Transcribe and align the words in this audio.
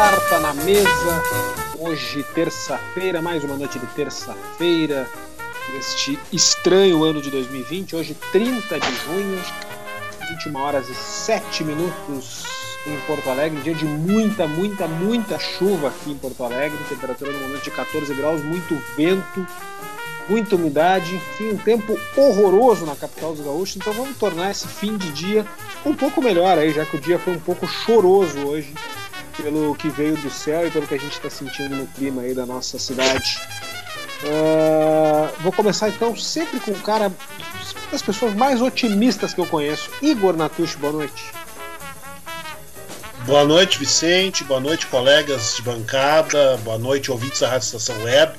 Carta 0.00 0.40
na 0.40 0.54
Mesa. 0.54 1.22
Hoje, 1.78 2.24
terça-feira, 2.34 3.20
mais 3.20 3.44
uma 3.44 3.54
noite 3.54 3.78
de 3.78 3.86
terça-feira 3.88 5.06
deste 5.74 6.18
estranho 6.32 7.04
ano 7.04 7.20
de 7.20 7.30
2020. 7.30 7.96
Hoje, 7.96 8.16
30 8.32 8.80
de 8.80 8.96
junho, 8.96 9.38
21 10.30 10.56
horas 10.56 10.88
e 10.88 10.94
7 10.94 11.64
minutos 11.64 12.44
em 12.86 12.96
Porto 13.06 13.28
Alegre. 13.28 13.60
Dia 13.60 13.74
de 13.74 13.84
muita, 13.84 14.48
muita, 14.48 14.88
muita 14.88 15.38
chuva 15.38 15.88
aqui 15.88 16.12
em 16.12 16.16
Porto 16.16 16.44
Alegre. 16.44 16.78
Temperatura 16.88 17.32
no 17.32 17.38
momento 17.40 17.64
de 17.64 17.70
14 17.70 18.14
graus, 18.14 18.42
muito 18.42 18.82
vento 18.96 19.46
muita 20.30 20.54
umidade, 20.54 21.12
enfim, 21.16 21.50
um 21.50 21.58
tempo 21.58 21.98
horroroso 22.16 22.86
na 22.86 22.94
capital 22.94 23.34
dos 23.34 23.44
gaúchos. 23.44 23.76
Então 23.76 23.92
vamos 23.92 24.16
tornar 24.16 24.50
esse 24.52 24.66
fim 24.66 24.96
de 24.96 25.10
dia 25.10 25.44
um 25.84 25.92
pouco 25.92 26.22
melhor 26.22 26.56
aí, 26.56 26.72
já 26.72 26.86
que 26.86 26.96
o 26.96 27.00
dia 27.00 27.18
foi 27.18 27.34
um 27.34 27.40
pouco 27.40 27.66
choroso 27.66 28.38
hoje 28.46 28.72
pelo 29.42 29.74
que 29.74 29.88
veio 29.88 30.16
do 30.16 30.30
céu 30.30 30.66
e 30.66 30.70
pelo 30.70 30.86
que 30.86 30.94
a 30.94 30.98
gente 30.98 31.12
está 31.12 31.30
sentindo 31.30 31.76
no 31.76 31.86
clima 31.86 32.22
aí 32.22 32.34
da 32.34 32.46
nossa 32.46 32.78
cidade. 32.78 33.38
Uh, 34.22 35.30
vou 35.40 35.52
começar 35.52 35.88
então 35.88 36.14
sempre 36.14 36.60
com 36.60 36.72
o 36.72 36.80
cara 36.80 37.10
das 37.90 38.02
pessoas 38.02 38.34
mais 38.34 38.60
otimistas 38.60 39.32
que 39.32 39.40
eu 39.40 39.46
conheço, 39.46 39.90
Igor 40.02 40.36
Natucci, 40.36 40.76
boa 40.76 40.92
noite. 40.92 41.24
Boa 43.26 43.44
noite, 43.44 43.78
Vicente. 43.78 44.42
Boa 44.44 44.60
noite, 44.60 44.86
colegas 44.86 45.54
de 45.56 45.62
bancada. 45.62 46.56
Boa 46.64 46.78
noite, 46.78 47.10
ouvintes 47.10 47.40
da 47.40 47.48
Rádio 47.48 47.66
Estação 47.66 48.02
Web. 48.02 48.32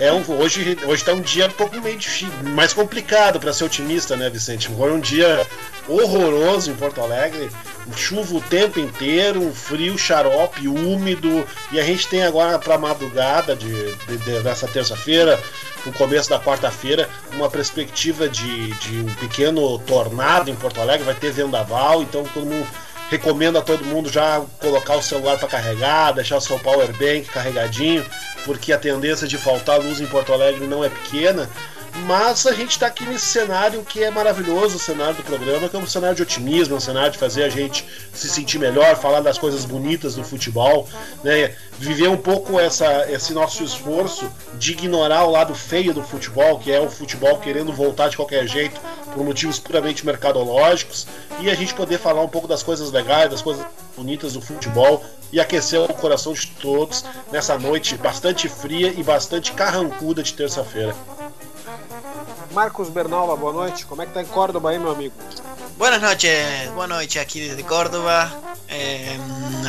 É 0.00 0.10
um, 0.10 0.24
hoje 0.40 0.78
hoje 0.86 1.04
tá 1.04 1.12
um 1.12 1.20
dia 1.20 1.46
um 1.46 1.50
pouco 1.50 1.78
meio 1.78 1.98
difícil, 1.98 2.32
mais 2.54 2.72
complicado 2.72 3.38
para 3.38 3.52
ser 3.52 3.64
otimista, 3.64 4.16
né, 4.16 4.30
Vicente? 4.30 4.70
Foi 4.70 4.90
um 4.90 4.98
dia 4.98 5.46
horroroso 5.86 6.70
em 6.70 6.74
Porto 6.74 7.02
Alegre, 7.02 7.50
chuva 7.94 8.36
o 8.36 8.40
tempo 8.40 8.80
inteiro, 8.80 9.42
um 9.42 9.54
frio 9.54 9.98
xarope, 9.98 10.66
úmido, 10.66 11.46
e 11.70 11.78
a 11.78 11.82
gente 11.84 12.08
tem 12.08 12.22
agora 12.22 12.58
para 12.58 12.78
madrugada 12.78 13.54
de, 13.54 13.94
de, 13.94 14.16
de, 14.16 14.40
dessa 14.40 14.66
terça-feira, 14.66 15.38
no 15.84 15.92
começo 15.92 16.30
da 16.30 16.40
quarta-feira, 16.40 17.06
uma 17.34 17.50
perspectiva 17.50 18.26
de, 18.26 18.72
de 18.78 19.00
um 19.00 19.14
pequeno 19.16 19.78
tornado 19.80 20.50
em 20.50 20.54
Porto 20.54 20.80
Alegre, 20.80 21.04
vai 21.04 21.14
ter 21.14 21.30
vendaval, 21.30 22.02
então 22.02 22.24
todo 22.32 22.46
mundo 22.46 22.66
recomendo 23.10 23.58
a 23.58 23.62
todo 23.62 23.84
mundo 23.84 24.08
já 24.08 24.40
colocar 24.60 24.96
o 24.96 25.02
celular 25.02 25.36
para 25.36 25.48
carregar, 25.48 26.12
deixar 26.12 26.36
o 26.36 26.40
seu 26.40 26.58
power 26.60 26.86
bank 26.92 27.24
carregadinho, 27.24 28.06
porque 28.44 28.72
a 28.72 28.78
tendência 28.78 29.26
de 29.26 29.36
faltar 29.36 29.80
luz 29.80 30.00
em 30.00 30.06
Porto 30.06 30.32
Alegre 30.32 30.66
não 30.66 30.84
é 30.84 30.88
pequena. 30.88 31.50
Mas 32.06 32.46
a 32.46 32.52
gente 32.52 32.70
está 32.70 32.86
aqui 32.86 33.04
nesse 33.04 33.26
cenário 33.26 33.82
que 33.84 34.02
é 34.02 34.10
maravilhoso, 34.10 34.76
o 34.76 34.78
cenário 34.78 35.14
do 35.14 35.22
programa, 35.22 35.68
que 35.68 35.76
é 35.76 35.78
um 35.78 35.86
cenário 35.86 36.16
de 36.16 36.22
otimismo, 36.22 36.76
um 36.76 36.80
cenário 36.80 37.12
de 37.12 37.18
fazer 37.18 37.44
a 37.44 37.48
gente 37.48 37.84
se 38.12 38.28
sentir 38.28 38.58
melhor, 38.58 38.96
falar 38.96 39.20
das 39.20 39.38
coisas 39.38 39.64
bonitas 39.64 40.14
do 40.14 40.24
futebol, 40.24 40.88
né? 41.22 41.54
viver 41.78 42.08
um 42.08 42.16
pouco 42.16 42.58
essa, 42.58 43.10
esse 43.10 43.32
nosso 43.32 43.62
esforço 43.64 44.30
de 44.54 44.72
ignorar 44.72 45.24
o 45.24 45.30
lado 45.30 45.54
feio 45.54 45.94
do 45.94 46.02
futebol, 46.02 46.58
que 46.58 46.70
é 46.70 46.80
o 46.80 46.90
futebol 46.90 47.38
querendo 47.38 47.72
voltar 47.72 48.08
de 48.08 48.16
qualquer 48.16 48.46
jeito 48.46 48.80
por 49.14 49.24
motivos 49.24 49.58
puramente 49.58 50.04
mercadológicos, 50.04 51.06
e 51.40 51.50
a 51.50 51.54
gente 51.54 51.74
poder 51.74 51.98
falar 51.98 52.22
um 52.22 52.28
pouco 52.28 52.46
das 52.46 52.62
coisas 52.62 52.90
legais, 52.90 53.30
das 53.30 53.42
coisas 53.42 53.64
bonitas 53.96 54.34
do 54.34 54.40
futebol 54.40 55.04
e 55.32 55.40
aquecer 55.40 55.80
o 55.80 55.94
coração 55.94 56.32
de 56.32 56.46
todos 56.46 57.04
nessa 57.30 57.58
noite 57.58 57.96
bastante 57.96 58.48
fria 58.48 58.92
e 58.96 59.02
bastante 59.02 59.52
carrancuda 59.52 60.22
de 60.22 60.34
terça-feira. 60.34 60.94
Marcos 62.52 62.88
Bernalva, 62.88 63.36
boa 63.36 63.52
noite. 63.52 63.86
Como 63.86 64.02
é 64.02 64.06
que 64.06 64.12
tá 64.12 64.22
em 64.22 64.26
Córdoba 64.26 64.70
aí, 64.70 64.78
meu 64.78 64.90
amigo? 64.90 65.14
Buenas 65.78 66.02
noches, 66.02 66.70
boa 66.74 66.86
noite 66.86 67.18
aqui 67.18 67.40
desde 67.40 67.62
Córdoba, 67.62 68.30
eh, 68.68 69.16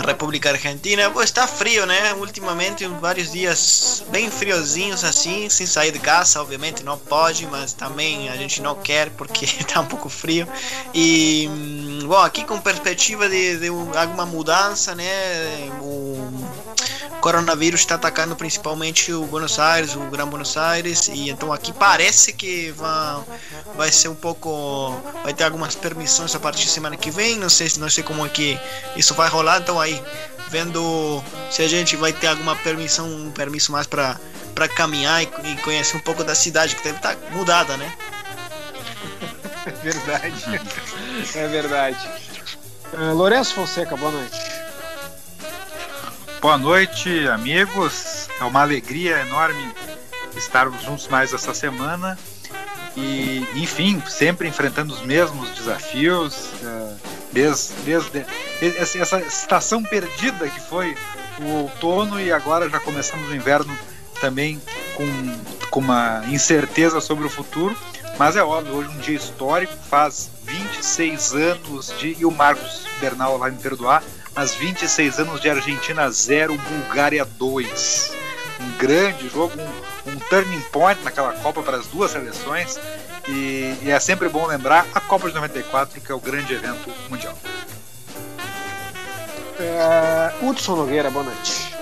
República 0.05 0.49
Argentina. 0.49 1.03
Está 1.23 1.47
frio, 1.47 1.85
né? 1.85 2.13
Ultimamente, 2.15 2.85
vários 2.87 3.31
dias 3.31 4.03
bem 4.09 4.29
friozinhos 4.29 5.03
assim, 5.03 5.47
sem 5.49 5.65
sair 5.65 5.91
de 5.91 5.99
casa, 5.99 6.41
obviamente 6.41 6.83
não 6.83 6.97
pode, 6.97 7.45
mas 7.47 7.71
também 7.71 8.29
a 8.29 8.35
gente 8.35 8.61
não 8.61 8.75
quer 8.75 9.09
porque 9.11 9.45
está 9.45 9.79
um 9.81 9.85
pouco 9.85 10.09
frio. 10.09 10.47
E, 10.93 11.47
bom, 12.05 12.17
aqui 12.17 12.43
com 12.43 12.59
perspectiva 12.59 13.29
de, 13.29 13.57
de 13.59 13.67
alguma 13.95 14.25
mudança, 14.25 14.93
né? 14.93 15.69
O, 15.81 16.10
coronavírus 17.21 17.81
está 17.81 17.95
atacando 17.95 18.35
principalmente 18.35 19.13
o 19.13 19.23
Buenos 19.25 19.59
Aires, 19.59 19.95
o 19.95 19.99
Gran 20.09 20.27
Buenos 20.27 20.57
Aires, 20.57 21.07
e 21.07 21.29
então 21.29 21.53
aqui 21.53 21.71
parece 21.71 22.33
que 22.33 22.71
vai, 22.71 23.23
vai 23.75 23.91
ser 23.91 24.09
um 24.09 24.15
pouco, 24.15 24.99
vai 25.23 25.33
ter 25.33 25.43
algumas 25.43 25.75
permissões 25.75 26.35
a 26.35 26.39
partir 26.39 26.65
da 26.65 26.71
semana 26.71 26.97
que 26.97 27.11
vem, 27.11 27.37
não 27.37 27.49
sei, 27.49 27.71
não 27.77 27.89
sei 27.89 28.03
como 28.03 28.25
é 28.25 28.29
que 28.29 28.59
isso 28.95 29.13
vai 29.13 29.29
rolar, 29.29 29.59
então 29.61 29.79
aí 29.79 30.01
vendo 30.49 31.23
se 31.51 31.61
a 31.61 31.67
gente 31.67 31.95
vai 31.95 32.11
ter 32.11 32.27
alguma 32.27 32.55
permissão, 32.57 33.07
um 33.07 33.31
permisso 33.31 33.71
mais 33.71 33.87
para 33.87 34.19
para 34.53 34.67
caminhar 34.67 35.23
e, 35.23 35.29
e, 35.45 35.55
conhecer 35.61 35.95
um 35.95 36.01
pouco 36.01 36.25
da 36.25 36.35
cidade 36.35 36.75
que 36.75 36.83
deve 36.83 36.97
estar 36.97 37.15
tá 37.15 37.29
mudada, 37.31 37.77
né? 37.77 37.93
É 39.63 39.69
verdade, 39.71 40.61
é 41.35 41.47
verdade. 41.47 42.09
Uh, 42.93 43.13
Lourenço 43.13 43.53
Fonseca, 43.53 43.95
boa 43.95 44.11
noite. 44.11 44.50
Boa 46.41 46.57
noite, 46.57 47.28
amigos. 47.28 48.28
É 48.40 48.44
uma 48.44 48.62
alegria 48.62 49.22
enorme 49.22 49.72
estarmos 50.35 50.81
juntos 50.81 51.07
mais 51.07 51.31
essa 51.31 51.53
semana. 51.53 52.18
E, 52.97 53.46
enfim, 53.53 54.02
sempre 54.09 54.47
enfrentando 54.47 54.91
os 54.91 55.03
mesmos 55.03 55.52
desafios, 55.52 56.50
uh, 56.63 57.00
desde, 57.31 57.75
desde 57.84 58.25
essa 59.00 59.19
estação 59.19 59.84
perdida 59.84 60.50
que 60.50 60.59
foi 60.59 60.97
o 61.40 61.46
outono 61.62 62.19
e 62.19 62.31
agora 62.31 62.68
já 62.68 62.79
começamos 62.79 63.29
o 63.29 63.35
inverno 63.35 63.78
também 64.19 64.59
com, 64.96 65.06
com 65.69 65.79
uma 65.79 66.23
incerteza 66.28 67.00
sobre 67.00 67.28
o 67.28 67.29
futuro. 67.29 67.78
Mas 68.18 68.35
é 68.35 68.44
óbvio, 68.44 68.78
hoje 68.78 68.90
um 68.90 68.97
dia 68.97 69.16
histórico, 69.16 69.73
faz 69.88 70.28
26 70.44 71.35
anos 71.35 71.94
de. 72.00 72.18
E 72.19 72.25
o 72.25 72.31
Marcos 72.31 72.88
Bernal 73.00 73.38
vai 73.38 73.52
me 73.52 73.58
perdoar, 73.58 74.03
mas 74.35 74.55
26 74.55 75.19
anos 75.19 75.41
de 75.41 75.49
Argentina 75.49 76.09
0, 76.09 76.57
Bulgária 76.57 77.25
2. 77.25 78.13
Um 78.59 78.77
grande 78.77 79.27
jogo, 79.29 79.53
um, 79.59 80.11
um 80.11 80.19
turning 80.29 80.61
point 80.71 81.01
naquela 81.03 81.33
Copa 81.33 81.61
para 81.61 81.77
as 81.77 81.87
duas 81.87 82.11
seleções. 82.11 82.79
E, 83.27 83.75
e, 83.81 83.91
é 83.91 83.99
sempre 83.99 84.29
bom 84.29 84.45
lembrar 84.45 84.85
a 84.93 84.99
Copa 84.99 85.27
de 85.27 85.35
94, 85.35 85.99
que 85.99 86.11
é 86.11 86.15
o 86.15 86.19
grande 86.19 86.53
evento 86.53 86.89
mundial. 87.09 87.37
É, 89.59 90.33
Hudson 90.41 90.75
Nogueira, 90.75 91.09
boa 91.09 91.25
noite. 91.25 91.75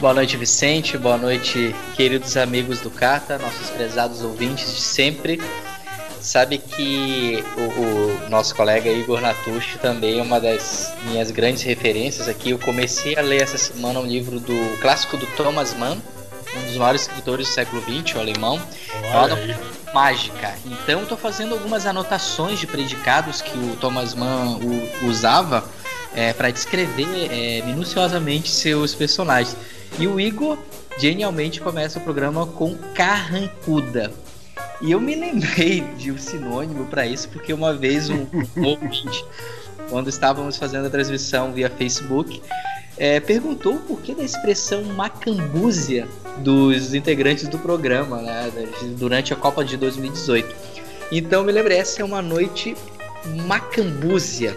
Boa 0.00 0.14
noite, 0.14 0.36
Vicente. 0.36 0.96
Boa 0.96 1.16
noite, 1.16 1.74
queridos 1.96 2.36
amigos 2.36 2.80
do 2.80 2.90
Cata, 2.90 3.38
nossos 3.38 3.70
prezados 3.70 4.22
ouvintes 4.22 4.72
de 4.72 4.80
sempre 4.80 5.40
sabe 6.20 6.58
que 6.58 7.44
o, 7.56 8.26
o, 8.26 8.30
nosso 8.30 8.54
colega 8.54 8.90
Igor 8.90 9.20
Natucci 9.20 9.78
também 9.78 10.18
é 10.18 10.22
uma 10.22 10.40
das 10.40 10.92
minhas 11.04 11.30
grandes 11.30 11.62
referências 11.62 12.28
aqui. 12.28 12.50
Eu 12.50 12.58
comecei 12.58 13.16
a 13.16 13.20
ler 13.20 13.42
essa 13.42 13.58
semana 13.58 14.00
um 14.00 14.06
livro 14.06 14.38
do 14.40 14.78
clássico 14.80 15.16
do 15.16 15.26
Thomas 15.36 15.74
Mann, 15.74 15.98
um 16.56 16.66
dos 16.66 16.76
maiores 16.76 17.02
escritores 17.02 17.48
do 17.48 17.52
século 17.52 17.82
XX, 17.82 18.16
o 18.16 18.20
alemão. 18.20 18.60
Mágica. 19.94 20.54
Então 20.66 21.02
estou 21.02 21.16
fazendo 21.16 21.54
algumas 21.54 21.86
anotações 21.86 22.58
de 22.58 22.66
predicados 22.66 23.40
que 23.40 23.56
o 23.56 23.76
Thomas 23.76 24.14
Mann 24.14 24.60
usava 25.02 25.64
é, 26.14 26.32
para 26.32 26.50
descrever 26.50 27.28
é, 27.30 27.62
minuciosamente 27.62 28.50
seus 28.50 28.94
personagens. 28.94 29.56
E 29.98 30.06
o 30.06 30.20
Igor 30.20 30.58
genialmente 30.98 31.60
começa 31.60 31.98
o 31.98 32.02
programa 32.02 32.46
com 32.46 32.76
Carrancuda. 32.94 34.12
E 34.80 34.92
eu 34.92 35.00
me 35.00 35.14
lembrei 35.14 35.80
de 35.96 36.12
um 36.12 36.18
sinônimo 36.18 36.86
para 36.86 37.06
isso, 37.06 37.28
porque 37.28 37.52
uma 37.52 37.74
vez 37.74 38.08
um, 38.08 38.26
ouvinte, 38.62 39.24
quando 39.90 40.08
estávamos 40.08 40.56
fazendo 40.56 40.86
a 40.86 40.90
transmissão 40.90 41.52
via 41.52 41.68
Facebook, 41.68 42.40
é, 42.96 43.20
perguntou 43.20 43.74
o 43.74 43.80
porquê 43.80 44.14
da 44.14 44.24
expressão 44.24 44.82
macambúzia 44.84 46.06
dos 46.38 46.94
integrantes 46.94 47.48
do 47.48 47.58
programa, 47.58 48.20
né, 48.22 48.50
durante 48.96 49.32
a 49.32 49.36
Copa 49.36 49.64
de 49.64 49.76
2018. 49.76 50.54
Então 51.10 51.42
me 51.42 51.52
lembrei, 51.52 51.78
essa 51.78 52.02
é 52.02 52.04
uma 52.04 52.22
noite 52.22 52.76
macambúzia. 53.46 54.56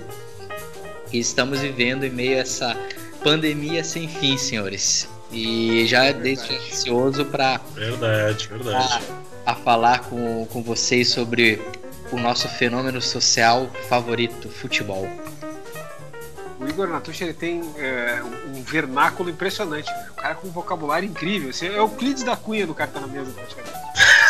E 1.11 1.19
estamos 1.19 1.59
vivendo 1.59 2.03
em 2.03 2.09
meio 2.09 2.37
a 2.37 2.41
essa 2.41 2.77
pandemia 3.23 3.83
sem 3.83 4.07
fim, 4.07 4.37
senhores. 4.37 5.07
E 5.31 5.85
já 5.87 6.05
é 6.05 6.13
deixo 6.13 6.51
ansioso 6.53 7.25
para 7.25 7.61
Verdade, 7.73 8.47
verdade. 8.49 8.93
a, 8.93 9.30
a 9.45 9.55
falar 9.55 9.99
com, 10.01 10.45
com 10.47 10.61
vocês 10.61 11.09
sobre 11.09 11.61
o 12.11 12.17
nosso 12.17 12.47
fenômeno 12.47 13.01
social 13.01 13.69
favorito, 13.89 14.49
futebol. 14.49 15.07
O 16.59 16.67
Igor 16.67 16.87
Natucci 16.87 17.23
ele 17.23 17.33
tem 17.33 17.61
é, 17.77 18.21
um 18.53 18.61
vernáculo 18.61 19.29
impressionante. 19.31 19.89
Né? 19.89 20.07
O 20.11 20.13
cara 20.13 20.35
com 20.35 20.47
um 20.47 20.51
vocabulário 20.51 21.07
incrível. 21.09 21.49
Assim, 21.49 21.67
é 21.67 21.81
o 21.81 21.89
Clides 21.89 22.21
da 22.21 22.35
Cunha 22.35 22.67
do 22.67 22.75
Carta 22.75 22.99
na 22.99 23.07
Mesa, 23.07 23.31
praticamente. 23.31 23.71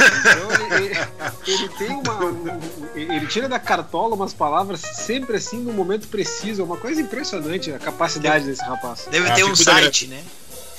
Então, 0.01 0.77
ele, 0.77 0.97
ele, 1.45 1.69
tem 1.77 1.89
uma. 1.91 2.25
um- 2.25 2.59
ele 2.95 3.27
tira 3.27 3.49
da 3.49 3.59
cartola 3.59 4.15
umas 4.15 4.33
palavras 4.33 4.79
sempre 4.79 5.35
assim 5.35 5.59
no 5.59 5.73
momento 5.73 6.07
preciso. 6.07 6.61
É 6.61 6.65
uma 6.65 6.77
coisa 6.77 7.01
impressionante 7.01 7.71
a 7.71 7.77
capacidade 7.77 8.45
desse 8.45 8.63
rapaz. 8.63 9.07
Deve 9.11 9.29
Ah, 9.29 9.33
ter 9.35 9.43
um 9.43 9.55
site, 9.55 10.07
né? 10.07 10.23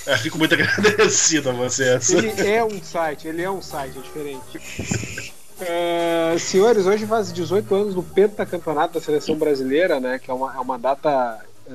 Eu 0.07 0.19
fico 0.19 0.39
muito 0.39 0.55
agradecido 0.55 1.51
a 1.51 1.53
vocês. 1.53 2.11
Ele 2.11 2.49
é 2.49 2.65
um 2.65 2.83
site, 2.83 3.29
ele 3.29 3.43
é 3.43 3.51
um 3.51 3.63
site, 3.63 3.99
é 3.99 4.01
diferente. 4.01 5.33
É, 5.61 6.37
senhores, 6.39 6.87
hoje 6.87 7.07
faz 7.07 7.33
18 7.33 7.75
anos 7.75 7.95
do 7.95 8.03
pentacampeonato 8.03 8.95
da 8.95 9.01
seleção 9.01 9.37
brasileira, 9.37 10.01
né? 10.01 10.19
Que 10.19 10.31
é 10.31 10.35
uma, 10.35 10.55
é 10.55 10.59
uma 10.59 10.79
data, 10.79 11.39
é, 11.69 11.73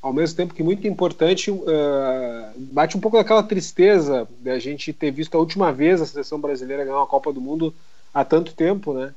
ao 0.00 0.12
mesmo 0.12 0.36
tempo 0.36 0.54
que 0.54 0.62
muito 0.62 0.86
importante, 0.86 1.50
é, 1.50 2.50
bate 2.56 2.96
um 2.96 3.00
pouco 3.00 3.18
daquela 3.18 3.42
tristeza 3.42 4.26
de 4.40 4.50
a 4.50 4.58
gente 4.58 4.92
ter 4.92 5.10
visto 5.10 5.34
a 5.34 5.40
última 5.40 5.72
vez 5.72 6.00
a 6.00 6.06
seleção 6.06 6.40
brasileira 6.40 6.84
ganhar 6.84 6.96
uma 6.96 7.06
Copa 7.06 7.32
do 7.32 7.40
Mundo 7.40 7.74
há 8.14 8.24
tanto 8.24 8.54
tempo, 8.54 8.94
né? 8.94 9.12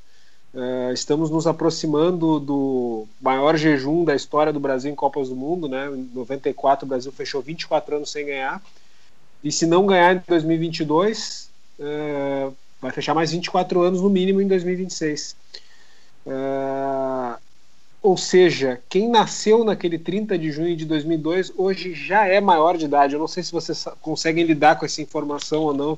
É, 0.54 0.92
estamos 0.94 1.30
nos 1.30 1.48
aproximando 1.48 2.40
do 2.40 3.08
maior 3.22 3.56
jejum 3.56 4.04
da 4.04 4.14
história 4.14 4.52
do 4.52 4.60
Brasil 4.60 4.92
em 4.92 4.96
Copas 4.96 5.30
do 5.30 5.36
Mundo, 5.36 5.70
né? 5.70 5.88
Em 5.88 6.10
94 6.14 6.86
o 6.86 6.90
Brasil 6.90 7.12
fechou 7.12 7.42
24 7.42 7.96
anos 7.96 8.12
sem 8.12 8.26
ganhar. 8.26 8.62
E 9.42 9.52
se 9.52 9.66
não 9.66 9.86
ganhar 9.86 10.16
em 10.16 10.22
2022, 10.28 11.50
é, 11.80 12.50
vai 12.82 12.92
fechar 12.92 13.14
mais 13.14 13.32
24 13.32 13.82
anos 13.82 14.02
no 14.02 14.10
mínimo 14.10 14.42
em 14.42 14.48
2026. 14.48 15.38
É, 16.28 17.38
ou 18.02 18.18
seja, 18.18 18.82
quem 18.90 19.08
nasceu 19.10 19.64
naquele 19.64 19.98
30 19.98 20.38
de 20.38 20.52
junho 20.52 20.76
de 20.76 20.86
2002 20.86 21.54
hoje 21.56 21.94
já 21.94 22.28
é 22.28 22.42
maior 22.42 22.76
de 22.76 22.86
idade. 22.86 23.14
Eu 23.14 23.20
não 23.20 23.28
sei 23.28 23.42
se 23.42 23.54
vocês 23.54 23.86
conseguem 24.02 24.44
lidar 24.44 24.78
com 24.78 24.86
essa 24.86 25.02
informação 25.02 25.62
ou 25.62 25.74
não. 25.74 25.98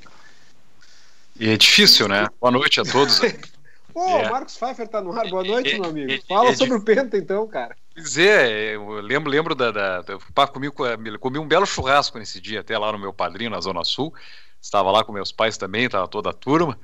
E 1.39 1.49
é 1.49 1.57
difícil, 1.57 2.07
né? 2.07 2.27
Boa 2.39 2.51
noite 2.51 2.79
a 2.79 2.83
todos. 2.83 3.19
Pô, 3.93 4.01
É. 4.05 4.29
Marcos 4.29 4.57
Pfeiffer 4.57 4.87
tá 4.87 5.01
no 5.01 5.11
ar. 5.11 5.27
Boa 5.29 5.43
É, 5.43 5.47
noite, 5.47 5.69
é, 5.71 5.79
meu 5.79 5.89
amigo. 5.89 6.11
é, 6.11 6.19
Fala 6.27 6.49
é 6.49 6.55
sobre 6.55 6.75
o 6.75 6.81
Penta, 6.83 7.17
então, 7.17 7.47
cara. 7.47 7.75
Pois 7.93 8.17
é, 8.17 8.75
eu 8.75 8.99
lembro, 9.01 9.29
lembro 9.29 9.55
da. 9.55 9.71
da, 9.71 10.03
pá, 10.33 10.47
comi, 10.47 10.69
comi 10.71 11.39
um 11.39 11.47
belo 11.47 11.65
churrasco 11.65 12.17
nesse 12.17 12.41
dia, 12.41 12.61
até 12.61 12.77
lá 12.77 12.91
no 12.91 12.97
meu 12.99 13.13
padrinho, 13.13 13.51
na 13.51 13.61
Zona 13.61 13.83
Sul. 13.83 14.13
Estava 14.61 14.89
lá 14.91 15.03
com 15.03 15.11
meus 15.11 15.31
pais 15.31 15.57
também, 15.57 15.85
estava 15.85 16.07
toda 16.07 16.29
a 16.29 16.33
turma. 16.33 16.79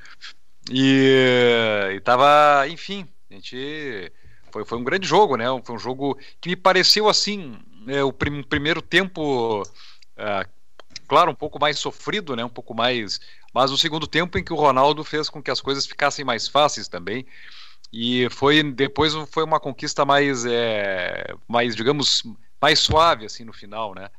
E, 0.72 1.90
e 1.96 2.00
tava, 2.02 2.68
enfim, 2.68 3.08
a 3.30 3.34
gente. 3.34 4.12
Foi, 4.52 4.66
foi 4.66 4.78
um 4.78 4.84
grande 4.84 5.08
jogo, 5.08 5.36
né? 5.36 5.46
Foi 5.64 5.76
um 5.76 5.80
jogo 5.80 6.18
que 6.42 6.50
me 6.50 6.56
pareceu 6.56 7.08
assim, 7.08 7.58
né, 7.86 8.04
o 8.04 8.12
prim- 8.12 8.44
primeiro 8.44 8.82
tempo, 8.82 9.64
ah, 10.18 10.46
claro, 11.08 11.32
um 11.32 11.36
pouco 11.36 11.60
mais 11.60 11.78
sofrido, 11.80 12.36
né? 12.36 12.44
Um 12.44 12.50
pouco 12.50 12.74
mais. 12.74 13.20
Mas 13.54 13.72
o 13.72 13.78
segundo 13.78 14.08
tempo 14.08 14.38
em 14.38 14.44
que 14.44 14.54
o 14.54 14.56
Ronaldo 14.56 15.04
fez 15.04 15.30
com 15.30 15.42
que 15.42 15.52
as 15.52 15.62
coisas 15.62 15.86
ficassem 15.86 16.24
mais 16.24 16.48
fáceis 16.48 16.88
também. 16.88 17.26
E 17.92 18.30
foi 18.30 18.62
depois 18.64 19.14
foi 19.32 19.44
uma 19.44 19.60
conquista 19.60 20.06
mais, 20.06 20.46
é, 20.46 21.34
mais 21.48 21.76
digamos, 21.76 22.24
mais 22.62 22.80
suave 22.80 23.26
assim 23.26 23.44
no 23.44 23.54
final, 23.54 23.96
né? 23.96 24.10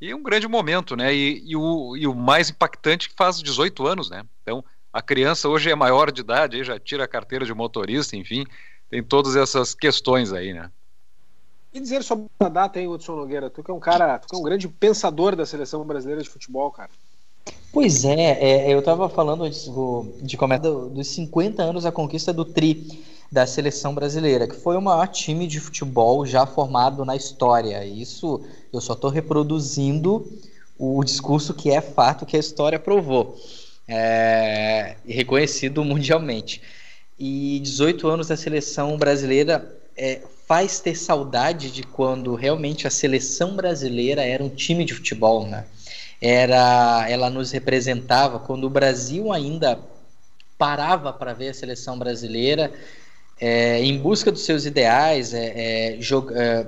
E 0.00 0.14
um 0.14 0.22
grande 0.22 0.48
momento, 0.48 0.96
né? 0.96 1.14
E, 1.14 1.42
e 1.44 1.54
o, 1.54 1.94
e 1.96 2.06
o 2.06 2.14
mais 2.14 2.48
impactante 2.48 3.10
que 3.10 3.14
faz 3.14 3.42
18 3.42 3.86
anos, 3.86 4.08
né? 4.08 4.24
Então 4.42 4.64
a 4.92 5.02
criança 5.02 5.48
hoje 5.48 5.70
é 5.70 5.74
maior 5.74 6.10
de 6.10 6.22
idade, 6.22 6.56
aí 6.56 6.64
já 6.64 6.78
tira 6.78 7.04
a 7.04 7.08
carteira 7.08 7.44
de 7.44 7.54
motorista, 7.54 8.16
enfim, 8.16 8.44
tem 8.88 9.02
todas 9.02 9.36
essas 9.36 9.74
questões 9.74 10.32
aí, 10.32 10.54
né? 10.54 10.70
E 11.72 11.78
dizer 11.78 12.02
sobre 12.02 12.26
a 12.40 12.48
data, 12.48 12.80
hein, 12.80 12.88
Hudson 12.88 13.14
Nogueira? 13.14 13.48
Tu 13.48 13.62
que 13.62 13.70
é 13.70 13.74
um 13.74 13.78
cara, 13.78 14.18
tu 14.18 14.26
que 14.26 14.34
é 14.34 14.38
um 14.38 14.42
grande 14.42 14.66
pensador 14.66 15.36
da 15.36 15.46
seleção 15.46 15.84
brasileira 15.84 16.22
de 16.22 16.28
futebol, 16.28 16.72
cara. 16.72 16.90
Pois 17.72 18.04
é, 18.04 18.66
é, 18.68 18.72
eu 18.72 18.80
estava 18.80 19.08
falando 19.08 19.44
antes 19.44 19.66
do- 19.68 20.06
de 20.20 20.36
começar 20.36 20.62
do- 20.62 20.88
dos 20.90 21.06
50 21.08 21.62
anos 21.62 21.84
da 21.84 21.92
conquista 21.92 22.32
do 22.32 22.44
Tri 22.44 23.04
da 23.30 23.46
seleção 23.46 23.94
brasileira, 23.94 24.48
que 24.48 24.56
foi 24.56 24.76
o 24.76 24.82
maior 24.82 25.06
time 25.06 25.46
de 25.46 25.60
futebol 25.60 26.26
já 26.26 26.44
formado 26.46 27.04
na 27.04 27.14
história. 27.14 27.84
Isso 27.84 28.40
eu 28.72 28.80
só 28.80 28.94
estou 28.94 29.08
reproduzindo 29.08 30.26
o 30.76 31.04
discurso 31.04 31.54
que 31.54 31.70
é 31.70 31.80
fato 31.80 32.26
que 32.26 32.36
a 32.36 32.40
história 32.40 32.78
provou, 32.78 33.36
é, 33.86 34.96
reconhecido 35.06 35.84
mundialmente. 35.84 36.60
E 37.18 37.60
18 37.62 38.08
anos 38.08 38.28
da 38.28 38.36
seleção 38.36 38.96
brasileira 38.96 39.76
é, 39.96 40.22
faz 40.48 40.80
ter 40.80 40.96
saudade 40.96 41.70
de 41.70 41.82
quando 41.84 42.34
realmente 42.34 42.86
a 42.86 42.90
seleção 42.90 43.54
brasileira 43.54 44.24
era 44.24 44.42
um 44.42 44.48
time 44.48 44.84
de 44.84 44.94
futebol, 44.94 45.46
né? 45.46 45.66
Era 46.20 47.06
ela 47.08 47.30
nos 47.30 47.50
representava 47.50 48.38
quando 48.38 48.64
o 48.64 48.70
Brasil 48.70 49.32
ainda 49.32 49.78
parava 50.58 51.12
para 51.12 51.32
ver 51.32 51.48
a 51.48 51.54
seleção 51.54 51.98
brasileira 51.98 52.70
é, 53.40 53.82
em 53.82 53.96
busca 53.98 54.30
dos 54.30 54.42
seus 54.42 54.66
ideais, 54.66 55.32
é, 55.32 55.46
é, 55.96 55.98
é, 55.98 56.66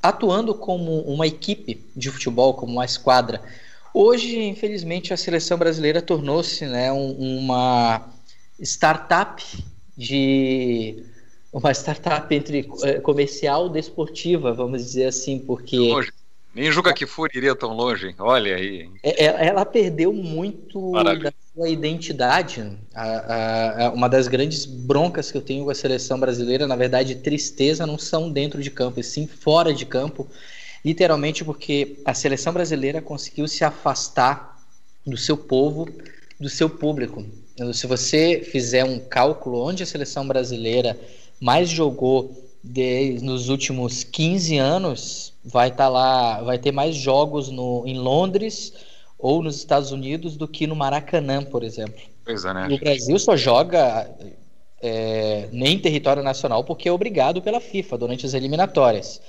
atuando 0.00 0.54
como 0.54 1.00
uma 1.00 1.26
equipe 1.26 1.84
de 1.96 2.08
futebol, 2.10 2.54
como 2.54 2.72
uma 2.74 2.84
esquadra. 2.84 3.42
Hoje, 3.92 4.40
infelizmente, 4.40 5.12
a 5.12 5.16
seleção 5.16 5.58
brasileira 5.58 6.00
tornou-se 6.00 6.64
né, 6.66 6.92
um- 6.92 7.38
uma 7.38 8.08
startup 8.60 9.42
de 9.96 11.02
uma 11.52 11.72
startup 11.72 12.32
entre 12.34 12.68
é, 12.82 13.00
comercial 13.00 13.66
e 13.66 13.70
desportiva, 13.70 14.52
vamos 14.52 14.84
dizer 14.84 15.06
assim, 15.06 15.38
porque 15.38 15.76
Longe. 15.78 16.12
Nem 16.54 16.70
Juca 16.70 16.92
Kifuri 16.92 17.32
iria 17.36 17.54
tão 17.56 17.72
longe, 17.74 18.14
olha 18.18 18.54
aí. 18.54 18.82
hein? 18.82 18.92
É- 19.02 19.24
Ela, 19.24 19.38
ela 19.40 19.64
perdeu 19.64 20.12
muito 20.12 20.92
Maravilha. 20.92 21.30
da 21.30 21.32
sua 21.52 21.68
identidade. 21.68 22.64
A- 22.94 23.02
a- 23.02 23.86
a- 23.86 23.90
uma 23.90 24.08
das 24.08 24.28
grandes 24.28 24.64
broncas 24.64 25.32
que 25.32 25.36
eu 25.36 25.42
tenho 25.42 25.64
com 25.64 25.70
a 25.70 25.74
seleção 25.74 26.18
brasileira, 26.20 26.66
na 26.66 26.76
verdade, 26.76 27.16
tristeza, 27.16 27.86
não 27.86 27.98
são 27.98 28.30
dentro 28.30 28.62
de 28.62 28.70
campo, 28.70 29.00
e 29.00 29.04
sim 29.04 29.26
fora 29.26 29.74
de 29.74 29.84
campo. 29.84 30.28
Literalmente 30.84 31.44
porque 31.44 31.96
a 32.04 32.14
seleção 32.14 32.52
brasileira 32.52 33.02
conseguiu 33.02 33.48
se 33.48 33.64
afastar 33.64 34.60
do 35.04 35.16
seu 35.16 35.36
povo, 35.36 35.88
do 36.38 36.48
seu 36.48 36.68
público. 36.70 37.24
Se 37.72 37.86
você 37.86 38.46
fizer 38.50 38.84
um 38.84 38.98
cálculo 38.98 39.60
onde 39.60 39.82
a 39.82 39.86
seleção 39.86 40.26
brasileira 40.26 40.98
mais 41.40 41.68
jogou 41.68 42.44
de- 42.64 43.18
nos 43.22 43.48
últimos 43.48 44.02
15 44.02 44.56
anos, 44.56 45.32
vai 45.44 45.68
estar 45.68 45.88
lá, 45.88 46.42
vai 46.42 46.58
ter 46.58 46.72
mais 46.72 46.96
jogos 46.96 47.50
no, 47.50 47.84
em 47.86 47.98
Londres 47.98 48.72
ou 49.18 49.42
nos 49.42 49.56
Estados 49.56 49.92
Unidos 49.92 50.36
do 50.36 50.48
que 50.48 50.66
no 50.66 50.74
Maracanã, 50.74 51.44
por 51.44 51.62
exemplo. 51.62 52.00
Pois 52.24 52.44
é, 52.44 52.54
né? 52.54 52.68
E 52.70 52.74
o 52.74 52.78
Brasil 52.78 53.18
só 53.18 53.36
joga 53.36 54.10
é, 54.80 55.48
nem 55.52 55.74
em 55.74 55.78
território 55.78 56.22
nacional 56.22 56.64
porque 56.64 56.88
é 56.88 56.92
obrigado 56.92 57.42
pela 57.42 57.60
FIFA 57.60 57.98
durante 57.98 58.24
as 58.26 58.34
eliminatórias. 58.34 59.20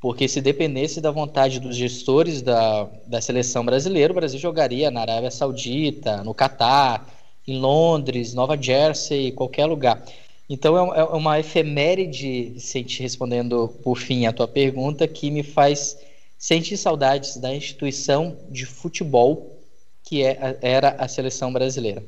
Porque 0.00 0.28
se 0.28 0.40
dependesse 0.40 1.00
da 1.00 1.10
vontade 1.10 1.58
dos 1.58 1.76
gestores 1.76 2.40
da, 2.40 2.88
da 3.06 3.20
seleção 3.20 3.64
brasileira, 3.64 4.12
o 4.12 4.16
Brasil 4.16 4.38
jogaria 4.38 4.90
na 4.90 5.00
Arábia 5.00 5.30
Saudita, 5.30 6.22
no 6.22 6.32
Catar, 6.32 7.06
em 7.46 7.58
Londres, 7.58 8.32
Nova 8.32 8.56
Jersey, 8.60 9.32
qualquer 9.32 9.66
lugar. 9.66 10.00
Então 10.48 10.94
é, 10.94 11.00
é 11.00 11.04
uma 11.04 11.38
efeméride, 11.38 12.50
Vicente, 12.54 13.02
respondendo 13.02 13.68
por 13.82 13.98
fim 13.98 14.26
a 14.26 14.32
tua 14.32 14.48
pergunta, 14.48 15.06
que 15.06 15.30
me 15.30 15.42
faz 15.42 15.98
sentir 16.38 16.76
saudades 16.76 17.36
da 17.36 17.54
instituição 17.54 18.38
de 18.48 18.64
futebol 18.64 19.58
que 20.02 20.24
é, 20.24 20.58
era 20.62 20.96
a 20.98 21.06
seleção 21.06 21.52
brasileira. 21.52 22.02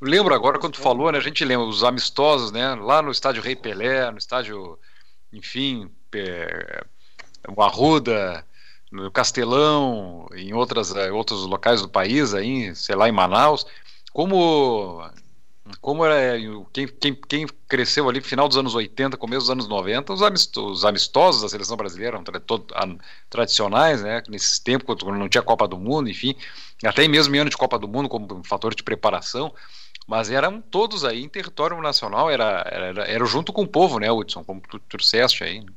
Lembro 0.00 0.34
agora 0.34 0.58
quando 0.58 0.74
tu 0.74 0.80
falou, 0.80 1.12
né? 1.12 1.18
A 1.18 1.22
gente 1.22 1.44
lembra 1.44 1.66
os 1.66 1.84
amistosos, 1.84 2.50
né? 2.50 2.74
Lá 2.74 3.02
no 3.02 3.10
estádio 3.10 3.42
Rei 3.42 3.54
Pelé, 3.54 4.10
no 4.10 4.16
estádio, 4.16 4.78
enfim, 5.30 5.90
é, 6.14 6.82
o 7.54 7.62
Arruda, 7.62 8.42
no 8.90 9.10
Castelão, 9.10 10.26
em 10.34 10.54
outras, 10.54 10.94
eh, 10.96 11.12
outros 11.12 11.44
locais 11.44 11.82
do 11.82 11.88
país, 11.88 12.32
aí, 12.32 12.74
sei 12.74 12.96
lá, 12.96 13.08
em 13.08 13.12
Manaus, 13.12 13.66
como 14.12 15.02
como 15.80 16.04
era 16.04 16.38
quem, 16.72 16.86
quem, 16.88 17.14
quem 17.14 17.46
cresceu 17.68 18.08
ali 18.08 18.20
final 18.20 18.48
dos 18.48 18.56
anos 18.56 18.74
80, 18.74 19.16
começo 19.16 19.42
dos 19.42 19.50
anos 19.50 19.68
90, 19.68 20.12
os 20.12 20.22
amistosos, 20.22 20.78
os 20.78 20.84
amistosos 20.84 21.42
da 21.42 21.48
seleção 21.48 21.76
brasileira 21.76 22.20
todo- 22.46 22.72
a- 22.74 22.96
tradicionais, 23.28 24.02
né? 24.02 24.22
Nesses 24.28 24.58
tempos, 24.58 25.02
quando 25.02 25.18
não 25.18 25.28
tinha 25.28 25.42
Copa 25.42 25.66
do 25.68 25.76
Mundo, 25.78 26.08
enfim, 26.10 26.34
até 26.84 27.06
mesmo 27.08 27.34
em 27.34 27.38
ano 27.40 27.50
de 27.50 27.56
Copa 27.56 27.78
do 27.78 27.88
Mundo 27.88 28.08
como 28.08 28.26
um 28.34 28.44
fator 28.44 28.74
de 28.74 28.82
preparação, 28.82 29.52
mas 30.06 30.30
eram 30.30 30.60
todos 30.60 31.04
aí 31.04 31.22
em 31.22 31.28
território 31.28 31.80
nacional, 31.80 32.30
era, 32.30 32.66
era, 32.70 33.04
era 33.04 33.24
junto 33.26 33.52
com 33.52 33.62
o 33.62 33.68
povo, 33.68 33.98
né, 33.98 34.10
Hudson, 34.10 34.42
como 34.44 34.60
tu 34.60 34.78
trouxeste 34.80 35.44
aí. 35.44 35.60
né? 35.60 35.72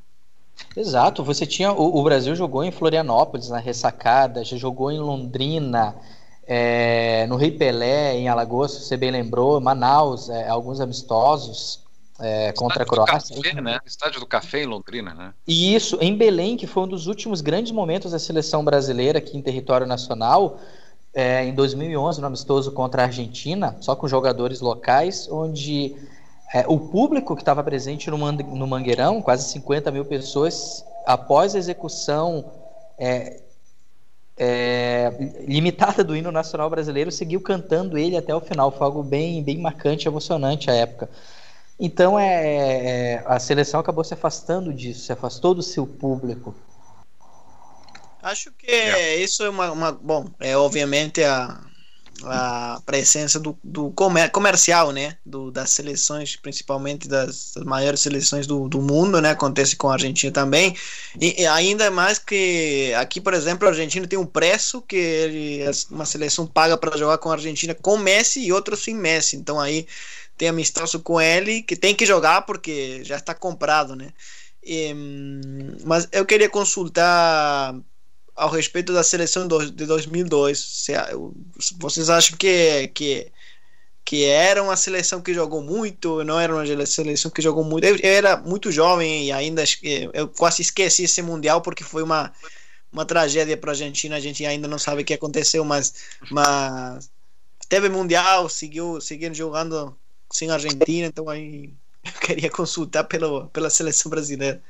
Exato, 0.76 1.24
você 1.24 1.46
tinha. 1.46 1.72
O, 1.72 2.00
o, 2.00 2.04
Brasil 2.04 2.36
jogou 2.36 2.64
em 2.64 2.72
Florianópolis, 2.72 3.50
na 3.50 3.60
ressacada, 3.60 4.44
já 4.44 4.58
jogou 4.58 4.92
em 4.92 5.00
Londrina, 5.00 5.96
é, 6.46 7.26
no 7.28 7.36
Rei 7.36 7.52
Pelé, 7.52 8.16
em 8.16 8.28
Alagoas, 8.28 8.72
você 8.72 8.98
bem 8.98 9.12
lembrou, 9.12 9.60
Manaus, 9.62 10.30
é, 10.30 10.48
alguns 10.50 10.82
amistosos 10.82 11.82
é, 12.20 12.52
contra 12.54 12.84
a 12.84 12.86
Croácia. 12.86 13.36
Café, 13.36 13.62
né? 13.62 13.80
Estádio 13.86 14.20
do 14.20 14.26
Café 14.26 14.64
em 14.64 14.66
Londrina, 14.66 15.14
né? 15.14 15.34
E 15.48 15.74
isso, 15.74 15.98
em 16.02 16.16
Belém, 16.16 16.58
que 16.58 16.68
foi 16.68 16.84
um 16.84 16.88
dos 16.88 17.08
últimos 17.08 17.42
grandes 17.42 17.72
momentos 17.72 18.12
da 18.12 18.20
seleção 18.20 18.64
brasileira 18.64 19.20
aqui 19.20 19.38
em 19.38 19.42
território 19.42 19.88
nacional, 19.88 20.60
é, 21.14 21.46
em 21.46 21.54
2011, 21.54 22.20
no 22.20 22.28
amistoso 22.28 22.72
contra 22.72 23.04
a 23.04 23.06
Argentina, 23.06 23.78
só 23.80 23.96
com 23.96 24.08
jogadores 24.08 24.62
locais, 24.62 25.30
onde 25.32 25.96
é, 26.54 26.66
o 26.68 26.80
público 26.80 27.36
que 27.36 27.42
estava 27.42 27.64
presente 27.64 28.10
no, 28.10 28.18
no 28.18 28.68
Mangueirão, 28.68 29.22
quase 29.22 29.50
50 29.50 29.92
mil 29.92 30.06
pessoas, 30.06 30.84
após 31.06 31.56
a 31.56 31.58
execução 31.58 32.52
é, 32.98 33.43
é, 34.38 35.12
limitada 35.48 36.04
do 36.04 36.16
hino 36.16 36.32
nacional 36.32 36.70
brasileiro, 36.70 37.12
seguiu 37.12 37.42
cantando 37.42 37.98
ele 37.98 38.18
até 38.18 38.34
o 38.34 38.42
final. 38.42 38.72
Foi 38.72 38.86
algo 38.86 39.04
bem, 39.04 39.44
bem 39.44 39.58
marcante, 39.60 40.08
emocionante 40.08 40.70
à 40.70 40.74
época. 40.74 41.10
Então 41.80 42.20
é, 42.20 43.16
é, 43.16 43.24
a 43.26 43.40
seleção 43.40 43.80
acabou 43.80 44.04
se 44.04 44.14
afastando 44.14 44.74
disso, 44.74 45.06
se 45.06 45.12
afastou 45.12 45.54
do 45.54 45.64
seu 45.64 45.86
público. 45.86 46.56
Acho 48.22 48.52
que 48.54 48.72
é. 48.72 49.18
isso 49.18 49.44
é 49.44 49.50
uma, 49.50 49.72
uma, 49.72 49.92
Bom, 49.92 50.30
é 50.40 50.56
obviamente 50.56 51.22
a, 51.24 51.60
a 52.26 52.82
presença 52.86 53.40
do, 53.40 53.58
do 53.64 53.92
comer, 53.92 54.30
comercial, 54.32 54.92
né? 54.92 55.18
Do, 55.26 55.52
das 55.52 55.72
seleções, 55.72 56.36
principalmente 56.36 57.08
das, 57.08 57.54
das, 57.56 57.64
maiores 57.64 58.00
seleções 58.00 58.48
do, 58.48 58.68
do 58.68 58.82
mundo, 58.82 59.22
né? 59.22 59.32
Acontece 59.32 59.76
com 59.76 59.90
a 59.90 59.94
Argentina 59.94 60.32
também. 60.32 60.76
E, 61.20 61.42
e, 61.42 61.46
ainda 61.48 61.90
mais 61.92 62.20
que 62.20 62.94
aqui, 62.96 63.20
por 63.22 63.34
exemplo, 63.34 63.68
a 63.68 63.72
Argentina 63.72 64.08
tem 64.08 64.20
um 64.20 64.26
preço 64.26 64.82
que 64.82 64.96
ele, 64.96 65.64
uma 65.90 66.06
seleção 66.06 66.46
paga 66.46 66.78
para 66.78 66.98
jogar 66.98 67.18
com 67.18 67.30
a 67.30 67.34
Argentina 67.34 67.76
com 67.76 67.98
Messi 67.98 68.40
e 68.42 68.54
outro 68.54 68.76
sem 68.76 68.96
Messi. 68.96 69.36
Então 69.36 69.60
aí 69.60 69.88
tem 70.38 70.50
amistoso 70.50 71.00
com 71.00 71.22
ele 71.22 71.62
que 71.62 71.76
tem 71.76 71.96
que 71.96 72.06
jogar 72.06 72.44
porque 72.44 73.04
já 73.04 73.18
está 73.18 73.34
comprado, 73.34 73.96
né? 73.96 74.10
E, 74.66 74.94
mas 75.86 76.08
eu 76.12 76.26
queria 76.26 76.50
consultar 76.50 77.76
ao 78.36 78.50
respeito 78.50 78.94
da 78.94 79.04
seleção 79.04 79.48
de 79.48 79.86
2002. 79.86 80.88
Vocês 81.80 82.10
acham 82.10 82.38
que, 82.38 82.88
que, 82.90 83.32
que 84.04 84.26
era 84.26 84.62
uma 84.62 84.76
seleção 84.76 85.22
que 85.22 85.34
jogou 85.34 85.62
muito? 85.62 86.24
Não 86.24 86.40
era 86.40 86.54
uma 86.54 86.86
seleção 86.86 87.32
que 87.32 87.42
jogou 87.42 87.64
muito? 87.64 87.86
Eu, 87.86 87.96
eu 87.98 88.12
era 88.12 88.38
muito 88.38 88.72
jovem 88.72 89.26
e 89.28 89.32
ainda 89.32 89.64
eu 90.14 90.28
quase 90.28 90.62
esqueci 90.62 91.04
esse 91.04 91.22
mundial 91.22 91.62
porque 91.62 91.84
foi 91.84 92.04
uma 92.04 92.32
uma 92.94 93.06
tragédia 93.06 93.58
para 93.58 93.72
a 93.72 93.74
Argentina. 93.74 94.16
A 94.16 94.20
gente 94.20 94.46
ainda 94.46 94.68
não 94.68 94.78
sabe 94.78 95.02
o 95.02 95.06
que 95.06 95.16
aconteceu, 95.16 95.66
mas, 95.66 95.96
mas 96.30 97.10
teve 97.68 97.90
mundial, 97.90 98.48
seguiu, 98.48 99.02
seguindo 99.02 99.34
jogando 99.34 99.98
sem 100.32 100.50
Argentina, 100.52 101.08
então 101.08 101.28
aí 101.28 101.74
eu 102.04 102.12
queria 102.22 102.50
consultar 102.50 103.04
pelo, 103.06 103.48
pela 103.48 103.70
seleção 103.70 104.10
brasileira. 104.12 104.62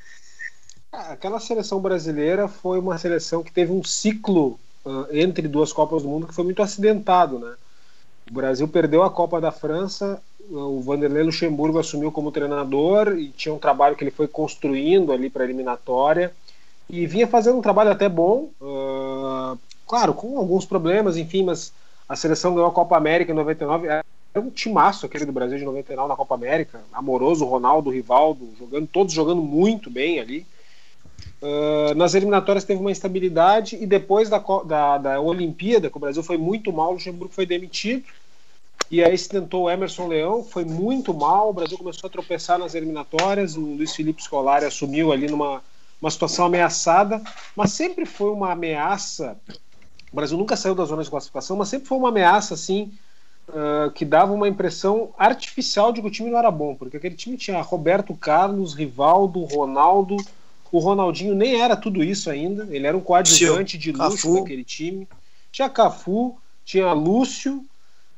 Ah, 0.96 1.14
aquela 1.14 1.40
seleção 1.40 1.80
brasileira 1.80 2.48
foi 2.48 2.78
uma 2.78 3.00
seleção 3.00 3.42
que 3.42 3.52
teve 3.52 3.72
um 3.72 3.84
ciclo 3.84 4.60
uh, 4.86 5.08
entre 5.12 5.48
duas 5.48 5.74
Copas 5.74 6.04
do 6.04 6.08
Mundo 6.08 6.28
que 6.28 6.36
foi 6.36 6.44
muito 6.44 6.62
acidentado, 6.62 7.40
né? 7.40 7.56
O 8.30 8.34
Brasil 8.34 8.68
perdeu 8.68 9.02
a 9.02 9.10
Copa 9.10 9.42
da 9.42 9.52
França, 9.52 10.22
o 10.52 10.80
Vanderlei 10.82 11.24
Luxemburgo 11.24 11.80
assumiu 11.80 12.12
como 12.12 12.32
treinador 12.32 13.18
e 13.18 13.30
tinha 13.30 13.52
um 13.52 13.58
trabalho 13.58 13.96
que 13.96 14.04
ele 14.04 14.12
foi 14.12 14.28
construindo 14.28 15.12
ali 15.12 15.32
para 15.32 15.42
a 15.42 15.46
eliminatória 15.46 16.32
e 16.88 17.08
vinha 17.08 17.26
fazendo 17.26 17.58
um 17.58 17.62
trabalho 17.62 17.90
até 17.90 18.08
bom, 18.08 18.52
uh, 18.62 19.58
claro, 19.88 20.14
com 20.14 20.38
alguns 20.38 20.64
problemas, 20.64 21.18
enfim, 21.18 21.44
mas 21.44 21.74
a 22.08 22.16
seleção 22.16 22.54
ganhou 22.54 22.70
a 22.70 22.74
Copa 22.74 22.96
América 22.96 23.32
em 23.32 23.36
99, 23.36 23.88
era 23.88 24.04
um 24.36 24.52
timaço 24.52 25.08
aquele 25.08 25.26
do 25.26 25.32
Brasil 25.32 25.58
de 25.58 25.66
99 25.66 26.08
na 26.08 26.16
Copa 26.16 26.36
América, 26.36 26.82
amoroso, 26.94 27.46
Ronaldo, 27.46 27.90
Rivaldo, 27.90 28.48
jogando, 28.60 28.86
todos 28.86 29.12
jogando 29.12 29.42
muito 29.42 29.90
bem 29.90 30.20
ali. 30.20 30.46
Uh, 31.44 31.94
nas 31.96 32.14
eliminatórias 32.14 32.64
teve 32.64 32.80
uma 32.80 32.90
instabilidade 32.90 33.76
e 33.76 33.86
depois 33.86 34.30
da, 34.30 34.42
da, 34.66 34.98
da, 34.98 35.20
Olimpíada, 35.20 35.90
que 35.90 35.98
o 35.98 36.00
Brasil 36.00 36.24
foi 36.24 36.38
muito 36.38 36.72
mal, 36.72 36.92
o 36.92 36.94
Luxemburgo 36.94 37.34
foi 37.34 37.46
demitido. 37.46 38.06
E 38.90 39.04
aí 39.04 39.18
se 39.18 39.28
tentou 39.28 39.64
o 39.64 39.70
Emerson 39.70 40.08
Leão, 40.08 40.42
foi 40.42 40.64
muito 40.64 41.14
mal, 41.14 41.50
o 41.50 41.54
Brasil 41.54 41.78
começou 41.78 42.08
a 42.08 42.12
tropeçar 42.12 42.58
nas 42.58 42.76
eliminatórias, 42.76 43.58
o 43.58 43.62
Luiz 43.62 43.94
Felipe 43.94 44.24
Scolari 44.24 44.64
assumiu 44.64 45.12
ali 45.12 45.28
numa 45.28 45.62
uma 46.02 46.12
situação 46.12 46.46
ameaçada, 46.46 47.22
mas 47.56 47.72
sempre 47.72 48.06
foi 48.06 48.30
uma 48.30 48.52
ameaça. 48.52 49.38
O 50.12 50.16
Brasil 50.16 50.38
nunca 50.38 50.58
saiu 50.58 50.76
da 50.76 50.84
zona 50.84 51.02
de 51.02 51.10
classificação, 51.10 51.56
mas 51.58 51.70
sempre 51.70 51.88
foi 51.88 51.98
uma 51.98 52.10
ameaça 52.10 52.54
assim 52.54 52.92
uh, 53.48 53.90
que 53.92 54.04
dava 54.04 54.34
uma 54.34 54.48
impressão 54.48 55.14
artificial 55.18 55.94
de 55.94 56.02
que 56.02 56.08
o 56.08 56.12
time 56.12 56.30
não 56.30 56.38
era 56.38 56.52
bom, 56.52 56.76
porque 56.76 56.98
aquele 56.98 57.16
time 57.16 57.38
tinha 57.38 57.62
Roberto 57.62 58.14
Carlos, 58.16 58.74
Rivaldo, 58.74 59.46
Ronaldo, 59.46 60.18
o 60.74 60.80
Ronaldinho 60.80 61.36
nem 61.36 61.62
era 61.62 61.78
tudo 61.78 62.04
isso 62.04 62.32
ainda, 62.32 62.68
ele 62.72 62.88
era 62.88 62.98
um 62.98 63.00
coadjuvante 63.00 63.78
de 63.78 63.92
luxo 63.92 64.28
Cafu. 64.28 64.40
daquele 64.40 64.64
time. 64.64 65.08
Tinha 65.52 65.70
Cafu, 65.70 66.36
tinha 66.66 66.92
Lúcio, 66.94 67.64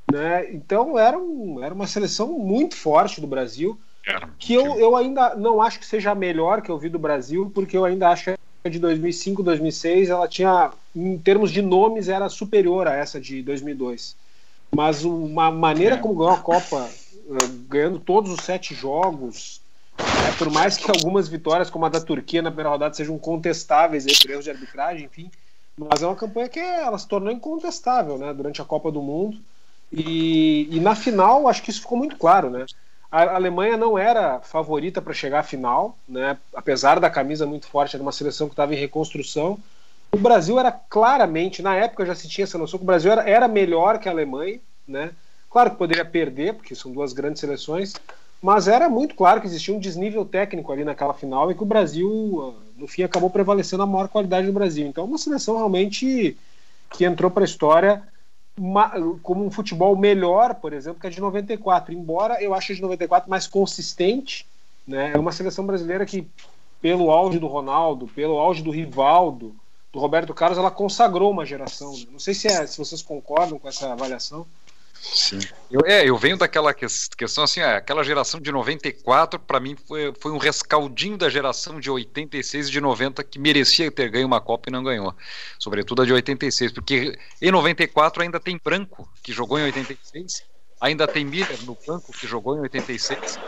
né? 0.09 0.49
Então 0.53 0.97
era, 0.97 1.19
um, 1.19 1.61
era 1.61 1.73
uma 1.73 1.85
seleção 1.85 2.39
muito 2.39 2.73
forte 2.73 3.19
do 3.19 3.27
Brasil. 3.27 3.77
Que 4.39 4.53
eu, 4.53 4.79
eu 4.79 4.95
ainda 4.95 5.35
não 5.35 5.61
acho 5.61 5.79
que 5.79 5.85
seja 5.85 6.11
a 6.11 6.15
melhor 6.15 6.61
que 6.61 6.71
eu 6.71 6.77
vi 6.77 6.87
do 6.87 6.97
Brasil, 6.97 7.51
porque 7.53 7.75
eu 7.75 7.83
ainda 7.83 8.07
acho 8.09 8.23
que 8.23 8.29
a 8.63 8.69
de 8.69 8.79
2005, 8.79 9.43
2006 9.43 10.09
ela 10.09 10.27
tinha, 10.27 10.71
em 10.95 11.17
termos 11.17 11.51
de 11.51 11.61
nomes, 11.61 12.07
era 12.07 12.29
superior 12.29 12.87
a 12.87 12.95
essa 12.95 13.19
de 13.19 13.41
2002. 13.43 14.15
Mas 14.73 15.03
uma 15.03 15.51
maneira 15.51 15.95
é. 15.95 15.97
como 15.97 16.15
ganhou 16.15 16.31
a 16.31 16.37
Copa, 16.37 16.89
eh, 16.89 17.47
ganhando 17.67 17.99
todos 17.99 18.31
os 18.31 18.45
sete 18.45 18.73
jogos, 18.73 19.59
é, 19.97 20.31
por 20.37 20.49
mais 20.49 20.77
que 20.77 20.89
algumas 20.89 21.27
vitórias, 21.27 21.69
como 21.69 21.85
a 21.85 21.89
da 21.89 22.01
Turquia 22.01 22.41
na 22.41 22.49
primeira 22.49 22.69
rodada, 22.69 22.93
sejam 22.93 23.17
contestáveis 23.17 24.05
aí, 24.05 24.15
por 24.21 24.31
erros 24.31 24.43
de 24.43 24.51
arbitragem, 24.51 25.05
enfim, 25.05 25.31
mas 25.77 26.01
é 26.01 26.07
uma 26.07 26.15
campanha 26.15 26.49
que 26.49 26.59
ela 26.59 26.97
se 26.97 27.07
tornou 27.07 27.31
incontestável 27.31 28.17
né, 28.17 28.33
durante 28.33 28.61
a 28.61 28.65
Copa 28.65 28.91
do 28.91 29.01
Mundo. 29.01 29.37
E, 29.91 30.67
e 30.71 30.79
na 30.79 30.95
final, 30.95 31.47
acho 31.47 31.61
que 31.61 31.69
isso 31.69 31.81
ficou 31.81 31.97
muito 31.97 32.17
claro. 32.17 32.49
Né? 32.49 32.65
A 33.11 33.35
Alemanha 33.35 33.77
não 33.77 33.97
era 33.97 34.39
favorita 34.39 35.01
para 35.01 35.13
chegar 35.13 35.39
à 35.39 35.43
final, 35.43 35.97
né, 36.07 36.37
apesar 36.53 36.99
da 36.99 37.09
camisa 37.09 37.45
muito 37.45 37.67
forte, 37.67 37.95
era 37.95 38.03
uma 38.03 38.11
seleção 38.11 38.47
que 38.47 38.53
estava 38.53 38.73
em 38.73 38.77
reconstrução. 38.77 39.59
O 40.11 40.17
Brasil 40.17 40.59
era 40.59 40.71
claramente, 40.71 41.61
na 41.61 41.75
época 41.75 42.05
já 42.05 42.15
se 42.15 42.27
tinha 42.27 42.43
essa 42.43 42.57
noção 42.57 42.79
que 42.79 42.83
o 42.83 42.87
Brasil 42.87 43.11
era, 43.11 43.29
era 43.29 43.47
melhor 43.47 43.99
que 43.99 44.07
a 44.07 44.11
Alemanha. 44.11 44.59
Né? 44.87 45.11
Claro 45.49 45.71
que 45.71 45.77
poderia 45.77 46.05
perder, 46.05 46.53
porque 46.53 46.75
são 46.75 46.91
duas 46.91 47.11
grandes 47.11 47.39
seleções, 47.39 47.93
mas 48.45 48.67
era 48.67 48.87
muito 48.87 49.15
claro 49.15 49.41
que 49.41 49.47
existia 49.47 49.73
um 49.73 49.79
desnível 49.79 50.23
técnico 50.23 50.71
ali 50.71 50.83
naquela 50.83 51.15
final 51.15 51.49
e 51.49 51.55
que 51.55 51.63
o 51.63 51.65
Brasil, 51.65 52.53
ah, 52.55 52.63
no 52.77 52.85
fim, 52.85 53.01
acabou 53.01 53.27
prevalecendo 53.27 53.81
a 53.81 53.87
maior 53.87 54.07
qualidade 54.07 54.45
do 54.45 54.53
Brasil. 54.53 54.85
Então, 54.85 55.03
é 55.03 55.07
uma 55.07 55.17
seleção 55.17 55.57
realmente 55.57 56.37
que 56.91 57.05
entrou 57.05 57.31
para 57.31 57.43
a 57.43 57.45
história 57.45 58.03
como 59.23 59.43
um 59.43 59.49
futebol 59.49 59.97
melhor, 59.97 60.53
por 60.53 60.73
exemplo, 60.73 61.01
que 61.01 61.07
a 61.07 61.09
de 61.09 61.19
94. 61.19 61.91
Embora 61.91 62.39
eu 62.39 62.53
ache 62.53 62.73
a 62.73 62.75
de 62.75 62.83
94 62.83 63.27
mais 63.27 63.47
consistente, 63.47 64.45
né? 64.87 65.11
é 65.15 65.17
uma 65.17 65.31
seleção 65.31 65.65
brasileira 65.65 66.05
que, 66.05 66.27
pelo 66.79 67.09
auge 67.09 67.39
do 67.39 67.47
Ronaldo, 67.47 68.07
pelo 68.09 68.37
auge 68.37 68.61
do 68.61 68.69
Rivaldo, 68.69 69.55
do 69.91 69.97
Roberto 69.97 70.35
Carlos, 70.35 70.59
ela 70.59 70.69
consagrou 70.69 71.31
uma 71.31 71.47
geração. 71.47 71.95
Não 72.11 72.19
sei 72.19 72.35
se, 72.35 72.47
é, 72.47 72.67
se 72.67 72.77
vocês 72.77 73.01
concordam 73.01 73.57
com 73.57 73.67
essa 73.67 73.91
avaliação. 73.91 74.45
Sim. 75.13 75.39
Eu, 75.69 75.81
é, 75.85 76.07
eu 76.07 76.17
venho 76.17 76.37
daquela 76.37 76.73
questão 76.73 77.43
assim, 77.43 77.59
é, 77.59 77.75
aquela 77.75 78.03
geração 78.03 78.39
de 78.39 78.51
94, 78.51 79.39
para 79.39 79.59
mim 79.59 79.75
foi, 79.87 80.13
foi 80.19 80.31
um 80.31 80.37
rescaldinho 80.37 81.17
da 81.17 81.29
geração 81.29 81.79
de 81.79 81.89
86 81.89 82.67
e 82.67 82.71
de 82.71 82.81
90 82.81 83.23
que 83.23 83.39
merecia 83.39 83.91
ter 83.91 84.09
ganho 84.09 84.27
uma 84.27 84.41
Copa 84.41 84.69
e 84.69 84.71
não 84.71 84.83
ganhou. 84.83 85.13
Sobretudo 85.59 86.01
a 86.01 86.05
de 86.05 86.13
86, 86.13 86.71
porque 86.71 87.17
em 87.41 87.51
94 87.51 88.23
ainda 88.23 88.39
tem 88.39 88.59
Branco, 88.63 89.09
que 89.23 89.31
jogou 89.31 89.59
em 89.59 89.63
86, 89.63 90.43
ainda 90.79 91.07
tem 91.07 91.25
Miller 91.25 91.63
no 91.63 91.77
banco, 91.85 92.11
que 92.11 92.27
jogou 92.27 92.55
em 92.57 92.61
86. 92.61 93.39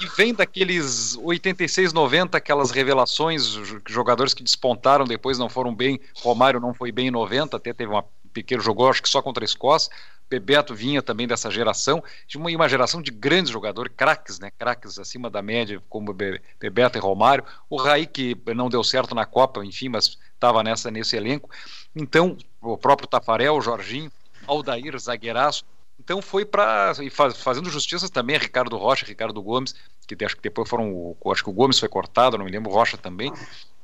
E 0.00 0.06
vem 0.16 0.32
daqueles 0.32 1.16
86, 1.18 1.92
90, 1.92 2.38
aquelas 2.38 2.70
revelações, 2.70 3.58
jogadores 3.86 4.32
que 4.32 4.42
despontaram 4.42 5.04
depois 5.04 5.38
não 5.38 5.48
foram 5.48 5.74
bem. 5.74 6.00
Romário 6.16 6.58
não 6.58 6.72
foi 6.72 6.90
bem 6.90 7.08
em 7.08 7.10
90, 7.10 7.56
até 7.56 7.74
teve 7.74 7.90
uma 7.90 8.04
pequeno 8.32 8.62
jogou, 8.62 8.88
acho 8.88 9.02
que 9.02 9.08
só 9.08 9.20
contra 9.20 9.44
a 9.44 9.46
Escócia. 9.46 9.92
Bebeto 10.30 10.72
vinha 10.72 11.02
também 11.02 11.26
dessa 11.26 11.50
geração, 11.50 12.02
de 12.28 12.38
uma, 12.38 12.48
uma 12.48 12.68
geração 12.68 13.02
de 13.02 13.10
grandes 13.10 13.50
jogadores, 13.50 13.92
craques, 13.96 14.38
né? 14.38 14.52
Craques 14.56 14.96
acima 14.96 15.28
da 15.28 15.42
média, 15.42 15.82
como 15.88 16.14
Bebeto 16.14 16.96
e 16.96 17.00
Romário. 17.00 17.44
O 17.68 17.76
Raí, 17.76 18.06
que 18.06 18.36
não 18.54 18.68
deu 18.68 18.84
certo 18.84 19.12
na 19.12 19.26
Copa, 19.26 19.64
enfim, 19.64 19.88
mas 19.88 20.16
estava 20.32 20.62
nessa 20.62 20.88
nesse 20.88 21.16
elenco. 21.16 21.50
Então, 21.96 22.36
o 22.62 22.78
próprio 22.78 23.08
Tafarel, 23.08 23.56
o 23.56 23.60
Jorginho, 23.60 24.12
Aldair, 24.46 24.96
zagueiraço, 25.00 25.64
Então 25.98 26.22
foi 26.22 26.44
para 26.44 26.92
e 27.02 27.10
faz, 27.10 27.36
fazendo 27.36 27.68
justiça 27.68 28.08
também 28.08 28.38
Ricardo 28.38 28.76
Rocha, 28.76 29.04
Ricardo 29.04 29.42
Gomes, 29.42 29.74
que 30.06 30.24
acho 30.24 30.36
que 30.36 30.42
depois 30.42 30.68
foram, 30.68 31.16
acho 31.26 31.42
que 31.42 31.50
o 31.50 31.52
Gomes 31.52 31.78
foi 31.78 31.88
cortado, 31.88 32.38
não 32.38 32.44
me 32.44 32.50
lembro, 32.50 32.70
Rocha 32.70 32.96
também. 32.96 33.32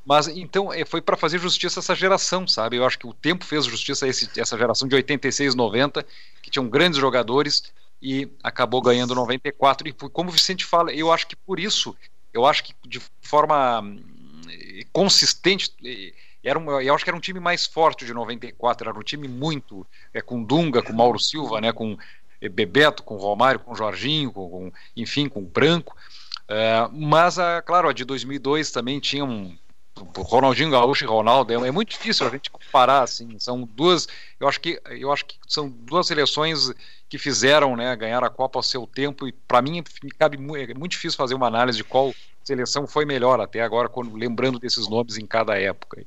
Mas 0.07 0.29
então 0.29 0.73
é, 0.73 0.85
foi 0.85 1.03
para 1.03 1.17
fazer 1.17 1.41
justiça 1.41 1.81
a 1.81 1.83
essa 1.83 1.95
geração, 1.95 2.47
sabe? 2.47 2.77
Eu 2.77 2.87
acho 2.87 2.97
que 2.97 3.09
o 3.09 3.13
tempo 3.13 3.45
fez 3.45 3.65
justiça 3.65 4.07
a 4.07 4.09
esse, 4.09 4.31
essa 4.41 4.57
geração 4.57 4.87
de 4.87 4.95
86, 4.95 5.57
90, 5.57 6.07
que 6.47 6.51
tinham 6.51 6.69
grandes 6.69 7.01
jogadores 7.01 7.73
e 8.01 8.31
acabou 8.41 8.81
ganhando 8.81 9.17
94. 9.17 9.89
E 9.89 9.93
como 9.93 10.31
o 10.31 10.33
Vicente 10.33 10.65
fala, 10.65 10.93
eu 10.93 11.13
acho 11.13 11.27
que 11.27 11.35
por 11.35 11.59
isso, 11.59 11.97
eu 12.33 12.47
acho 12.47 12.63
que 12.63 12.73
de 12.87 13.03
forma 13.21 13.81
hum, 13.81 14.01
consistente, 14.93 15.75
era 16.45 16.57
um, 16.57 16.81
eu 16.81 16.95
acho 16.95 17.03
que 17.03 17.11
era 17.11 17.17
um 17.17 17.21
time 17.21 17.41
mais 17.41 17.67
forte 17.67 18.07
de 18.07 18.15
94, 18.15 18.89
era 18.89 18.97
um 18.97 19.03
time 19.03 19.27
muito 19.27 19.85
é, 20.15 20.23
com 20.23 20.41
Dunga, 20.41 20.83
com 20.83 20.93
Mauro 20.93 21.19
Silva, 21.19 21.61
né, 21.61 21.73
com 21.73 21.99
Bebeto, 22.53 23.03
com 23.03 23.17
Romário, 23.17 23.59
com 23.59 23.75
Jorginho, 23.75 24.31
com, 24.31 24.49
com 24.49 24.73
enfim, 24.97 25.29
com 25.29 25.43
Branco. 25.43 25.97
Uh, 26.45 26.89
mas, 26.93 27.41
a, 27.41 27.61
claro, 27.61 27.89
a 27.89 27.93
de 27.93 28.05
2002 28.05 28.71
também 28.71 29.01
tinha 29.01 29.25
um 29.25 29.59
Ronaldinho 30.17 30.71
Gaúcho 30.71 31.05
e 31.05 31.07
Ronaldo 31.07 31.53
é, 31.53 31.69
é, 31.69 31.71
muito 31.71 31.91
difícil 31.91 32.27
a 32.27 32.31
gente 32.31 32.51
comparar 32.51 33.03
assim 33.03 33.39
são 33.39 33.63
duas 33.63 34.07
eu 34.39 34.49
acho 34.49 34.61
que 34.61 34.81
eu 34.91 35.11
acho 35.13 35.25
que 35.25 35.37
são 35.47 35.69
duas 35.69 36.07
seleções 36.07 36.71
que 37.09 37.19
fizeram 37.19 37.77
né 37.77 37.95
ganhar 37.97 38.23
a 38.23 38.31
Copa 38.31 38.59
ao 38.59 38.63
seu 38.63 38.87
tempo 38.87 39.27
e 39.27 39.33
para 39.33 39.63
mim 39.63 39.83
cabe 40.19 40.37
é 40.37 40.75
muito 40.75 40.93
difícil 40.93 41.17
fazer 41.17 41.35
uma 41.35 41.47
análise 41.47 41.79
de 41.79 41.85
qual 41.85 42.15
seleção 42.45 42.87
foi 42.87 43.05
melhor 43.05 43.41
até 43.41 43.61
agora 43.61 43.89
quando, 43.89 44.15
lembrando 44.15 44.59
desses 44.59 44.89
nomes 44.89 45.17
em 45.17 45.27
cada 45.27 45.59
época 45.59 46.05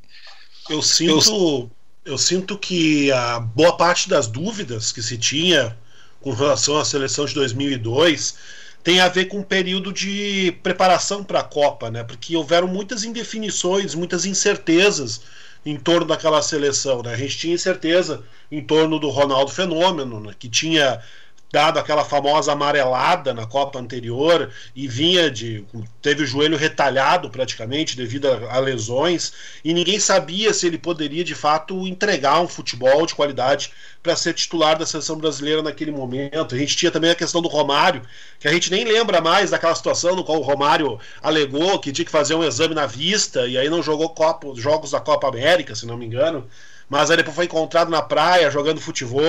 eu 0.69 0.81
sinto 0.81 1.69
eu 2.05 2.17
sinto 2.17 2.57
que 2.57 3.11
a 3.11 3.39
boa 3.39 3.75
parte 3.75 4.07
das 4.09 4.27
dúvidas 4.27 4.91
que 4.91 5.01
se 5.01 5.17
tinha 5.17 5.77
com 6.21 6.31
relação 6.31 6.77
à 6.77 6.85
seleção 6.85 7.25
de 7.25 7.33
2002 7.33 8.58
tem 8.83 8.99
a 8.99 9.09
ver 9.09 9.25
com 9.25 9.39
o 9.39 9.45
período 9.45 9.91
de 9.91 10.57
preparação 10.63 11.23
para 11.23 11.39
a 11.39 11.43
Copa, 11.43 11.91
né? 11.91 12.03
Porque 12.03 12.35
houveram 12.35 12.67
muitas 12.67 13.03
indefinições, 13.03 13.93
muitas 13.93 14.25
incertezas 14.25 15.21
em 15.65 15.77
torno 15.77 16.07
daquela 16.07 16.41
seleção. 16.41 17.03
Né? 17.03 17.13
A 17.13 17.17
gente 17.17 17.37
tinha 17.37 17.53
incerteza 17.53 18.23
em 18.51 18.63
torno 18.63 18.99
do 18.99 19.09
Ronaldo 19.09 19.51
Fenômeno, 19.51 20.19
né? 20.19 20.33
que 20.37 20.49
tinha 20.49 21.01
dado 21.51 21.79
aquela 21.79 22.05
famosa 22.05 22.51
amarelada 22.51 23.33
na 23.33 23.45
Copa 23.45 23.79
anterior 23.79 24.51
e 24.75 24.87
vinha 24.87 25.31
de. 25.31 25.65
teve 26.01 26.23
o 26.23 26.27
joelho 26.27 26.57
retalhado 26.57 27.29
praticamente 27.29 27.97
devido 27.97 28.27
a, 28.27 28.55
a, 28.55 28.59
lesões, 28.59 29.33
e 29.63 29.73
ninguém 29.73 29.99
sabia 29.99 30.53
se 30.53 30.67
ele 30.67 30.77
poderia 30.77 31.23
de 31.23 31.33
fato 31.33 31.87
entregar 31.87 32.39
um 32.39 32.47
futebol 32.47 33.05
de 33.05 33.15
qualidade 33.15 33.71
para 34.01 34.15
ser 34.15 34.33
titular 34.33 34.77
da 34.77 34.85
seleção 34.85 35.17
brasileira 35.17 35.61
naquele 35.61 35.91
momento. 35.91 36.53
A 36.53 36.57
gente 36.57 36.77
tinha 36.77 36.91
também 36.91 37.11
a 37.11 37.15
questão 37.15 37.41
do 37.41 37.49
Romário, 37.49 38.01
que 38.39 38.47
a 38.47 38.53
gente 38.53 38.69
nem 38.71 38.85
lembra 38.85 39.19
mais 39.19 39.49
daquela 39.49 39.75
situação 39.75 40.15
no 40.15 40.23
qual 40.23 40.39
o 40.39 40.43
Romário 40.43 40.99
alegou 41.21 41.79
que 41.79 41.91
tinha 41.91 42.05
que 42.05 42.11
fazer 42.11 42.35
um 42.35 42.43
exame 42.43 42.75
na 42.75 42.85
vista 42.85 43.47
e 43.47 43.57
aí 43.57 43.69
não 43.69 43.81
jogou 43.81 44.09
Copa, 44.09 44.53
jogos 44.55 44.91
da 44.91 44.99
Copa 44.99 45.27
América, 45.27 45.75
se 45.75 45.85
não 45.85 45.97
me 45.97 46.05
engano. 46.05 46.47
Mas 46.89 47.11
aí 47.11 47.17
depois 47.17 47.35
foi 47.35 47.45
encontrado 47.45 47.91
na 47.91 48.01
praia 48.01 48.49
jogando 48.49 48.81
futebol 48.81 49.21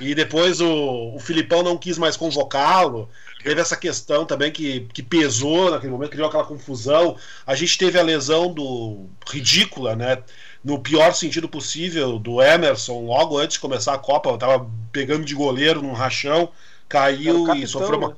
e 0.00 0.14
depois 0.14 0.60
o, 0.60 1.14
o 1.14 1.18
Filipão 1.18 1.62
não 1.62 1.76
quis 1.76 1.98
mais 1.98 2.16
convocá-lo. 2.16 3.08
Teve 3.42 3.60
essa 3.60 3.76
questão 3.76 4.24
também 4.24 4.50
que, 4.50 4.80
que 4.92 5.02
pesou 5.02 5.70
naquele 5.70 5.92
momento, 5.92 6.10
criou 6.10 6.28
aquela 6.28 6.44
confusão. 6.44 7.16
A 7.46 7.54
gente 7.54 7.78
teve 7.78 7.98
a 7.98 8.02
lesão 8.02 8.52
do 8.52 9.06
ridícula, 9.28 9.94
né? 9.94 10.22
No 10.64 10.80
pior 10.80 11.14
sentido 11.14 11.48
possível, 11.48 12.18
do 12.18 12.42
Emerson, 12.42 13.04
logo 13.06 13.38
antes 13.38 13.54
de 13.54 13.60
começar 13.60 13.94
a 13.94 13.98
Copa, 13.98 14.36
tava 14.36 14.68
pegando 14.90 15.24
de 15.24 15.34
goleiro 15.34 15.80
num 15.80 15.92
rachão, 15.92 16.48
caiu 16.88 17.44
capitão, 17.44 17.62
e 17.62 17.66
sofreu 17.68 17.98
uma. 17.98 18.08
Né? 18.08 18.14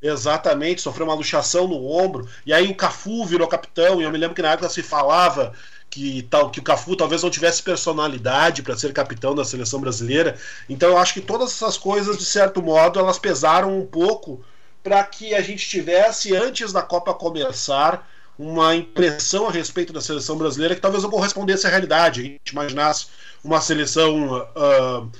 Exatamente, 0.00 0.80
sofreu 0.80 1.06
uma 1.06 1.14
luxação 1.14 1.68
no 1.68 1.86
ombro. 1.86 2.26
E 2.46 2.52
aí 2.52 2.66
o 2.70 2.74
Cafu 2.74 3.26
virou 3.26 3.46
capitão, 3.46 4.00
e 4.00 4.04
eu 4.04 4.10
me 4.10 4.18
lembro 4.18 4.34
que 4.34 4.42
na 4.42 4.52
época 4.52 4.68
se 4.68 4.82
falava 4.82 5.52
que 5.92 6.22
tal 6.30 6.50
que 6.50 6.58
o 6.58 6.62
Cafu 6.62 6.96
talvez 6.96 7.22
não 7.22 7.28
tivesse 7.28 7.62
personalidade 7.62 8.62
para 8.62 8.74
ser 8.74 8.94
capitão 8.94 9.34
da 9.34 9.44
seleção 9.44 9.78
brasileira. 9.78 10.38
Então 10.66 10.88
eu 10.88 10.96
acho 10.96 11.12
que 11.12 11.20
todas 11.20 11.50
essas 11.50 11.76
coisas 11.76 12.16
de 12.16 12.24
certo 12.24 12.62
modo 12.62 12.98
elas 12.98 13.18
pesaram 13.18 13.78
um 13.78 13.84
pouco 13.84 14.42
para 14.82 15.04
que 15.04 15.34
a 15.34 15.42
gente 15.42 15.68
tivesse 15.68 16.34
antes 16.34 16.72
da 16.72 16.80
Copa 16.80 17.12
começar 17.12 18.08
uma 18.38 18.74
impressão 18.74 19.46
a 19.46 19.50
respeito 19.52 19.92
da 19.92 20.00
seleção 20.00 20.38
brasileira 20.38 20.74
que 20.74 20.80
talvez 20.80 21.02
não 21.02 21.10
correspondesse 21.10 21.66
à 21.66 21.70
realidade. 21.70 22.20
A 22.20 22.24
gente 22.24 22.48
imaginasse 22.52 23.08
uma 23.44 23.60
seleção 23.60 24.38
uh, 24.56 25.10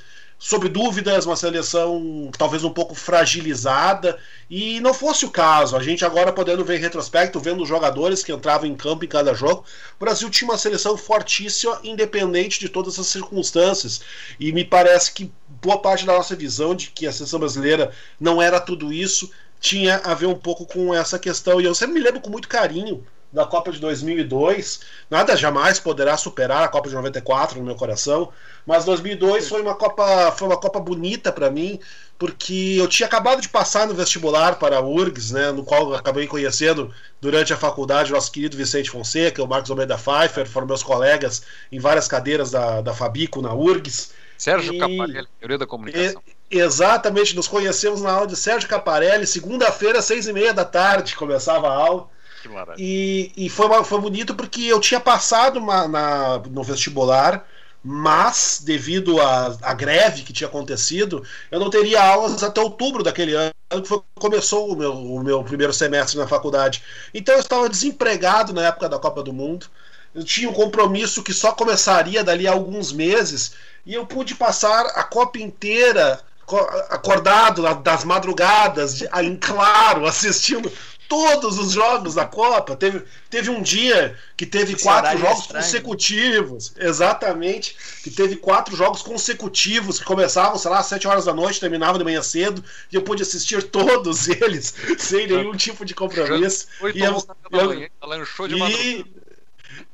sob 0.42 0.68
dúvidas, 0.68 1.24
uma 1.24 1.36
seleção 1.36 2.28
talvez 2.36 2.64
um 2.64 2.72
pouco 2.72 2.96
fragilizada, 2.96 4.18
e 4.50 4.80
não 4.80 4.92
fosse 4.92 5.24
o 5.24 5.30
caso. 5.30 5.76
A 5.76 5.82
gente 5.82 6.04
agora 6.04 6.32
podendo 6.32 6.64
ver 6.64 6.78
em 6.78 6.80
retrospecto, 6.80 7.38
vendo 7.38 7.62
os 7.62 7.68
jogadores 7.68 8.24
que 8.24 8.32
entravam 8.32 8.66
em 8.66 8.74
campo 8.74 9.04
em 9.04 9.08
cada 9.08 9.34
jogo, 9.34 9.64
o 10.00 10.04
Brasil 10.04 10.28
tinha 10.28 10.50
uma 10.50 10.58
seleção 10.58 10.96
fortíssima, 10.96 11.78
independente 11.84 12.58
de 12.58 12.68
todas 12.68 12.98
as 12.98 13.06
circunstâncias. 13.06 14.00
E 14.40 14.50
me 14.52 14.64
parece 14.64 15.12
que 15.12 15.32
boa 15.62 15.78
parte 15.78 16.04
da 16.04 16.12
nossa 16.12 16.34
visão 16.34 16.74
de 16.74 16.88
que 16.90 17.06
a 17.06 17.12
seleção 17.12 17.38
brasileira 17.38 17.92
não 18.18 18.42
era 18.42 18.58
tudo 18.58 18.92
isso 18.92 19.30
tinha 19.60 19.98
a 19.98 20.12
ver 20.12 20.26
um 20.26 20.34
pouco 20.34 20.66
com 20.66 20.92
essa 20.92 21.20
questão. 21.20 21.60
E 21.60 21.64
eu 21.64 21.74
sempre 21.74 21.94
me 21.94 22.00
lembro 22.00 22.20
com 22.20 22.28
muito 22.28 22.48
carinho 22.48 23.06
da 23.32 23.46
Copa 23.46 23.72
de 23.72 23.80
2002. 23.80 24.80
Nada 25.08 25.36
jamais 25.36 25.80
poderá 25.80 26.16
superar 26.16 26.62
a 26.64 26.68
Copa 26.68 26.88
de 26.88 26.94
94 26.94 27.58
no 27.58 27.64
meu 27.64 27.74
coração, 27.74 28.30
mas 28.66 28.84
2002 28.84 29.48
foi 29.48 29.62
uma 29.62 29.74
Copa, 29.74 30.32
foi 30.32 30.46
uma 30.46 30.56
Copa 30.56 30.78
bonita 30.78 31.32
para 31.32 31.50
mim, 31.50 31.80
porque 32.18 32.76
eu 32.78 32.86
tinha 32.86 33.06
acabado 33.06 33.40
de 33.40 33.48
passar 33.48 33.86
no 33.86 33.94
vestibular 33.94 34.56
para 34.56 34.76
a 34.76 34.80
URGS, 34.80 35.32
né, 35.32 35.50
no 35.50 35.64
qual 35.64 35.94
acabei 35.94 36.26
conhecendo 36.26 36.92
durante 37.20 37.52
a 37.52 37.56
faculdade 37.56 38.12
o 38.12 38.14
nosso 38.14 38.30
querido 38.30 38.56
Vicente 38.56 38.90
Fonseca, 38.90 39.42
o 39.42 39.48
Marcos 39.48 39.70
Almeida 39.70 39.96
Pfeiffer, 39.96 40.46
foram 40.46 40.66
meus 40.66 40.82
colegas 40.82 41.42
em 41.70 41.78
várias 41.78 42.06
cadeiras 42.06 42.50
da, 42.50 42.80
da 42.82 42.92
Fabico 42.92 43.40
na 43.40 43.54
URGS. 43.54 44.12
Sérgio 44.36 44.74
e... 44.74 44.78
Caparelli, 44.78 45.28
teoria 45.38 45.58
da 45.58 45.66
comunicação. 45.66 46.22
E, 46.50 46.58
exatamente, 46.58 47.34
nos 47.34 47.48
conhecemos 47.48 48.02
na 48.02 48.10
aula 48.10 48.26
de 48.26 48.36
Sérgio 48.36 48.68
Caparelli, 48.68 49.26
segunda-feira, 49.26 50.02
seis 50.02 50.26
e 50.26 50.32
meia 50.32 50.52
da 50.52 50.64
tarde, 50.64 51.16
começava 51.16 51.68
a 51.68 51.74
aula. 51.74 52.08
E, 52.78 53.32
e 53.36 53.48
foi, 53.48 53.84
foi 53.84 54.00
bonito 54.00 54.34
porque 54.34 54.62
eu 54.62 54.80
tinha 54.80 55.00
passado 55.00 55.58
uma, 55.58 55.86
na, 55.86 56.38
no 56.38 56.62
vestibular, 56.62 57.46
mas 57.84 58.60
devido 58.64 59.20
à 59.20 59.74
greve 59.74 60.22
que 60.22 60.32
tinha 60.32 60.48
acontecido, 60.48 61.24
eu 61.50 61.58
não 61.58 61.68
teria 61.68 62.02
aulas 62.02 62.42
até 62.42 62.60
outubro 62.60 63.02
daquele 63.02 63.34
ano, 63.34 63.52
que 63.82 63.88
foi, 63.88 64.00
começou 64.14 64.72
o 64.72 64.76
meu, 64.76 64.92
o 64.92 65.22
meu 65.22 65.42
primeiro 65.42 65.72
semestre 65.72 66.18
na 66.18 66.28
faculdade. 66.28 66.82
Então 67.12 67.34
eu 67.34 67.40
estava 67.40 67.68
desempregado 67.68 68.52
na 68.52 68.66
época 68.66 68.88
da 68.88 68.98
Copa 68.98 69.22
do 69.22 69.32
Mundo. 69.32 69.66
Eu 70.14 70.22
tinha 70.24 70.48
um 70.48 70.52
compromisso 70.52 71.22
que 71.22 71.32
só 71.32 71.52
começaria 71.52 72.22
dali 72.22 72.46
a 72.46 72.52
alguns 72.52 72.92
meses, 72.92 73.54
e 73.84 73.94
eu 73.94 74.06
pude 74.06 74.34
passar 74.34 74.86
a 74.86 75.02
Copa 75.02 75.38
inteira 75.38 76.20
acordado 76.90 77.62
das 77.76 78.04
madrugadas, 78.04 79.02
em 79.02 79.36
claro, 79.36 80.04
assistindo 80.06 80.70
todos 81.12 81.58
os 81.58 81.72
jogos 81.72 82.14
da 82.14 82.24
Copa. 82.24 82.74
Teve, 82.74 83.02
teve 83.28 83.50
um 83.50 83.60
dia 83.60 84.16
que 84.34 84.46
teve 84.46 84.72
Esse 84.72 84.82
quatro 84.82 85.10
é 85.10 85.16
jogos 85.18 85.50
é 85.50 85.54
consecutivos. 85.54 86.72
Exatamente. 86.78 87.76
Que 88.02 88.10
teve 88.10 88.36
quatro 88.36 88.74
jogos 88.74 89.02
consecutivos 89.02 89.98
que 89.98 90.04
começavam, 90.04 90.56
sei 90.58 90.70
lá, 90.70 90.78
às 90.78 90.86
sete 90.86 91.06
horas 91.06 91.26
da 91.26 91.34
noite, 91.34 91.60
terminavam 91.60 91.98
de 91.98 92.04
manhã 92.04 92.22
cedo. 92.22 92.64
E 92.90 92.96
eu 92.96 93.02
pude 93.02 93.22
assistir 93.22 93.62
todos 93.64 94.28
eles 94.40 94.74
sem 94.98 95.26
nenhum 95.26 95.54
tipo 95.54 95.84
de 95.84 95.94
compromisso. 95.94 96.66
e 96.94 97.00
eu, 97.00 97.22
eu, 97.50 97.90
e, 98.48 99.04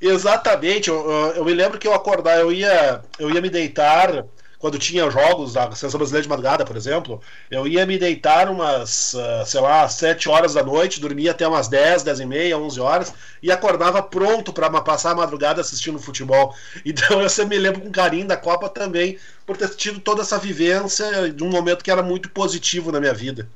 exatamente. 0.01 0.89
Eu, 0.89 1.11
eu 1.35 1.45
me 1.45 1.53
lembro 1.53 1.79
que 1.79 1.89
eu 1.89 1.95
acordar, 1.95 2.39
eu 2.39 2.53
ia, 2.53 3.03
eu 3.19 3.29
ia 3.31 3.41
me 3.41 3.51
deitar 3.51 4.25
quando 4.59 4.79
tinha 4.79 5.09
jogos 5.09 5.53
da 5.53 5.71
Seleção 5.73 5.99
Brasileira 5.99 6.23
de 6.23 6.29
Madrugada, 6.29 6.65
por 6.65 6.77
exemplo, 6.77 7.21
eu 7.51 7.67
ia 7.67 7.87
me 7.87 7.97
deitar 7.97 8.49
umas, 8.49 9.15
uh, 9.15 9.47
sei 9.47 9.61
lá, 9.61 9.89
7 9.89 10.29
horas 10.29 10.55
da 10.55 10.65
noite, 10.65 11.01
dormia 11.01 11.31
até 11.31 11.47
umas 11.47 11.69
10, 11.69 12.03
10 12.03 12.21
e 12.21 12.27
meia, 12.27 12.59
11 12.59 12.81
horas, 12.81 13.15
e 13.43 13.53
acordava 13.53 14.03
pronto 14.03 14.53
para 14.53 14.69
passar 14.81 15.13
a 15.13 15.15
madrugada 15.15 15.61
assistindo 15.61 15.99
futebol. 15.99 16.55
Então 16.85 17.21
eu 17.21 17.29
sempre 17.29 17.57
me 17.57 17.63
lembro 17.63 17.83
com 17.83 17.91
carinho 17.91 18.27
da 18.27 18.37
Copa 18.37 18.69
também, 18.69 19.19
por 19.47 19.57
ter 19.57 19.69
tido 19.71 20.01
toda 20.01 20.23
essa 20.23 20.39
vivência 20.39 21.31
de 21.31 21.45
um 21.45 21.49
momento 21.49 21.85
que 21.85 21.91
era 21.91 22.03
muito 22.03 22.31
positivo 22.31 22.91
na 22.91 22.99
minha 22.99 23.15
vida. 23.15 23.49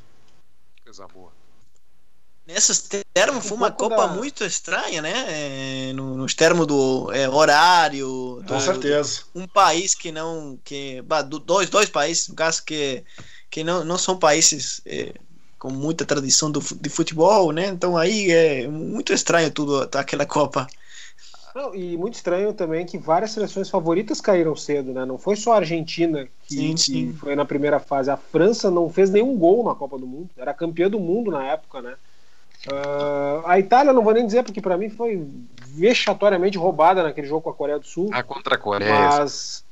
Coisa 0.85 1.07
boa. 1.09 1.33
Nesses 2.53 2.87
termos 3.15 3.47
foi 3.47 3.57
uma 3.57 3.71
Copa 3.71 4.07
da... 4.07 4.09
muito 4.09 4.45
estranha, 4.45 5.01
né? 5.01 5.25
É, 5.29 5.93
no, 5.95 6.17
nos 6.17 6.35
termos 6.35 6.67
do 6.67 7.11
é, 7.13 7.29
horário. 7.29 8.41
Do, 8.43 8.45
Com 8.47 8.61
certeza. 8.61 9.23
um 9.35 9.47
país 9.47 9.95
que 9.95 10.13
não. 10.13 10.59
que 10.63 11.03
Dois, 11.45 11.71
dois 11.71 11.89
países, 11.89 12.29
no 12.29 12.35
caso, 12.35 12.63
que, 12.65 13.03
que 13.51 13.65
não, 13.65 13.85
não 13.85 13.97
são 13.97 14.19
países 14.19 14.83
é, 14.85 15.15
com 15.59 15.71
muita 15.71 16.05
tradição 16.05 16.51
do, 16.51 16.61
de 16.61 16.91
futebol, 16.91 17.53
né? 17.53 17.69
Então 17.69 17.97
aí 17.97 18.31
é 18.31 18.69
muito 18.69 19.13
estranho 19.13 19.51
tudo 19.51 19.89
aquela 19.97 20.27
Copa. 20.27 20.67
Não, 21.55 21.75
e 21.75 21.97
muito 21.97 22.15
estranho 22.15 22.53
também 22.53 22.87
que 22.87 22.97
várias 22.97 23.33
seleções 23.33 23.69
favoritas 23.69 24.21
caíram 24.21 24.57
cedo, 24.57 24.93
né? 24.93 25.05
Não 25.05 25.19
foi 25.19 25.37
só 25.37 25.53
a 25.53 25.57
Argentina 25.57 26.27
que, 26.47 26.55
Sim, 26.55 26.75
que 26.75 26.81
sim. 26.81 27.13
foi 27.13 27.37
na 27.37 27.45
primeira 27.45 27.79
fase. 27.79 28.11
A 28.11 28.17
França 28.17 28.71
não 28.71 28.91
fez 28.91 29.11
nenhum 29.11 29.37
gol 29.37 29.65
na 29.65 29.75
Copa 29.75 29.99
do 29.99 30.07
Mundo. 30.07 30.31
Era 30.37 30.55
campeã 30.55 30.89
do 30.89 30.99
mundo 30.99 31.31
na 31.31 31.45
época, 31.45 31.83
né? 31.83 31.95
Ah, 32.71 33.43
a 33.45 33.59
Itália, 33.59 33.93
não 33.93 34.03
vou 34.03 34.15
nem 34.15 34.27
dizer, 34.27 34.43
porque 34.43 34.61
para 34.61 34.77
mim 34.77 34.89
foi 34.89 35.27
vexatoriamente 35.69 36.59
roubada 36.59 37.03
naquele 37.03 37.27
jogo 37.27 37.43
com 37.43 37.51
a 37.51 37.55
Coreia 37.55 37.79
do 37.79 37.87
Sul. 37.87 38.11
Ah, 38.13 38.23
contra 38.23 38.55
a 38.55 38.59
Coreia. 38.59 38.93
Mas, 38.93 39.65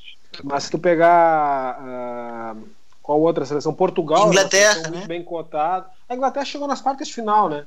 mas 0.42 0.64
se 0.64 0.70
tu 0.70 0.78
pegar 0.78 1.76
ah, 1.78 2.56
qual 3.02 3.20
outra 3.20 3.44
seleção? 3.44 3.72
Portugal, 3.72 4.28
Inglaterra, 4.28 4.62
é 4.62 4.66
uma 4.66 4.72
seleção 4.74 4.92
muito 4.92 5.02
né? 5.02 5.08
bem 5.08 5.22
cotada. 5.22 5.86
A 6.08 6.14
Inglaterra 6.14 6.44
chegou 6.44 6.66
nas 6.66 6.80
quartas 6.80 7.08
de 7.08 7.14
final, 7.14 7.48
né? 7.48 7.66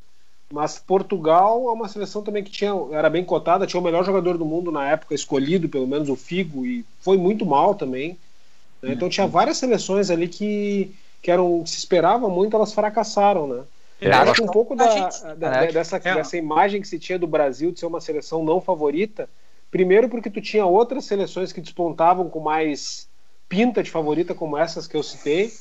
Mas 0.51 0.77
Portugal 0.77 1.67
é 1.67 1.71
uma 1.71 1.87
seleção 1.87 2.21
também 2.21 2.43
que 2.43 2.51
tinha, 2.51 2.71
era 2.91 3.09
bem 3.09 3.23
cotada, 3.23 3.65
tinha 3.65 3.79
o 3.79 3.83
melhor 3.83 4.05
jogador 4.05 4.37
do 4.37 4.45
mundo 4.45 4.71
na 4.71 4.87
época, 4.87 5.15
escolhido, 5.15 5.67
pelo 5.67 5.87
menos 5.87 6.09
o 6.09 6.15
Figo, 6.15 6.65
e 6.65 6.85
foi 6.99 7.17
muito 7.17 7.45
mal 7.45 7.73
também. 7.73 8.17
né? 8.81 8.93
Então 8.93 9.09
tinha 9.09 9.25
várias 9.25 9.57
seleções 9.57 10.11
ali 10.11 10.27
que, 10.27 10.93
que 11.21 11.31
eram 11.31 11.63
que 11.63 11.71
se 11.71 11.77
esperavam 11.77 12.29
muito, 12.29 12.55
elas 12.55 12.73
fracassaram, 12.73 13.47
né? 13.47 13.63
É, 14.03 14.09
Eu 14.09 14.21
acho 14.21 14.33
que 14.35 14.41
um 14.41 14.47
pouco 14.47 14.75
da, 14.75 14.85
da- 15.35 15.49
né? 15.49 15.71
dessa, 15.71 15.97
É. 15.97 16.15
dessa 16.15 16.37
imagem 16.37 16.81
que 16.81 16.87
se 16.87 16.99
tinha 16.99 17.17
do 17.17 17.27
Brasil 17.27 17.71
de 17.71 17.79
ser 17.79 17.85
uma 17.85 18.01
seleção 18.01 18.43
não 18.43 18.59
favorita, 18.59 19.29
primeiro 19.71 20.09
porque 20.09 20.29
tu 20.29 20.41
tinha 20.41 20.65
outras 20.65 21.05
seleções 21.05 21.51
que 21.53 21.61
despontavam 21.61 22.29
com 22.29 22.39
mais 22.39 23.07
pinta 23.47 23.81
de 23.83 23.89
favorita, 23.91 24.33
como 24.33 24.57
essas 24.57 24.87
que 24.87 24.97
eu 24.97 25.03
citei, 25.03 25.51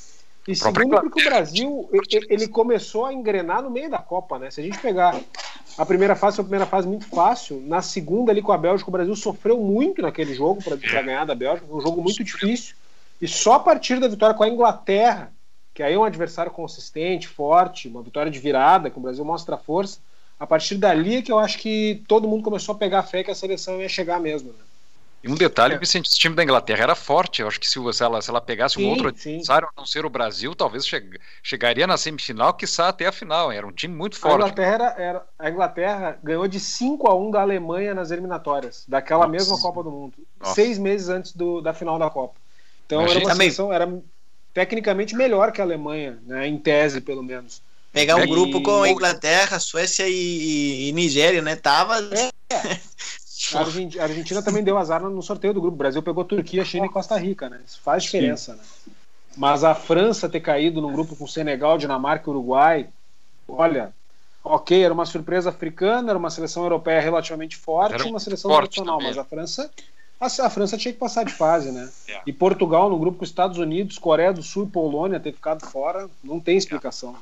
e 0.49 0.57
segundo 0.57 1.01
porque 1.01 1.21
o 1.21 1.25
Brasil 1.25 1.89
ele 2.29 2.49
começou 2.49 3.05
a 3.07 3.13
engrenar 3.13 3.63
no 3.63 3.71
meio 3.71 3.89
da 3.91 3.99
Copa, 3.99 4.39
né? 4.39 4.51
Se 4.51 4.61
a 4.61 4.65
gente 4.65 4.79
pegar 4.79 5.21
a 5.79 5.87
primeira 5.87 6.17
fase, 6.17 6.37
foi 6.37 6.43
a 6.43 6.47
primeira 6.47 6.67
fase 6.67 6.89
muito 6.89 7.07
fácil, 7.07 7.63
na 7.65 7.81
segunda 7.81 8.33
ali 8.33 8.43
com 8.43 8.51
a 8.53 8.59
Bélgica, 8.59 8.91
o 8.91 8.93
Brasil 8.93 9.15
sofreu 9.15 9.59
muito 9.59 10.03
naquele 10.03 10.35
jogo 10.35 10.61
para 10.63 10.77
ganhar 11.03 11.25
da 11.25 11.35
Bélgica, 11.35 11.67
foi 11.69 11.77
um 11.77 11.81
jogo 11.81 12.03
muito 12.03 12.25
difícil, 12.25 12.75
e 13.21 13.29
só 13.29 13.55
a 13.55 13.61
partir 13.61 14.01
da 14.01 14.09
vitória 14.09 14.35
com 14.35 14.43
a 14.43 14.49
Inglaterra 14.49 15.33
que 15.75 15.83
aí 15.83 15.95
é 15.95 15.99
um 15.99 16.05
adversário 16.05 16.53
consistente, 16.53 17.29
forte, 17.29 17.89
uma 17.89 18.03
vitória 18.03 18.31
de 18.31 18.39
virada, 18.39 18.91
que 18.91 18.99
o 18.99 19.03
Brasil 19.03 19.25
mostra 19.25 19.57
força. 19.57 19.99
A 20.39 20.47
partir 20.47 20.77
dali 20.77 21.17
é 21.17 21.23
que 21.23 21.31
eu 21.33 21.39
acho 21.39 21.59
que 21.59 22.03
todo 22.09 22.27
mundo 22.29 22.43
começou 22.43 22.75
a 22.75 22.79
pegar 22.79 23.03
fé 23.05 23.23
que 23.23 23.31
a 23.31 23.35
seleção 23.35 23.81
ia 23.81 23.89
chegar 23.89 24.21
mesmo. 24.21 24.51
Né? 24.51 24.59
E 25.23 25.31
um 25.31 25.37
detalhe, 25.37 25.79
Vicente, 25.79 26.09
esse 26.09 26.19
time 26.19 26.35
da 26.35 26.43
Inglaterra 26.43 26.83
era 26.83 26.95
forte. 26.97 27.43
Eu 27.43 27.47
acho 27.49 27.61
que 27.61 27.71
se, 27.71 27.79
ela, 28.03 28.21
se 28.21 28.29
ela 28.29 28.41
pegasse 28.41 28.75
Sim, 28.75 28.85
um 28.87 28.91
outro 28.91 29.07
adversário, 29.09 29.69
a 29.69 29.81
não 29.81 29.87
ser 29.87 30.05
o 30.05 30.11
Brasil, 30.11 30.53
talvez 30.53 30.85
che- 30.85 31.09
chegaria 31.45 31.87
na 31.87 31.97
semifinal, 31.97 32.55
quiçá 32.55 32.89
até 32.89 33.07
a 33.07 33.13
final. 33.13 33.53
Era 33.53 33.65
um 33.65 33.71
time 33.71 33.95
muito 33.95 34.17
A 34.17 34.21
forte. 34.21 34.35
Inglaterra, 34.35 34.75
era- 34.75 34.95
era- 34.99 35.27
a 35.39 35.49
Inglaterra 35.49 36.19
ganhou 36.25 36.49
de 36.49 36.59
5 36.59 37.09
a 37.09 37.15
1 37.15 37.31
da 37.31 37.41
Alemanha 37.41 37.95
nas 37.95 38.11
eliminatórias, 38.11 38.85
daquela 38.89 39.21
Nossa. 39.21 39.31
mesma 39.31 39.61
Copa 39.61 39.85
do 39.85 39.93
Mundo, 39.93 40.15
Nossa. 40.41 40.55
seis 40.57 40.77
meses 40.77 41.09
antes 41.09 41.33
do- 41.37 41.61
da 41.61 41.73
final 41.73 42.01
da 42.01 42.11
Copa. 42.11 42.35
Então 42.85 43.03
Imagina. 43.03 43.21
era 43.21 43.29
uma 43.29 43.37
seleção, 43.37 43.73
era 43.73 44.03
tecnicamente 44.53 45.15
melhor 45.15 45.53
que 45.53 45.61
a 45.61 45.65
Alemanha, 45.65 46.19
né? 46.27 46.47
em 46.47 46.59
tese 46.59 47.01
pelo 47.01 47.23
menos. 47.23 47.63
Pegar 47.93 48.17
um 48.17 48.25
E- 48.25 48.27
grupo 48.27 48.63
com 48.63 48.87
Inglaterra, 48.87 49.59
Suécia 49.59 50.09
e, 50.09 50.89
e 50.89 50.93
Nigéria, 50.93 51.43
né? 51.43 51.57
Tava. 51.57 51.97
A 53.55 53.59
Argen- 53.59 53.99
a 53.99 54.05
Argentina 54.05 54.43
também 54.43 54.63
deu 54.63 54.79
azar 54.79 55.03
no 55.03 55.23
sorteio 55.23 55.53
do 55.53 55.61
grupo. 55.61 55.75
O 55.75 55.79
Brasil 55.79 56.03
pegou 56.03 56.25
Turquia, 56.25 56.65
China 56.65 56.87
e 56.87 56.89
Costa 56.89 57.19
Rica, 57.19 57.51
né? 57.51 57.61
Isso 57.67 57.81
faz 57.83 58.05
diferença, 58.05 58.55
né? 58.55 58.63
Mas 59.37 59.65
a 59.65 59.75
França 59.75 60.29
ter 60.29 60.41
caído 60.41 60.81
num 60.81 60.93
grupo 60.93 61.17
com 61.17 61.27
Senegal, 61.27 61.77
Dinamarca 61.77 62.29
e 62.29 62.31
Uruguai, 62.31 62.89
olha, 63.49 63.93
ok, 64.45 64.83
era 64.85 64.95
uma 64.95 65.07
surpresa 65.07 65.51
africana, 65.51 66.11
era 66.11 66.19
uma 66.19 66.31
seleção 66.31 66.63
europeia 66.63 67.01
relativamente 67.01 67.57
forte, 67.57 67.95
Era 67.95 68.05
um 68.05 68.11
uma 68.11 68.21
seleção 68.21 68.51
forte 68.51 68.75
tradicional, 68.77 68.99
também. 68.99 69.09
mas 69.09 69.19
a 69.19 69.25
França, 69.25 69.71
a, 70.23 70.47
a 70.47 70.51
França 70.51 70.79
tinha 70.79 70.93
que 70.93 71.01
passar 71.01 71.25
de 71.25 71.33
fase, 71.33 71.73
né? 71.73 71.91
É. 72.09 72.21
E 72.25 72.33
Portugal 72.33 72.89
no 72.89 72.99
grupo 72.99 73.19
com 73.19 73.25
Estados 73.25 73.59
Unidos, 73.59 73.99
Coreia 73.99 74.33
do 74.33 74.43
Sul 74.43 74.65
e 74.65 74.71
Polônia 74.71 75.19
ter 75.19 75.33
ficado 75.33 75.67
fora, 75.67 76.09
não 76.23 76.39
tem 76.39 76.57
explicação. 76.57 77.17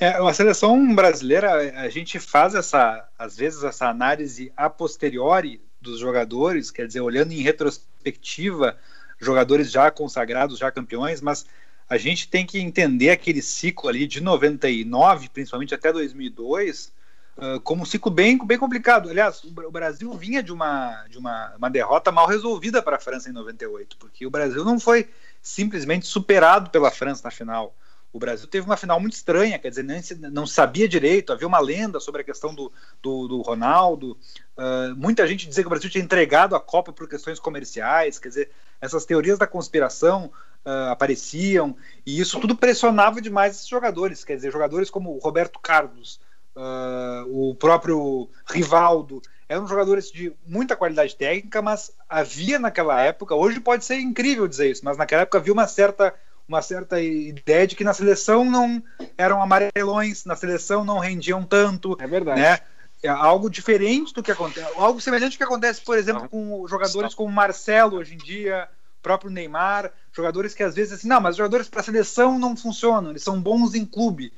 É, 0.00 0.08
a 0.08 0.34
seleção 0.34 0.92
brasileira, 0.92 1.80
a 1.80 1.88
gente 1.88 2.18
faz 2.18 2.56
essa, 2.56 3.08
às 3.16 3.36
vezes, 3.36 3.62
essa 3.62 3.88
análise 3.88 4.52
a 4.56 4.68
posteriori 4.68 5.60
dos 5.80 6.00
jogadores, 6.00 6.72
quer 6.72 6.88
dizer, 6.88 7.00
olhando 7.00 7.32
em 7.32 7.42
retrospectiva, 7.42 8.76
jogadores 9.20 9.70
já 9.70 9.90
consagrados, 9.92 10.58
já 10.58 10.72
campeões, 10.72 11.20
mas 11.20 11.46
a 11.88 11.96
gente 11.96 12.26
tem 12.26 12.44
que 12.44 12.58
entender 12.58 13.10
aquele 13.10 13.40
ciclo 13.40 13.88
ali 13.88 14.06
de 14.06 14.20
99, 14.20 15.28
principalmente 15.28 15.74
até 15.74 15.92
2002, 15.92 16.90
uh, 17.36 17.60
como 17.60 17.82
um 17.82 17.86
ciclo 17.86 18.10
bem, 18.10 18.38
bem 18.44 18.58
complicado. 18.58 19.08
Aliás, 19.08 19.42
o 19.44 19.50
Bra- 19.50 19.68
o 19.68 19.70
Brasil 19.70 20.12
vinha 20.14 20.42
de 20.42 20.52
uma, 20.52 21.04
de 21.08 21.18
uma, 21.18 21.54
uma 21.56 21.70
derrota 21.70 22.10
mal 22.12 22.26
resolvida 22.26 22.82
para 22.82 22.96
a 22.96 23.00
França 23.00 23.28
em 23.28 23.32
98, 23.32 23.96
porque 23.98 24.26
o 24.26 24.30
Brasil 24.30 24.64
não 24.64 24.78
foi 24.80 25.08
simplesmente 25.42 26.06
superado 26.06 26.70
pela 26.70 26.90
França 26.90 27.22
na 27.24 27.30
final. 27.30 27.74
O 28.12 28.18
Brasil 28.18 28.46
teve 28.46 28.64
uma 28.64 28.76
final 28.76 29.00
muito 29.00 29.14
estranha, 29.14 29.58
quer 29.58 29.70
dizer, 29.70 30.02
se- 30.02 30.14
não 30.14 30.46
sabia 30.46 30.86
direito, 30.88 31.32
havia 31.32 31.48
uma 31.48 31.58
lenda 31.58 31.98
sobre 31.98 32.20
a 32.20 32.24
questão 32.24 32.54
do, 32.54 32.72
do, 33.02 33.26
do 33.26 33.42
Ronaldo. 33.42 34.16
Uh, 34.56 34.94
muita 34.96 35.26
gente 35.26 35.48
dizia 35.48 35.64
que 35.64 35.66
o 35.66 35.70
Brasil 35.70 35.90
tinha 35.90 36.04
entregado 36.04 36.54
a 36.54 36.60
Copa 36.60 36.92
por 36.92 37.08
questões 37.08 37.40
comerciais, 37.40 38.18
quer 38.18 38.28
dizer, 38.28 38.50
essas 38.80 39.04
teorias 39.04 39.36
da 39.36 39.48
conspiração 39.48 40.30
uh, 40.64 40.90
apareciam, 40.92 41.76
e 42.06 42.20
isso 42.20 42.38
tudo 42.38 42.54
pressionava 42.56 43.20
demais 43.20 43.56
esses 43.56 43.66
jogadores, 43.68 44.22
quer 44.24 44.36
dizer, 44.36 44.52
jogadores 44.52 44.90
como 44.90 45.10
o 45.16 45.18
Roberto 45.18 45.58
Carlos, 45.58 46.20
uh, 46.56 47.50
o 47.50 47.54
próprio 47.54 48.28
Rivaldo, 48.46 49.20
eram 49.48 49.66
jogadores 49.66 50.10
de 50.10 50.32
muita 50.46 50.76
qualidade 50.76 51.14
técnica, 51.16 51.60
mas 51.60 51.92
havia 52.08 52.58
naquela 52.58 53.00
época, 53.02 53.34
hoje 53.34 53.60
pode 53.60 53.84
ser 53.84 53.98
incrível 53.98 54.48
dizer 54.48 54.70
isso, 54.70 54.84
mas 54.84 54.96
naquela 54.96 55.22
época 55.22 55.38
havia 55.38 55.52
uma 55.52 55.66
certa 55.66 56.14
uma 56.46 56.60
certa 56.60 57.00
ideia 57.00 57.66
de 57.66 57.74
que 57.74 57.82
na 57.82 57.94
seleção 57.94 58.44
não 58.44 58.82
eram 59.16 59.40
amarelões, 59.40 60.26
na 60.26 60.36
seleção 60.36 60.84
não 60.84 60.98
rendiam 60.98 61.42
tanto, 61.42 61.96
É 61.98 62.06
verdade. 62.06 62.38
né? 62.38 62.58
É 63.02 63.08
algo 63.08 63.48
diferente 63.50 64.12
do 64.12 64.22
que 64.22 64.30
acontece, 64.30 64.66
algo 64.76 65.00
semelhante 65.00 65.34
ao 65.34 65.38
que 65.38 65.44
acontece, 65.44 65.80
por 65.80 65.96
exemplo, 65.96 66.28
com 66.28 66.66
jogadores 66.68 67.14
como 67.14 67.32
Marcelo 67.32 67.96
hoje 67.96 68.14
em 68.14 68.18
dia, 68.18 68.68
próprio 69.02 69.30
Neymar, 69.30 69.90
jogadores 70.12 70.54
que 70.54 70.62
às 70.62 70.74
vezes 70.74 70.94
assim, 70.94 71.08
não, 71.08 71.20
mas 71.20 71.36
jogadores 71.36 71.68
para 71.68 71.80
a 71.80 71.84
seleção 71.84 72.38
não 72.38 72.56
funcionam, 72.56 73.10
eles 73.10 73.22
são 73.22 73.40
bons 73.40 73.74
em 73.74 73.84
clube. 73.84 74.32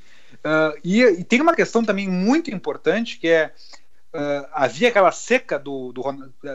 Uh, 0.45 0.79
e, 0.83 1.03
e, 1.03 1.23
tem 1.23 1.41
uma 1.41 1.55
questão 1.55 1.83
também 1.83 2.07
muito 2.07 2.51
importante 2.51 3.17
que 3.17 3.27
é 3.27 3.53
uh, 4.13 4.47
havia 4.53 4.89
aquela 4.89 5.11
seca 5.11 5.57
do, 5.57 5.91
do, 5.91 6.03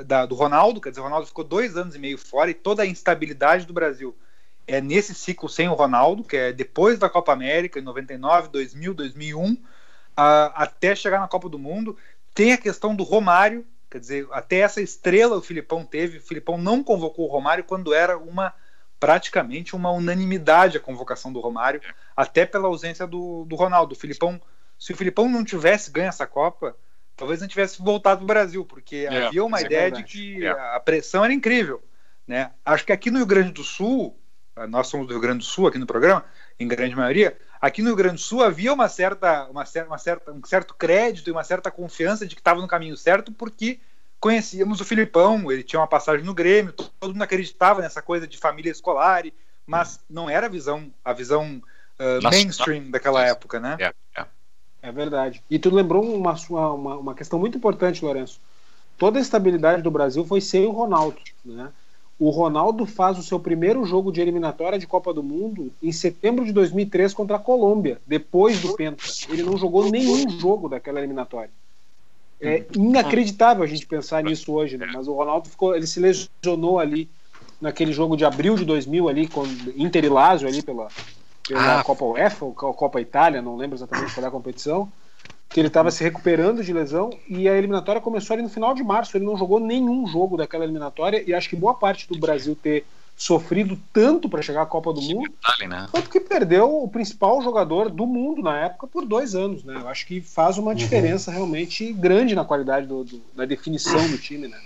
da, 0.04 0.24
do 0.24 0.34
Ronaldo, 0.34 0.80
quer 0.80 0.90
dizer, 0.90 1.00
o 1.00 1.04
Ronaldo 1.04 1.26
ficou 1.26 1.44
dois 1.44 1.76
anos 1.76 1.94
e 1.94 1.98
meio 1.98 2.16
fora 2.16 2.50
e 2.50 2.54
toda 2.54 2.82
a 2.82 2.86
instabilidade 2.86 3.66
do 3.66 3.72
Brasil 3.72 4.16
é 4.66 4.80
nesse 4.80 5.14
ciclo 5.14 5.48
sem 5.48 5.68
o 5.68 5.74
Ronaldo, 5.74 6.22
que 6.22 6.36
é 6.36 6.52
depois 6.52 6.98
da 6.98 7.08
Copa 7.08 7.32
América, 7.32 7.78
em 7.78 7.82
99, 7.82 8.48
2000, 8.48 8.94
2001, 8.94 9.52
uh, 9.52 9.58
até 10.16 10.94
chegar 10.94 11.20
na 11.20 11.28
Copa 11.28 11.48
do 11.48 11.58
Mundo. 11.58 11.96
Tem 12.34 12.52
a 12.52 12.58
questão 12.58 12.94
do 12.94 13.02
Romário, 13.02 13.66
quer 13.90 13.98
dizer, 13.98 14.26
até 14.30 14.58
essa 14.58 14.80
estrela 14.80 15.36
o 15.36 15.42
Filipão 15.42 15.84
teve. 15.84 16.18
O 16.18 16.22
Filipão 16.22 16.56
não 16.56 16.82
convocou 16.82 17.26
o 17.26 17.30
Romário 17.30 17.64
quando 17.64 17.92
era 17.92 18.16
uma 18.16 18.54
praticamente 19.02 19.74
uma 19.74 19.90
unanimidade 19.90 20.76
a 20.76 20.80
convocação 20.80 21.32
do 21.32 21.40
Romário, 21.40 21.80
até 22.16 22.46
pela 22.46 22.68
ausência 22.68 23.04
do, 23.04 23.44
do 23.46 23.56
Ronaldo. 23.56 23.94
O 23.94 23.98
Filipão, 23.98 24.40
se 24.78 24.92
o 24.92 24.96
Filipão 24.96 25.28
não 25.28 25.44
tivesse 25.44 25.90
ganho 25.90 26.06
essa 26.06 26.24
Copa, 26.24 26.76
talvez 27.16 27.40
não 27.40 27.48
tivesse 27.48 27.82
voltado 27.82 28.18
para 28.18 28.24
o 28.24 28.28
Brasil, 28.28 28.64
porque 28.64 29.08
É, 29.10 29.26
havia 29.26 29.44
uma 29.44 29.58
é 29.58 29.64
ideia 29.64 29.82
verdade. 29.90 30.04
de 30.04 30.12
que 30.12 30.46
É. 30.46 30.50
a 30.50 30.78
pressão 30.78 31.24
era 31.24 31.34
incrível. 31.34 31.82
Né? 32.28 32.52
Acho 32.64 32.86
que 32.86 32.92
aqui 32.92 33.10
no 33.10 33.16
Rio 33.18 33.26
Grande 33.26 33.50
do 33.50 33.64
Sul, 33.64 34.16
nós 34.68 34.86
somos 34.86 35.08
do 35.08 35.14
Rio 35.14 35.20
Grande 35.20 35.38
do 35.38 35.44
Sul 35.44 35.66
aqui 35.66 35.78
no 35.78 35.86
programa, 35.86 36.24
em 36.60 36.68
grande 36.68 36.94
maioria, 36.94 37.36
aqui 37.60 37.82
no 37.82 37.88
Rio 37.88 37.96
Grande 37.96 38.14
do 38.14 38.20
Sul 38.20 38.44
havia 38.44 38.72
uma 38.72 38.88
certa, 38.88 39.46
uma, 39.50 39.66
cer 39.66 39.84
uma 39.84 39.98
certa, 39.98 40.30
um 40.30 40.44
certo 40.44 40.74
crédito 40.74 41.28
e 41.28 41.32
uma 41.32 41.42
certa 41.42 41.72
confiança 41.72 42.24
de 42.24 42.36
que 42.36 42.40
estava 42.40 42.60
no 42.60 42.68
caminho 42.68 42.96
certo, 42.96 43.32
porque 43.32 43.80
conhecíamos 44.22 44.80
o 44.80 44.84
Filipão, 44.84 45.50
ele 45.50 45.64
tinha 45.64 45.80
uma 45.80 45.86
passagem 45.88 46.24
no 46.24 46.32
Grêmio, 46.32 46.72
todo 46.72 47.12
mundo 47.12 47.22
acreditava 47.22 47.82
nessa 47.82 48.00
coisa 48.00 48.24
de 48.24 48.38
família 48.38 48.70
escolar, 48.70 49.24
mas 49.66 49.98
não 50.08 50.30
era 50.30 50.46
a 50.46 50.48
visão, 50.48 50.92
a 51.04 51.12
visão 51.12 51.60
uh, 51.98 52.22
mainstream 52.22 52.88
daquela 52.88 53.26
época, 53.26 53.58
né? 53.58 53.76
É, 53.80 53.92
é. 54.20 54.26
É 54.80 54.92
verdade. 54.92 55.42
E 55.50 55.58
tu 55.58 55.74
lembrou 55.74 56.04
uma, 56.04 56.36
uma, 56.48 56.96
uma 56.98 57.14
questão 57.16 57.36
muito 57.36 57.58
importante, 57.58 58.04
Lourenço. 58.04 58.40
Toda 58.96 59.18
a 59.18 59.22
estabilidade 59.22 59.82
do 59.82 59.90
Brasil 59.90 60.24
foi 60.24 60.40
sem 60.40 60.66
o 60.66 60.70
Ronaldo. 60.70 61.18
Né? 61.44 61.72
O 62.16 62.30
Ronaldo 62.30 62.86
faz 62.86 63.18
o 63.18 63.22
seu 63.24 63.40
primeiro 63.40 63.84
jogo 63.84 64.12
de 64.12 64.20
eliminatória 64.20 64.78
de 64.78 64.86
Copa 64.86 65.12
do 65.12 65.22
Mundo 65.22 65.72
em 65.82 65.90
setembro 65.90 66.44
de 66.44 66.52
2003 66.52 67.12
contra 67.12 67.36
a 67.36 67.40
Colômbia, 67.40 68.00
depois 68.06 68.60
do 68.60 68.76
Penta. 68.76 69.02
Ele 69.28 69.42
não 69.42 69.56
jogou 69.56 69.90
nenhum 69.90 70.28
jogo 70.30 70.68
daquela 70.68 71.00
eliminatória. 71.00 71.50
É 72.42 72.64
inacreditável 72.74 73.62
a 73.62 73.66
gente 73.66 73.86
pensar 73.86 74.22
nisso 74.22 74.52
hoje, 74.52 74.76
né? 74.76 74.90
mas 74.92 75.06
o 75.06 75.12
Ronaldo 75.14 75.48
ficou, 75.48 75.76
ele 75.76 75.86
se 75.86 76.00
lesionou 76.00 76.78
ali 76.78 77.08
naquele 77.60 77.92
jogo 77.92 78.16
de 78.16 78.24
abril 78.24 78.56
de 78.56 78.64
2000 78.64 79.08
ali 79.08 79.28
com 79.28 79.44
Inter 79.76 80.04
e 80.04 80.08
Lazio 80.08 80.48
ali 80.48 80.60
pela, 80.62 80.88
pela 81.46 81.78
Ah. 81.78 81.84
Copa 81.84 82.04
UEFA 82.04 82.44
ou 82.44 82.52
Copa 82.52 83.00
Itália, 83.00 83.40
não 83.40 83.56
lembro 83.56 83.76
exatamente 83.76 84.12
qual 84.12 84.24
é 84.24 84.28
a 84.28 84.32
competição. 84.32 84.90
que 85.48 85.60
ele 85.60 85.68
estava 85.68 85.90
se 85.90 86.02
recuperando 86.02 86.64
de 86.64 86.72
lesão 86.72 87.10
e 87.28 87.46
a 87.46 87.54
eliminatória 87.56 88.00
começou 88.00 88.32
ali 88.32 88.42
no 88.42 88.48
final 88.48 88.74
de 88.74 88.82
março. 88.82 89.14
Ele 89.16 89.26
não 89.26 89.36
jogou 89.36 89.60
nenhum 89.60 90.06
jogo 90.06 90.34
daquela 90.34 90.64
eliminatória 90.64 91.22
e 91.26 91.34
acho 91.34 91.46
que 91.50 91.54
boa 91.54 91.74
parte 91.74 92.08
do 92.08 92.18
Brasil 92.18 92.56
ter 92.56 92.86
sofrido 93.16 93.78
tanto 93.92 94.28
para 94.28 94.42
chegar 94.42 94.62
à 94.62 94.66
Copa 94.66 94.92
do 94.92 95.00
Mundo 95.00 95.30
Detalhe, 95.30 95.68
né? 95.68 95.86
foi 95.90 96.02
porque 96.02 96.18
perdeu 96.20 96.82
o 96.82 96.88
principal 96.88 97.40
jogador 97.42 97.88
do 97.88 98.06
mundo 98.06 98.42
na 98.42 98.58
época 98.64 98.86
por 98.86 99.04
dois 99.06 99.34
anos, 99.34 99.62
né? 99.62 99.76
Eu 99.76 99.88
acho 99.88 100.06
que 100.06 100.20
faz 100.20 100.58
uma 100.58 100.74
diferença 100.74 101.30
realmente 101.30 101.92
grande 101.92 102.34
na 102.34 102.44
qualidade 102.44 102.86
do, 102.86 103.04
do- 103.04 103.22
da 103.34 103.44
definição 103.44 104.08
do 104.10 104.18
time, 104.18 104.48
né? 104.48 104.58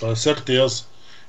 Com 0.00 0.14
certeza. 0.16 0.84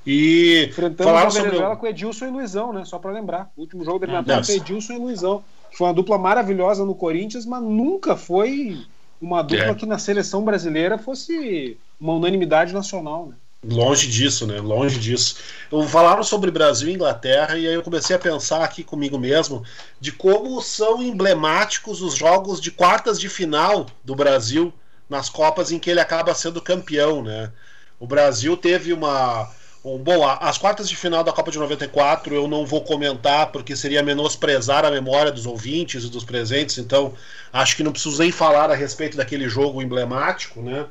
E 0.08 0.68
Enfrentamos 0.70 1.14
a 1.14 1.30
sobre 1.30 1.50
Venezuela 1.50 1.74
o... 1.74 1.78
com 1.78 1.88
Edilson 1.88 2.26
e 2.26 2.30
Luizão, 2.30 2.72
né? 2.74 2.86
Só 2.86 3.00
para 3.00 3.12
lembrar. 3.12 3.52
O 3.58 3.62
último 3.62 3.84
jogo 3.84 4.00
da 4.00 4.06
Ah, 4.06 4.08
eliminatória 4.10 4.38
nossa. 4.38 4.52
foi 4.52 4.62
Edilson 4.62 4.94
e 4.94 4.98
Luizão. 4.98 5.44
que 5.72 5.78
Foi 5.78 5.88
uma 5.88 5.94
dupla 5.94 6.18
maravilhosa 6.18 6.86
no 6.86 6.96
Corinthians, 6.96 7.46
mas 7.46 7.62
nunca 7.62 8.16
foi 8.16 8.86
uma 9.20 9.42
dupla 9.42 9.66
É. 9.72 9.76
que 9.76 9.86
na 9.86 9.98
seleção 9.98 10.44
brasileira 10.44 10.98
fosse 10.98 11.78
uma 12.00 12.14
unanimidade 12.14 12.72
nacional, 12.74 13.28
né? 13.28 13.36
Longe 13.64 14.08
disso, 14.08 14.46
né? 14.46 14.60
Longe 14.62 15.00
disso. 15.00 15.38
Eu 15.72 15.82
falaram 15.88 16.24
sobre 16.24 16.52
Brasil 16.52 16.88
e 16.88 16.94
Inglaterra 16.94 17.58
e 17.58 17.68
aí 17.68 17.74
eu 17.74 17.82
comecei 17.82 18.16
a 18.16 18.20
pensar 18.20 18.64
aqui 18.64 18.84
comigo 18.84 19.18
mesmo 19.18 19.64
de 20.00 20.12
como 20.12 20.62
são 20.62 21.02
emblemáticos 21.02 22.00
os 22.02 22.14
jogos 22.16 22.62
de 22.62 22.70
quartas 22.70 23.20
de 23.20 23.28
final 23.28 23.88
do 24.04 24.14
Brasil 24.16 24.72
nas 25.10 25.30
Copas 25.30 25.72
em 25.72 25.80
que 25.80 25.90
ele 25.90 26.00
acaba 26.00 26.36
sendo 26.36 26.62
campeão, 26.62 27.24
né? 27.24 27.52
O 28.00 28.06
Brasil 28.06 28.56
teve 28.56 28.94
uma 28.94 29.52
um- 29.84 29.98
bom, 30.00 30.28
as 30.28 30.58
quartas 30.58 30.88
de 30.90 30.96
final 30.96 31.24
da 31.24 31.32
Copa 31.32 31.52
de 31.52 31.58
94 31.60 32.34
eu 32.36 32.48
não 32.48 32.66
vou 32.66 32.84
comentar 32.84 33.52
porque 33.52 33.76
seria 33.76 34.04
menosprezar 34.04 34.84
a 34.86 34.92
memória 34.92 35.32
dos 35.32 35.46
ouvintes 35.48 36.04
e 36.04 36.10
dos 36.10 36.24
presentes, 36.24 36.78
então 36.78 37.14
acho 37.54 37.76
que 37.76 37.84
não 37.84 37.92
preciso 37.92 38.20
nem 38.20 38.32
falar 38.32 38.70
a 38.72 38.76
respeito 38.76 39.18
daquele 39.18 39.48
jogo 39.50 39.82
emblemático, 39.82 40.62
né? 40.62 40.86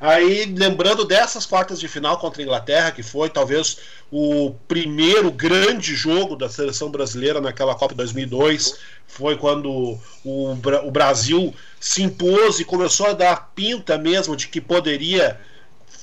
Aí, 0.00 0.44
lembrando 0.44 1.04
dessas 1.04 1.46
quartas 1.46 1.80
de 1.80 1.88
final 1.88 2.18
contra 2.18 2.42
a 2.42 2.44
Inglaterra, 2.44 2.92
que 2.92 3.02
foi 3.02 3.30
talvez 3.30 3.78
o 4.10 4.54
primeiro 4.68 5.30
grande 5.30 5.94
jogo 5.94 6.36
da 6.36 6.48
seleção 6.48 6.90
brasileira 6.90 7.40
naquela 7.40 7.74
Copa 7.74 7.94
de 7.94 7.98
2002, 7.98 8.78
foi 9.06 9.36
quando 9.36 9.98
o, 10.24 10.52
o 10.84 10.90
Brasil 10.90 11.54
se 11.80 12.02
impôs 12.02 12.60
e 12.60 12.64
começou 12.64 13.06
a 13.06 13.12
dar 13.12 13.52
pinta 13.54 13.96
mesmo 13.96 14.36
de 14.36 14.48
que 14.48 14.60
poderia 14.60 15.40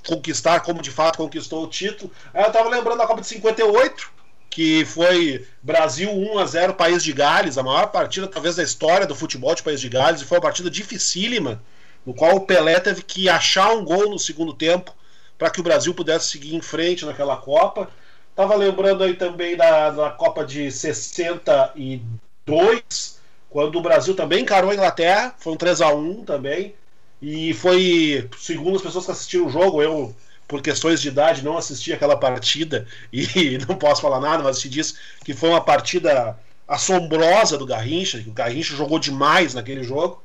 conquistar, 0.05 0.59
como 0.61 0.81
de 0.81 0.91
fato 0.91 1.17
conquistou 1.17 1.63
o 1.63 1.67
título. 1.67 2.11
Aí 2.33 2.43
eu 2.43 2.51
tava 2.51 2.69
lembrando 2.69 2.97
da 2.97 3.07
Copa 3.07 3.21
de 3.21 3.27
58, 3.27 4.11
que 4.49 4.85
foi 4.85 5.47
Brasil 5.61 6.11
1 6.11 6.39
a 6.39 6.45
0 6.45 6.73
País 6.73 7.03
de 7.03 7.13
Gales, 7.13 7.57
a 7.57 7.63
maior 7.63 7.87
partida 7.87 8.27
talvez 8.27 8.55
da 8.55 8.63
história 8.63 9.07
do 9.07 9.15
futebol 9.15 9.55
de 9.55 9.63
País 9.63 9.79
de 9.79 9.89
Gales, 9.89 10.21
e 10.21 10.25
foi 10.25 10.37
uma 10.37 10.43
partida 10.43 10.69
dificílima, 10.69 11.61
no 12.05 12.13
qual 12.13 12.35
o 12.35 12.41
Pelé 12.41 12.79
teve 12.79 13.01
que 13.01 13.29
achar 13.29 13.73
um 13.73 13.83
gol 13.83 14.09
no 14.09 14.19
segundo 14.19 14.53
tempo 14.53 14.93
para 15.37 15.49
que 15.49 15.59
o 15.59 15.63
Brasil 15.63 15.93
pudesse 15.93 16.29
seguir 16.29 16.55
em 16.55 16.61
frente 16.61 17.05
naquela 17.05 17.37
Copa. 17.37 17.89
Tava 18.35 18.55
lembrando 18.55 19.03
aí 19.03 19.13
também 19.13 19.55
da, 19.55 19.89
da 19.89 20.09
Copa 20.09 20.45
de 20.45 20.71
62, 20.71 23.19
quando 23.49 23.77
o 23.77 23.81
Brasil 23.81 24.15
também 24.15 24.41
encarou 24.41 24.71
a 24.71 24.73
Inglaterra, 24.73 25.35
foi 25.37 25.53
um 25.53 25.57
3 25.57 25.81
a 25.81 25.93
1 25.93 26.25
também. 26.25 26.73
E 27.21 27.53
foi, 27.53 28.29
segundo 28.37 28.75
as 28.75 28.81
pessoas 28.81 29.05
que 29.05 29.11
assistiram 29.11 29.45
o 29.45 29.49
jogo, 29.49 29.81
eu, 29.81 30.13
por 30.47 30.61
questões 30.61 31.01
de 31.01 31.09
idade, 31.09 31.43
não 31.43 31.57
assisti 31.57 31.93
aquela 31.93 32.17
partida 32.17 32.87
e 33.13 33.57
não 33.67 33.75
posso 33.75 34.01
falar 34.01 34.19
nada, 34.19 34.43
mas 34.43 34.57
se 34.57 34.67
diz 34.67 34.97
que 35.23 35.33
foi 35.33 35.49
uma 35.49 35.61
partida 35.61 36.37
assombrosa 36.67 37.57
do 37.57 37.65
Garrincha, 37.65 38.19
que 38.19 38.29
o 38.29 38.33
Garrincha 38.33 38.75
jogou 38.75 38.97
demais 38.97 39.53
naquele 39.53 39.83
jogo. 39.83 40.22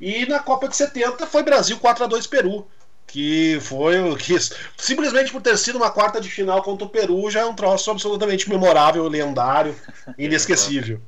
E 0.00 0.26
na 0.26 0.38
Copa 0.38 0.68
de 0.68 0.76
70 0.76 1.26
foi 1.26 1.42
Brasil 1.42 1.78
4 1.78 2.04
a 2.04 2.06
2 2.06 2.26
Peru, 2.26 2.66
que 3.06 3.58
foi 3.60 3.98
o 4.00 4.16
que 4.16 4.36
simplesmente 4.76 5.32
por 5.32 5.40
ter 5.40 5.56
sido 5.56 5.76
uma 5.76 5.90
quarta 5.90 6.20
de 6.20 6.30
final 6.30 6.62
contra 6.62 6.86
o 6.86 6.90
Peru 6.90 7.30
já 7.30 7.40
é 7.40 7.44
um 7.44 7.54
troço 7.54 7.90
absolutamente 7.90 8.48
memorável, 8.48 9.08
lendário, 9.08 9.74
inesquecível. 10.18 11.00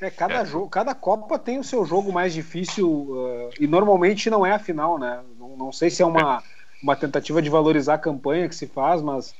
É, 0.00 0.10
cada, 0.10 0.44
jogo, 0.44 0.68
cada 0.68 0.94
Copa 0.94 1.38
tem 1.38 1.58
o 1.58 1.64
seu 1.64 1.84
jogo 1.84 2.12
mais 2.12 2.34
difícil 2.34 2.88
uh, 2.88 3.50
e 3.58 3.66
normalmente 3.66 4.28
não 4.28 4.44
é 4.44 4.52
a 4.52 4.58
final, 4.58 4.98
né? 4.98 5.22
Não, 5.38 5.56
não 5.56 5.72
sei 5.72 5.88
se 5.88 6.02
é 6.02 6.06
uma, 6.06 6.42
uma 6.82 6.94
tentativa 6.94 7.40
de 7.40 7.48
valorizar 7.48 7.94
a 7.94 7.98
campanha 7.98 8.48
que 8.48 8.54
se 8.54 8.66
faz, 8.66 9.00
mas 9.00 9.34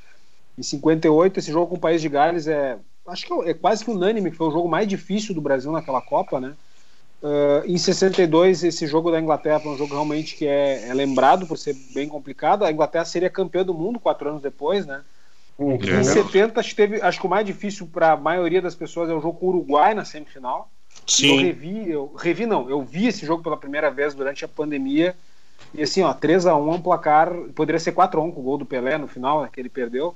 em 0.56 0.62
58 0.62 1.38
esse 1.38 1.52
jogo 1.52 1.66
com 1.66 1.76
o 1.76 1.80
País 1.80 2.00
de 2.00 2.08
Gales 2.08 2.46
é 2.46 2.78
acho 3.06 3.26
que 3.26 3.32
é, 3.32 3.50
é 3.50 3.54
quase 3.54 3.84
que 3.84 3.90
unânime 3.90 4.30
que 4.30 4.36
foi 4.36 4.48
o 4.48 4.52
jogo 4.52 4.68
mais 4.68 4.86
difícil 4.86 5.34
do 5.34 5.40
Brasil 5.40 5.70
naquela 5.72 6.00
Copa, 6.00 6.40
né? 6.40 6.54
Uh, 7.22 7.64
em 7.64 7.78
62 7.78 8.64
esse 8.64 8.86
jogo 8.86 9.10
da 9.10 9.18
Inglaterra 9.18 9.58
foi 9.58 9.72
um 9.72 9.78
jogo 9.78 9.94
realmente 9.94 10.36
que 10.36 10.46
é, 10.46 10.88
é 10.88 10.92
lembrado 10.92 11.46
por 11.46 11.56
ser 11.56 11.74
bem 11.94 12.06
complicado. 12.08 12.64
A 12.64 12.70
Inglaterra 12.70 13.04
seria 13.06 13.30
campeã 13.30 13.64
do 13.64 13.72
mundo 13.72 13.98
quatro 13.98 14.28
anos 14.28 14.42
depois, 14.42 14.84
né? 14.84 15.02
Em 15.58 16.04
70, 16.04 16.58
acho 16.58 16.70
que, 16.70 16.74
teve, 16.74 17.00
acho 17.00 17.20
que 17.20 17.26
o 17.26 17.30
mais 17.30 17.46
difícil 17.46 17.86
para 17.86 18.12
a 18.12 18.16
maioria 18.16 18.60
das 18.60 18.74
pessoas 18.74 19.08
é 19.08 19.14
o 19.14 19.20
jogo 19.20 19.38
com 19.38 19.46
o 19.46 19.48
Uruguai 19.50 19.94
na 19.94 20.04
semifinal. 20.04 20.68
Eu 20.90 21.06
Sim, 21.06 21.42
revi, 21.42 21.90
eu 21.90 22.12
revi 22.16 22.44
não, 22.44 22.68
eu 22.68 22.82
vi 22.82 23.06
esse 23.06 23.24
jogo 23.24 23.42
pela 23.42 23.56
primeira 23.56 23.90
vez 23.90 24.14
durante 24.14 24.44
a 24.44 24.48
pandemia. 24.48 25.14
E 25.72 25.82
assim, 25.82 26.02
ó, 26.02 26.12
3 26.12 26.46
a 26.46 26.56
1 26.56 26.72
é 26.72 26.74
um 26.74 26.80
placar, 26.80 27.32
poderia 27.54 27.78
ser 27.78 27.92
4 27.92 28.20
a 28.20 28.24
1 28.24 28.32
com 28.32 28.40
o 28.40 28.42
gol 28.42 28.58
do 28.58 28.66
Pelé 28.66 28.98
no 28.98 29.06
final, 29.06 29.42
né, 29.42 29.48
que 29.52 29.60
ele 29.60 29.68
perdeu. 29.68 30.14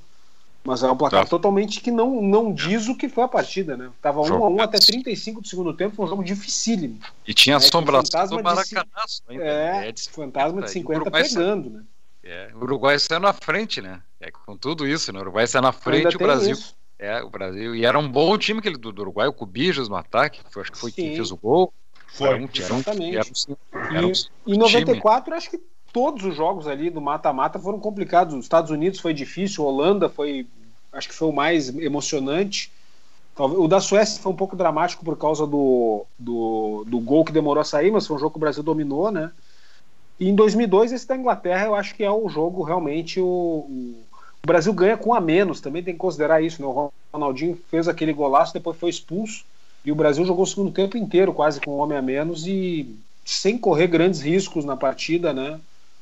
Mas 0.63 0.83
é 0.83 0.91
um 0.91 0.95
placar 0.95 1.23
Tá. 1.23 1.29
totalmente 1.29 1.79
que 1.79 1.89
não, 1.89 2.21
não 2.21 2.53
diz 2.53 2.87
o 2.89 2.95
que 2.95 3.07
foi 3.07 3.23
a 3.23 3.27
partida, 3.27 3.77
né? 3.77 3.89
Tava 4.01 4.19
1 4.19 4.23
a 4.23 4.25
1 4.25 4.27
Jogaço. 4.27 4.61
até 4.61 4.77
35 4.79 5.41
do 5.41 5.47
segundo 5.47 5.73
tempo, 5.73 5.95
foi 5.95 6.05
um 6.05 6.09
jogo 6.09 6.23
dificílimo. 6.23 6.99
E 7.25 7.33
tinha 7.33 7.55
É, 7.55 7.59
com 7.59 7.65
assombração 7.65 8.11
fantasma 8.11 8.29
do 8.29 8.37
de 8.37 8.43
Maracanaço 8.43 9.21
ainda. 9.29 9.43
É, 9.43 9.91
de 9.91 10.09
fantasma 10.09 10.61
de 10.61 10.67
E 10.67 10.69
o 10.69 10.73
50 10.73 11.01
Uruguai 11.01 11.23
pegando, 11.23 11.69
né? 11.69 11.83
É, 12.23 12.49
o 12.53 12.57
Uruguai 12.63 12.99
saiu 12.99 13.21
na 13.21 13.31
frente, 13.33 13.81
né? 13.81 14.01
É, 14.19 14.29
com 14.29 14.57
tudo 14.57 14.85
isso, 14.85 15.11
né? 15.13 15.19
O 15.19 15.21
Uruguai 15.21 15.47
saiu 15.47 15.61
na 15.61 15.71
frente, 15.71 16.15
o 16.15 16.19
Brasil. 16.19 16.51
isso. 16.51 16.75
É, 16.99 17.23
o 17.23 17.29
Brasil. 17.29 17.73
E 17.73 17.85
era 17.85 17.97
um 17.97 18.11
bom 18.11 18.37
time 18.37 18.59
aquele 18.59 18.77
do, 18.77 18.91
do 18.91 19.01
Uruguai, 19.01 19.27
o 19.29 19.33
Cubijas 19.33 19.87
no 19.87 19.95
ataque, 19.95 20.43
que 20.43 20.51
foi- 20.51 20.63
acho 20.63 20.71
que 20.73 20.77
foi 20.77 20.91
quem 20.91 21.11
Sim. 21.11 21.15
fez 21.15 21.31
o 21.31 21.37
gol. 21.37 21.73
foi. 22.09 22.27
Era 22.27 22.35
um, 22.37 22.39
era 22.41 22.73
um, 22.73 22.77
exatamente. 22.77 23.15
era 23.17 23.25
um, 23.25 23.95
era 23.95 24.07
um 24.07 24.11
E, 24.45 24.53
em 24.53 24.57
94, 24.57 25.33
acho 25.35 25.49
que 25.49 25.61
todos 25.91 26.23
os 26.25 26.35
jogos 26.35 26.67
ali 26.67 26.89
do 26.89 27.01
mata-mata 27.01 27.59
foram 27.59 27.79
complicados. 27.79 28.33
Os 28.35 28.45
Estados 28.45 28.71
Unidos 28.71 28.99
foi 28.99 29.13
difícil, 29.13 29.63
Holanda 29.63 30.09
foi, 30.09 30.47
acho 30.93 31.07
que 31.07 31.15
foi 31.15 31.27
o 31.27 31.33
mais 31.33 31.69
emocionante. 31.69 32.71
O 33.37 33.67
da 33.67 33.79
Suécia 33.79 34.21
foi 34.21 34.31
um 34.31 34.35
pouco 34.35 34.55
dramático 34.55 35.05
por 35.05 35.17
causa 35.17 35.47
do, 35.47 36.05
do, 36.17 36.83
do 36.85 36.99
gol 36.99 37.23
que 37.23 37.31
demorou 37.31 37.61
a 37.61 37.65
sair, 37.65 37.89
mas 37.89 38.05
foi 38.05 38.17
um 38.17 38.19
jogo 38.19 38.31
que 38.31 38.37
o 38.37 38.41
Brasil 38.41 38.61
dominou, 38.61 39.11
né? 39.11 39.31
E 40.19 40.27
em 40.27 40.35
2002, 40.35 40.91
esse 40.91 41.07
da 41.07 41.15
Inglaterra, 41.15 41.67
eu 41.67 41.75
acho 41.75 41.95
que 41.95 42.03
é 42.03 42.11
o 42.11 42.27
jogo 42.27 42.63
realmente. 42.63 43.21
O, 43.21 43.25
o, 43.25 43.95
o 44.43 44.47
Brasil 44.47 44.73
ganha 44.73 44.97
com 44.97 45.13
a 45.13 45.21
menos, 45.21 45.61
também 45.61 45.81
tem 45.81 45.93
que 45.93 45.99
considerar 45.99 46.41
isso, 46.41 46.61
né? 46.61 46.67
O 46.67 46.91
Ronaldinho 47.13 47.57
fez 47.69 47.87
aquele 47.87 48.11
golaço, 48.11 48.53
depois 48.53 48.77
foi 48.77 48.89
expulso. 48.89 49.45
E 49.85 49.91
o 49.91 49.95
Brasil 49.95 50.25
jogou 50.25 50.43
o 50.43 50.47
segundo 50.47 50.71
tempo 50.71 50.97
inteiro, 50.97 51.33
quase 51.33 51.61
com 51.61 51.77
um 51.77 51.79
homem 51.79 51.97
a 51.97 52.01
menos, 52.01 52.45
e 52.45 52.93
sem 53.23 53.57
correr 53.57 53.87
grandes 53.87 54.19
riscos 54.19 54.65
na 54.65 54.75
partida, 54.75 55.33
né? 55.33 55.57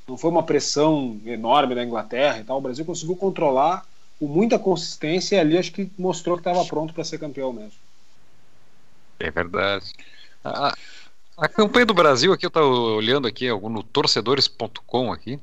Não 0.08 0.18
foi 0.18 0.32
uma 0.32 0.44
pressão 0.44 1.20
enorme 1.26 1.76
da 1.76 1.84
Inglaterra 1.84 2.40
e 2.40 2.44
tal. 2.44 2.58
O 2.58 2.62
Brasil 2.62 2.86
conseguiu 2.86 3.16
controlar 3.16 3.86
com 4.20 4.28
muita 4.28 4.58
consistência 4.58 5.36
e 5.36 5.40
ali 5.40 5.58
acho 5.58 5.72
que 5.72 5.92
mostrou 5.98 6.38
que 6.38 6.42
estava 6.42 6.64
pronto 6.66 6.94
para 6.94 7.04
ser 7.04 7.20
campeão 7.20 7.52
mesmo. 7.52 7.74
É 9.20 9.30
verdade. 9.30 9.94
A, 10.44 10.74
a 11.38 11.48
campanha 11.48 11.86
do 11.86 11.94
Brasil 11.94 12.32
aqui, 12.32 12.46
eu 12.46 12.50
estava 12.50 12.66
olhando 12.66 13.28
aqui 13.28 13.50
no 13.50 13.84
torcedores.com 13.84 15.12
aqui. 15.12 15.40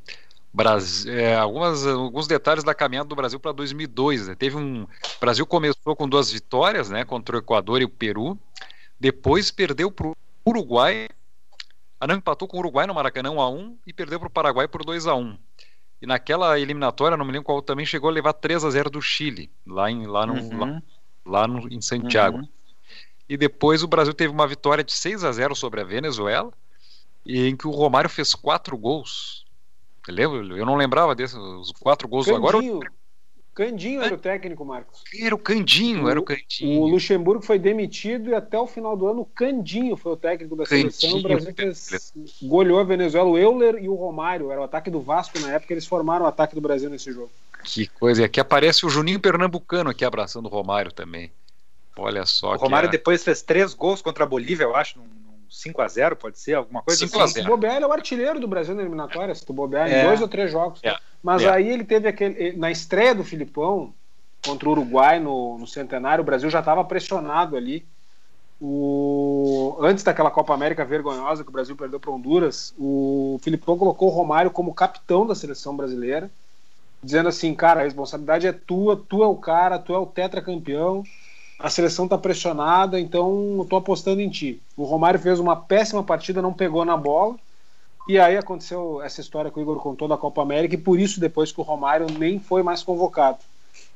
Brasil, 0.52 1.12
é, 1.12 1.34
algumas, 1.34 1.84
alguns 1.84 2.28
detalhes 2.28 2.62
da 2.62 2.72
caminhada 2.72 3.08
do 3.08 3.16
Brasil 3.16 3.40
para 3.40 3.52
2002. 3.52 4.28
Né? 4.28 4.34
Teve 4.36 4.56
um, 4.56 4.84
o 4.84 5.20
Brasil 5.20 5.44
começou 5.44 5.96
com 5.96 6.08
duas 6.08 6.30
vitórias, 6.30 6.88
né, 6.88 7.04
contra 7.04 7.36
o 7.36 7.40
Equador 7.40 7.82
e 7.82 7.84
o 7.84 7.88
Peru. 7.88 8.38
Depois 8.98 9.50
perdeu 9.50 9.90
para 9.90 10.06
o 10.06 10.16
Uruguai. 10.46 11.08
Não, 12.06 12.16
empatou 12.16 12.48
com 12.48 12.56
o 12.56 12.60
Uruguai 12.60 12.86
no 12.86 12.94
Maracanã 12.94 13.30
1 13.30 13.40
a 13.40 13.50
1 13.50 13.78
e 13.86 13.92
perdeu 13.92 14.18
para 14.18 14.28
o 14.28 14.30
Paraguai 14.30 14.68
por 14.68 14.84
2 14.84 15.06
a 15.06 15.14
1 15.14 15.38
E 16.02 16.06
naquela 16.06 16.58
eliminatória, 16.58 17.16
não 17.16 17.24
me 17.24 17.32
lembro 17.32 17.44
qual, 17.44 17.62
também 17.62 17.86
chegou 17.86 18.10
a 18.10 18.12
levar 18.12 18.32
3 18.32 18.64
a 18.64 18.70
0 18.70 18.90
do 18.90 19.00
Chile, 19.00 19.50
lá, 19.66 19.90
em, 19.90 20.06
lá, 20.06 20.26
no, 20.26 20.34
Uhum. 20.34 20.58
lá, 20.58 20.82
lá 21.24 21.48
no, 21.48 21.68
em 21.72 21.80
Santiago. 21.80 22.38
Uhum. 22.38 22.48
E 23.28 23.36
depois 23.36 23.82
o 23.82 23.88
Brasil 23.88 24.12
teve 24.12 24.32
uma 24.32 24.46
vitória 24.46 24.84
de 24.84 24.92
6 24.92 25.24
a 25.24 25.32
0 25.32 25.54
sobre 25.54 25.80
a 25.80 25.84
Venezuela, 25.84 26.52
e 27.24 27.46
em 27.46 27.56
que 27.56 27.66
o 27.66 27.70
Romário 27.70 28.10
fez 28.10 28.34
quatro 28.34 28.76
gols. 28.76 29.44
Lembra? 30.06 30.56
Eu 30.56 30.66
não 30.66 30.76
lembrava 30.76 31.14
desses 31.14 31.36
os 31.36 31.72
quatro 31.72 32.06
gols 32.06 32.28
agora. 32.28 32.58
Candinho, 32.58 32.80
Candinho 33.54 34.02
era 34.02 34.14
o 34.14 34.18
técnico, 34.18 34.64
Marcos. 34.64 35.04
Era 35.18 35.34
o 35.34 35.38
Candinho, 35.38 36.08
era 36.08 36.18
o 36.18 36.22
O 36.22 36.26
Candinho. 36.26 36.86
Luxemburgo 36.86 37.44
foi 37.44 37.58
demitido 37.58 38.30
e 38.30 38.34
até 38.34 38.58
o 38.58 38.66
final 38.66 38.96
do 38.96 39.06
ano 39.06 39.20
o 39.20 39.24
Candinho 39.24 39.96
foi 39.96 40.12
o 40.12 40.16
técnico 40.16 40.56
da 40.56 40.66
seleção. 40.66 41.10
O 41.10 41.12
Candinho. 41.12 41.28
Brasil 41.28 41.54
fez, 41.54 42.12
goleou 42.42 42.80
a 42.80 42.84
Venezuela. 42.84 43.28
O 43.28 43.38
Euler 43.38 43.76
e 43.82 43.88
o 43.88 43.94
Romário, 43.94 44.50
era 44.50 44.60
o 44.60 44.64
ataque 44.64 44.90
do 44.90 45.00
Vasco 45.00 45.38
na 45.38 45.52
época, 45.52 45.72
eles 45.72 45.86
formaram 45.86 46.24
o 46.24 46.28
ataque 46.28 46.54
do 46.54 46.60
Brasil 46.60 46.90
nesse 46.90 47.12
jogo. 47.12 47.30
Que 47.62 47.86
coisa. 47.86 48.22
E 48.22 48.24
aqui 48.24 48.40
aparece 48.40 48.84
o 48.84 48.90
Juninho 48.90 49.20
Pernambucano 49.20 49.90
aqui 49.90 50.04
abraçando 50.04 50.46
o 50.46 50.50
Romário 50.50 50.92
também. 50.92 51.30
Olha 51.96 52.26
só. 52.26 52.54
O 52.54 52.58
Romário 52.58 52.88
é... 52.88 52.90
depois 52.90 53.22
fez 53.22 53.40
três 53.40 53.72
gols 53.72 54.02
contra 54.02 54.24
a 54.24 54.26
Bolívia, 54.26 54.64
eu 54.64 54.74
acho, 54.74 54.98
num, 54.98 55.04
num 55.66 55.72
5x0, 55.72 56.16
pode 56.16 56.38
ser, 56.38 56.54
alguma 56.54 56.82
coisa 56.82 57.06
5 57.06 57.18
a 57.20 57.24
assim. 57.24 57.34
0. 57.34 57.44
Se 57.44 57.50
bobear, 57.50 57.76
ele 57.76 57.84
é 57.84 57.88
o 57.88 57.92
artilheiro 57.92 58.40
do 58.40 58.48
Brasil 58.48 58.74
na 58.74 58.82
eliminatória, 58.82 59.34
se 59.34 59.44
tu 59.44 59.52
bobear, 59.52 59.88
É. 59.90 60.02
em 60.02 60.04
dois 60.06 60.20
ou 60.20 60.28
três 60.28 60.50
jogos. 60.50 60.80
É. 60.82 60.96
Mas 61.22 61.42
É. 61.42 61.48
aí 61.50 61.68
ele 61.68 61.84
teve 61.84 62.08
aquele. 62.08 62.52
Na 62.56 62.70
estreia 62.70 63.14
do 63.14 63.24
Filipão 63.24 63.94
contra 64.44 64.68
o 64.68 64.72
Uruguai 64.72 65.18
no, 65.20 65.56
no 65.58 65.66
Centenário, 65.66 66.22
o 66.22 66.24
Brasil 66.24 66.50
já 66.50 66.58
estava 66.60 66.84
pressionado 66.84 67.56
ali. 67.56 67.84
O... 68.60 69.76
Antes 69.80 70.02
daquela 70.04 70.30
Copa 70.30 70.54
América 70.54 70.84
vergonhosa 70.84 71.42
que 71.42 71.50
o 71.50 71.52
Brasil 71.52 71.76
perdeu 71.76 71.98
para 72.00 72.10
Honduras, 72.10 72.72
o 72.78 73.38
Filipão 73.42 73.76
colocou 73.76 74.08
o 74.08 74.12
Romário 74.12 74.50
como 74.50 74.72
capitão 74.74 75.26
da 75.26 75.34
seleção 75.34 75.76
brasileira, 75.76 76.30
dizendo 77.02 77.28
assim: 77.28 77.54
cara, 77.54 77.80
a 77.80 77.84
responsabilidade 77.84 78.46
é 78.46 78.52
tua, 78.52 78.96
tu 79.08 79.22
é 79.22 79.26
o 79.26 79.36
cara, 79.36 79.78
tu 79.78 79.92
é 79.94 79.98
o 79.98 80.06
tetracampeão, 80.06 81.02
a 81.58 81.70
seleção 81.70 82.08
tá 82.08 82.18
pressionada, 82.18 83.00
então 83.00 83.56
eu 83.58 83.64
tô 83.68 83.76
apostando 83.76 84.20
em 84.20 84.28
ti. 84.30 84.60
O 84.76 84.84
Romário 84.84 85.20
fez 85.20 85.38
uma 85.40 85.56
péssima 85.56 86.02
partida, 86.02 86.42
não 86.42 86.52
pegou 86.52 86.84
na 86.84 86.96
bola. 86.96 87.36
E 88.08 88.18
aí 88.18 88.36
aconteceu 88.36 89.00
essa 89.02 89.20
história 89.20 89.50
que 89.50 89.58
o 89.58 89.62
Igor 89.62 89.78
contou 89.80 90.08
da 90.08 90.16
Copa 90.18 90.42
América, 90.42 90.74
e 90.74 90.78
por 90.78 90.98
isso 91.00 91.20
depois 91.20 91.52
que 91.52 91.60
o 91.60 91.64
Romário 91.64 92.06
nem 92.18 92.38
foi 92.38 92.62
mais 92.62 92.82
convocado. 92.82 93.38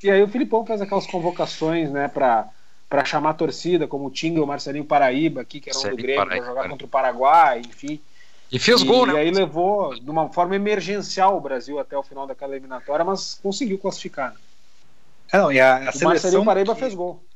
E 0.03 0.11
aí 0.11 0.23
o 0.23 0.29
Filipão 0.29 0.65
fez 0.65 0.81
aquelas 0.81 1.07
convocações, 1.07 1.91
né, 1.91 2.09
para 2.09 2.49
para 2.89 3.05
chamar 3.05 3.31
a 3.31 3.35
torcida, 3.35 3.87
como 3.87 4.07
o 4.07 4.11
Tinga 4.11 4.39
e 4.39 4.43
o 4.43 4.47
Marcelinho 4.47 4.83
Paraíba 4.85 5.43
aqui, 5.43 5.61
que 5.61 5.69
eram 5.69 5.81
do 5.81 5.85
Marcelinho 5.85 6.03
Grêmio, 6.03 6.27
para 6.27 6.43
jogar 6.47 6.63
né? 6.63 6.71
contra 6.71 6.87
o 6.87 6.89
Paraguai, 6.91 7.61
enfim. 7.61 8.01
E 8.51 8.59
fez 8.59 8.83
e, 8.83 8.85
gol, 8.85 9.07
E 9.13 9.15
né? 9.15 9.21
aí 9.21 9.31
levou 9.31 9.95
de 9.95 10.11
uma 10.11 10.33
forma 10.33 10.57
emergencial 10.57 11.37
o 11.37 11.41
Brasil 11.41 11.79
até 11.79 11.99
o 11.99 12.03
final 12.03 12.27
daquela 12.27 12.55
eliminatória, 12.55 13.05
mas 13.05 13.35
conseguiu 13.35 13.79
classificar. 13.79 14.33
né? 14.33 14.41
É, 15.33 15.37
não, 15.39 15.53
e 15.53 15.61
a, 15.61 15.77
a 15.77 15.93
O 15.93 15.93
seleção 15.93 16.05
Marcelinho 16.05 16.45
Paraíba 16.45 16.75
que- 16.75 16.81
fez 16.81 16.95
gol. 16.95 17.28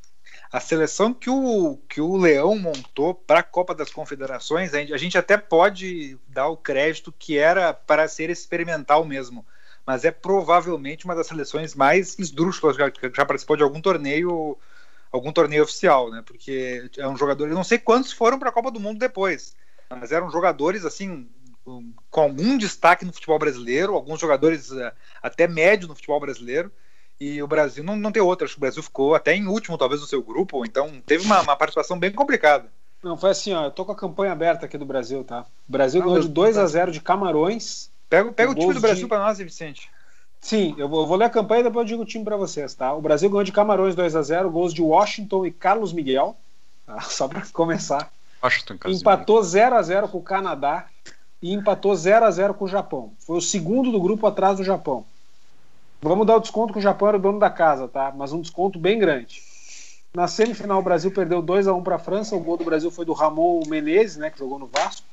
A 0.53 0.61
seleção 0.61 1.15
que 1.15 1.31
o, 1.31 1.79
que 1.89 1.99
o 1.99 2.15
Leão 2.15 2.59
montou 2.59 3.15
para 3.15 3.41
a 3.41 3.43
Copa 3.43 3.75
das 3.75 3.91
Confederações, 3.91 4.75
a 4.75 4.99
gente, 4.99 5.17
até 5.17 5.39
pode 5.39 6.19
dar 6.29 6.49
o 6.49 6.59
crédito 6.59 7.11
que 7.11 7.39
era 7.39 7.73
para 7.73 8.07
ser 8.07 8.29
experimental 8.29 9.03
mesmo, 9.03 9.47
mas 9.87 10.05
é 10.05 10.11
provavelmente 10.11 11.07
uma 11.07 11.15
das 11.15 11.27
seleções 11.27 11.75
mais 11.75 12.19
esdrúxulas 12.19 12.77
que 12.77 13.11
já 13.17 13.25
participou 13.25 13.57
de 13.57 13.63
algum 13.63 13.81
torneio 13.81 14.59
algum 15.11 15.33
torneio 15.33 15.63
oficial, 15.63 16.11
né? 16.11 16.23
Porque 16.25 16.91
é 16.97 17.07
um 17.07 17.17
jogador, 17.17 17.49
eu 17.49 17.55
não 17.55 17.65
sei 17.65 17.79
quantos 17.79 18.13
foram 18.13 18.39
para 18.39 18.49
a 18.49 18.53
Copa 18.53 18.71
do 18.71 18.81
Mundo 18.81 18.99
depois, 18.99 19.55
mas 19.91 20.13
eram 20.13 20.31
jogadores 20.31 20.85
assim 20.85 21.29
com 21.65 22.21
algum 22.21 22.59
destaque 22.59 23.05
no 23.05 23.13
futebol 23.13 23.39
brasileiro, 23.39 23.95
alguns 23.95 24.21
jogadores 24.21 24.73
eh, 24.73 24.93
até 25.23 25.47
médio 25.47 25.87
no 25.87 25.95
futebol 25.95 26.19
brasileiro. 26.19 26.73
E 27.23 27.43
o 27.43 27.47
Brasil 27.47 27.85
não, 27.85 27.95
não 27.95 28.11
tem 28.11 28.21
outra. 28.23 28.45
Acho 28.47 28.55
que 28.55 28.59
o 28.59 28.63
Brasil 28.63 28.83
ficou 28.83 29.15
até 29.15 29.35
em 29.35 29.47
último, 29.47 29.79
talvez, 29.79 30.01
no 30.01 30.07
seu 30.07 30.23
grupo. 30.23 30.57
ou 30.57 30.65
Então 30.67 30.91
teve 31.07 31.25
uma, 31.25 31.41
uma 31.41 31.55
participação 31.57 31.99
bem 31.99 32.11
complicada. 32.11 32.67
Não, 33.03 33.17
foi 33.17 33.31
assim, 33.31 33.53
ó, 33.53 33.65
eu 33.65 33.71
tô 33.71 33.85
com 33.85 33.93
a 33.93 33.97
campanha 33.97 34.33
aberta 34.33 34.67
aqui 34.67 34.77
do 34.79 34.85
Brasil, 34.85 35.23
tá? 35.25 35.45
O 35.69 35.73
Brasil 35.73 36.03
ganhou 36.03 36.21
de 36.21 36.29
2 36.29 36.57
a 36.59 36.67
0 36.67 36.91
de 36.93 37.01
Camarões. 37.01 37.91
Pega, 38.09 38.33
pega 38.33 38.51
o 38.53 38.55
time 38.55 38.75
do 38.75 38.81
Brasil 38.81 39.05
de- 39.05 39.09
para 39.09 39.19
nós, 39.21 39.39
hein, 39.41 39.47
Vicente. 39.47 39.89
Sim, 40.41 40.75
eu 40.77 40.89
vou, 40.89 41.03
eu 41.03 41.07
vou 41.07 41.17
ler 41.17 41.27
a 41.27 41.31
campanha 41.31 41.61
e 41.61 41.65
depois 41.65 41.85
eu 41.85 41.89
digo 41.89 42.03
o 42.03 42.07
time 42.07 42.25
pra 42.25 42.37
vocês, 42.37 42.75
tá? 42.75 42.93
O 42.93 43.01
Brasil 43.01 43.31
ganhou 43.31 43.45
de 43.45 43.53
Camarões 43.53 43.95
2 43.95 44.17
a 44.17 44.23
0 44.23 44.51
gols 44.51 44.75
de 44.75 44.83
Washington 44.83 45.47
e 45.47 45.53
Carlos 45.53 45.93
Miguel. 45.93 46.37
tá? 46.87 47.01
Só 47.07 47.29
pra 47.29 47.43
começar. 47.53 48.11
Washington 48.43 48.77
Casimiro. 48.79 49.01
Empatou 49.01 49.43
0 49.43 49.77
a 49.77 49.83
0 49.83 50.09
com 50.09 50.19
o 50.19 50.23
Canadá 50.23 50.87
e 51.41 51.53
empatou 51.53 51.95
0 51.95 52.25
a 52.25 52.31
0 52.31 52.55
com 52.55 52.65
o 52.65 52.69
Japão. 52.69 53.13
Foi 53.21 53.37
o 53.37 53.41
segundo 53.41 53.93
do 53.93 54.01
grupo 54.01 54.27
atrás 54.27 54.57
do 54.57 54.65
Japão. 54.65 55.05
Vamos 56.03 56.27
dar 56.27 56.37
o 56.37 56.41
desconto 56.41 56.73
que 56.73 56.81
o 56.81 56.83
Japão 56.83 57.09
era 57.09 57.17
o 57.17 57.21
dono 57.21 57.39
da 57.39 57.49
casa, 57.49 57.87
tá? 57.87 58.13
Mas 58.15 58.33
um 58.33 58.41
desconto 58.41 58.79
bem 58.79 58.99
grande. 58.99 59.41
Na 60.13 60.27
semifinal, 60.27 60.81
o 60.81 60.83
Brasil 60.83 61.11
perdeu 61.13 61.41
2 61.41 61.69
a 61.69 61.73
1 61.73 61.83
para 61.83 61.95
a 61.95 61.99
França. 61.99 62.35
O 62.35 62.41
gol 62.41 62.57
do 62.57 62.65
Brasil 62.65 62.91
foi 62.91 63.05
do 63.05 63.13
Ramon 63.13 63.63
Menezes, 63.67 64.17
né, 64.17 64.29
que 64.29 64.39
jogou 64.39 64.59
no 64.59 64.67
Vasco. 64.67 65.07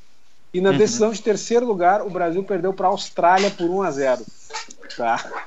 E 0.51 0.59
na 0.59 0.71
Uhum. 0.71 0.77
decisão 0.77 1.11
de 1.11 1.21
terceiro 1.21 1.65
lugar, 1.65 2.01
o 2.01 2.09
Brasil 2.09 2.43
perdeu 2.43 2.73
para 2.73 2.87
a 2.87 2.89
Austrália 2.89 3.51
por 3.51 3.69
1 3.69 3.81
a 3.83 3.91
0. 3.91 4.25
Tá. 4.97 5.43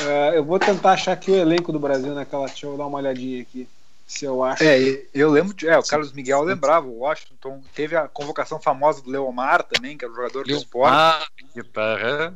É, 0.00 0.36
eu 0.36 0.44
vou 0.44 0.58
tentar 0.58 0.92
achar 0.92 1.12
aqui 1.12 1.30
o 1.30 1.36
elenco 1.36 1.70
do 1.72 1.78
Brasil 1.78 2.12
naquela. 2.12 2.46
Deixa 2.46 2.66
eu 2.66 2.76
dar 2.76 2.86
uma 2.86 2.98
olhadinha 2.98 3.40
aqui. 3.42 3.68
Se 4.06 4.24
eu 4.24 4.42
acho. 4.42 4.64
É, 4.64 5.02
eu 5.14 5.30
lembro. 5.30 5.54
De, 5.54 5.68
é, 5.68 5.78
o 5.78 5.82
Carlos 5.84 6.12
Miguel 6.12 6.42
lembrava. 6.42 6.86
O 6.86 6.98
Washington 6.98 7.62
teve 7.74 7.96
a 7.96 8.08
convocação 8.08 8.60
famosa 8.60 9.00
do 9.00 9.08
Leomar 9.08 9.62
também, 9.62 9.96
que 9.96 10.04
era 10.04 10.12
o 10.12 10.16
jogador 10.16 10.44
do 10.44 10.50
esporte. 10.50 10.94
Ah, 10.94 11.24
guitarra. 11.54 12.34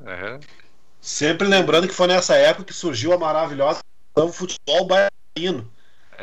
Sempre 1.08 1.48
lembrando 1.48 1.88
que 1.88 1.94
foi 1.94 2.06
nessa 2.06 2.36
época 2.36 2.66
que 2.66 2.74
surgiu 2.74 3.14
a 3.14 3.18
maravilhosa 3.18 3.80
do 4.14 4.30
futebol 4.30 4.86
baiano. 4.86 5.72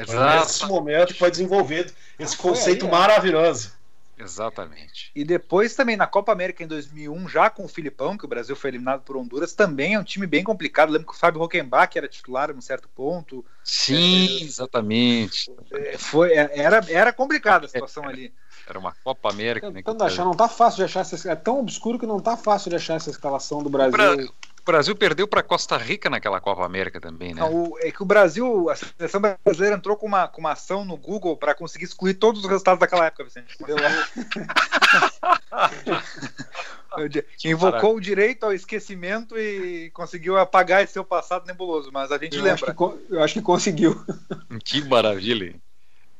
Foi 0.06 0.16
nesse 0.16 0.64
Exato. 0.64 0.68
momento 0.68 1.08
que 1.08 1.18
foi 1.18 1.32
desenvolvido 1.32 1.92
esse 2.20 2.38
Foi 2.38 2.52
conceito 2.52 2.86
aí, 2.86 2.92
é. 2.92 2.94
maravilhoso. 2.94 3.74
Exatamente. 4.16 5.12
E 5.16 5.24
depois 5.26 5.74
também 5.74 5.98
na 5.98 6.06
Copa 6.06 6.32
América 6.32 6.64
em 6.64 6.68
2001, 6.68 7.28
já 7.28 7.50
com 7.50 7.66
o 7.66 7.68
Filipão, 7.68 8.16
que 8.16 8.26
o 8.26 8.28
Brasil 8.28 8.56
foi 8.56 8.70
eliminado 8.70 9.02
por 9.02 9.18
Honduras, 9.18 9.54
também 9.54 9.96
é 9.96 10.00
um 10.00 10.04
time 10.04 10.28
bem 10.28 10.44
complicado. 10.44 10.92
Lembro 10.92 11.08
que 11.08 11.16
o 11.16 11.18
Fábio 11.18 11.42
Rockenbach 11.42 11.98
era 11.98 12.08
titular 12.08 12.52
em 12.52 12.54
um 12.54 12.62
certo 12.62 12.88
ponto. 12.88 13.44
Sim, 13.64 14.44
exatamente. 14.44 15.52
É, 15.72 15.98
Foi, 15.98 16.32
é, 16.32 16.60
era, 16.60 16.86
era 16.88 17.12
complicada 17.12 17.66
a 17.66 17.70
situação 17.70 18.08
ali. 18.08 18.32
Era 18.68 18.78
uma 18.78 18.96
Copa 19.04 19.32
América, 19.32 19.68
né? 19.72 19.78
Tentando 19.78 20.04
achar, 20.04 20.24
não 20.26 20.36
tá 20.36 20.48
fácil 20.48 20.78
de 20.78 20.84
achar 20.84 21.00
essa, 21.00 21.32
é 21.32 21.36
tão 21.36 21.60
obscuro 21.60 21.98
que 21.98 22.06
não 22.06 22.20
tá 22.20 22.38
fácil 22.38 22.70
de 22.70 22.76
achar 22.76 22.94
essa 22.94 23.10
escalação 23.10 23.64
do 23.64 23.70
Brasil. 23.70 23.92
Bra- 23.92 24.28
O 24.68 24.72
Brasil 24.72 24.96
perdeu 24.96 25.28
para 25.28 25.44
Costa 25.44 25.78
Rica 25.78 26.10
naquela 26.10 26.42
Copa 26.42 26.66
América 26.66 27.00
também, 27.00 27.36
né? 27.36 27.42
Não, 27.42 27.54
o- 27.54 27.78
é 27.82 27.92
que 27.92 28.02
o 28.02 28.06
Brasil, 28.06 28.68
a 28.68 28.76
seleção 28.76 29.22
brasileira 29.44 29.76
entrou 29.76 29.96
com 29.96 30.08
uma, 30.08 30.28
com 30.28 30.42
uma 30.42 30.54
ação 30.54 30.84
no 30.84 30.98
Google 30.98 31.38
para 31.38 31.54
conseguir 31.54 31.86
excluir 31.86 32.16
todos 32.16 32.42
os 32.44 32.50
resultados 32.50 32.80
daquela 32.80 33.06
época, 33.06 33.26
Vicente. 33.26 33.56
O 33.62 33.66
Invocou 37.46 37.96
o 37.98 38.02
direito 38.02 38.44
ao 38.46 38.54
esquecimento 38.54 39.38
e 39.38 39.90
conseguiu 39.92 40.36
apagar 40.38 40.84
esse 40.84 40.94
seu 40.94 41.04
passado 41.04 41.46
nebuloso, 41.46 41.92
mas 41.94 42.12
a 42.12 42.18
gente 42.18 42.36
Eu 42.38 42.52
acho, 42.52 42.66
que, 42.66 42.72
lembra. 42.72 42.98
eu 43.10 43.24
acho 43.24 43.34
que 43.36 43.42
conseguiu. 43.42 44.04
Que 44.66 44.82
maravilha. 44.86 45.54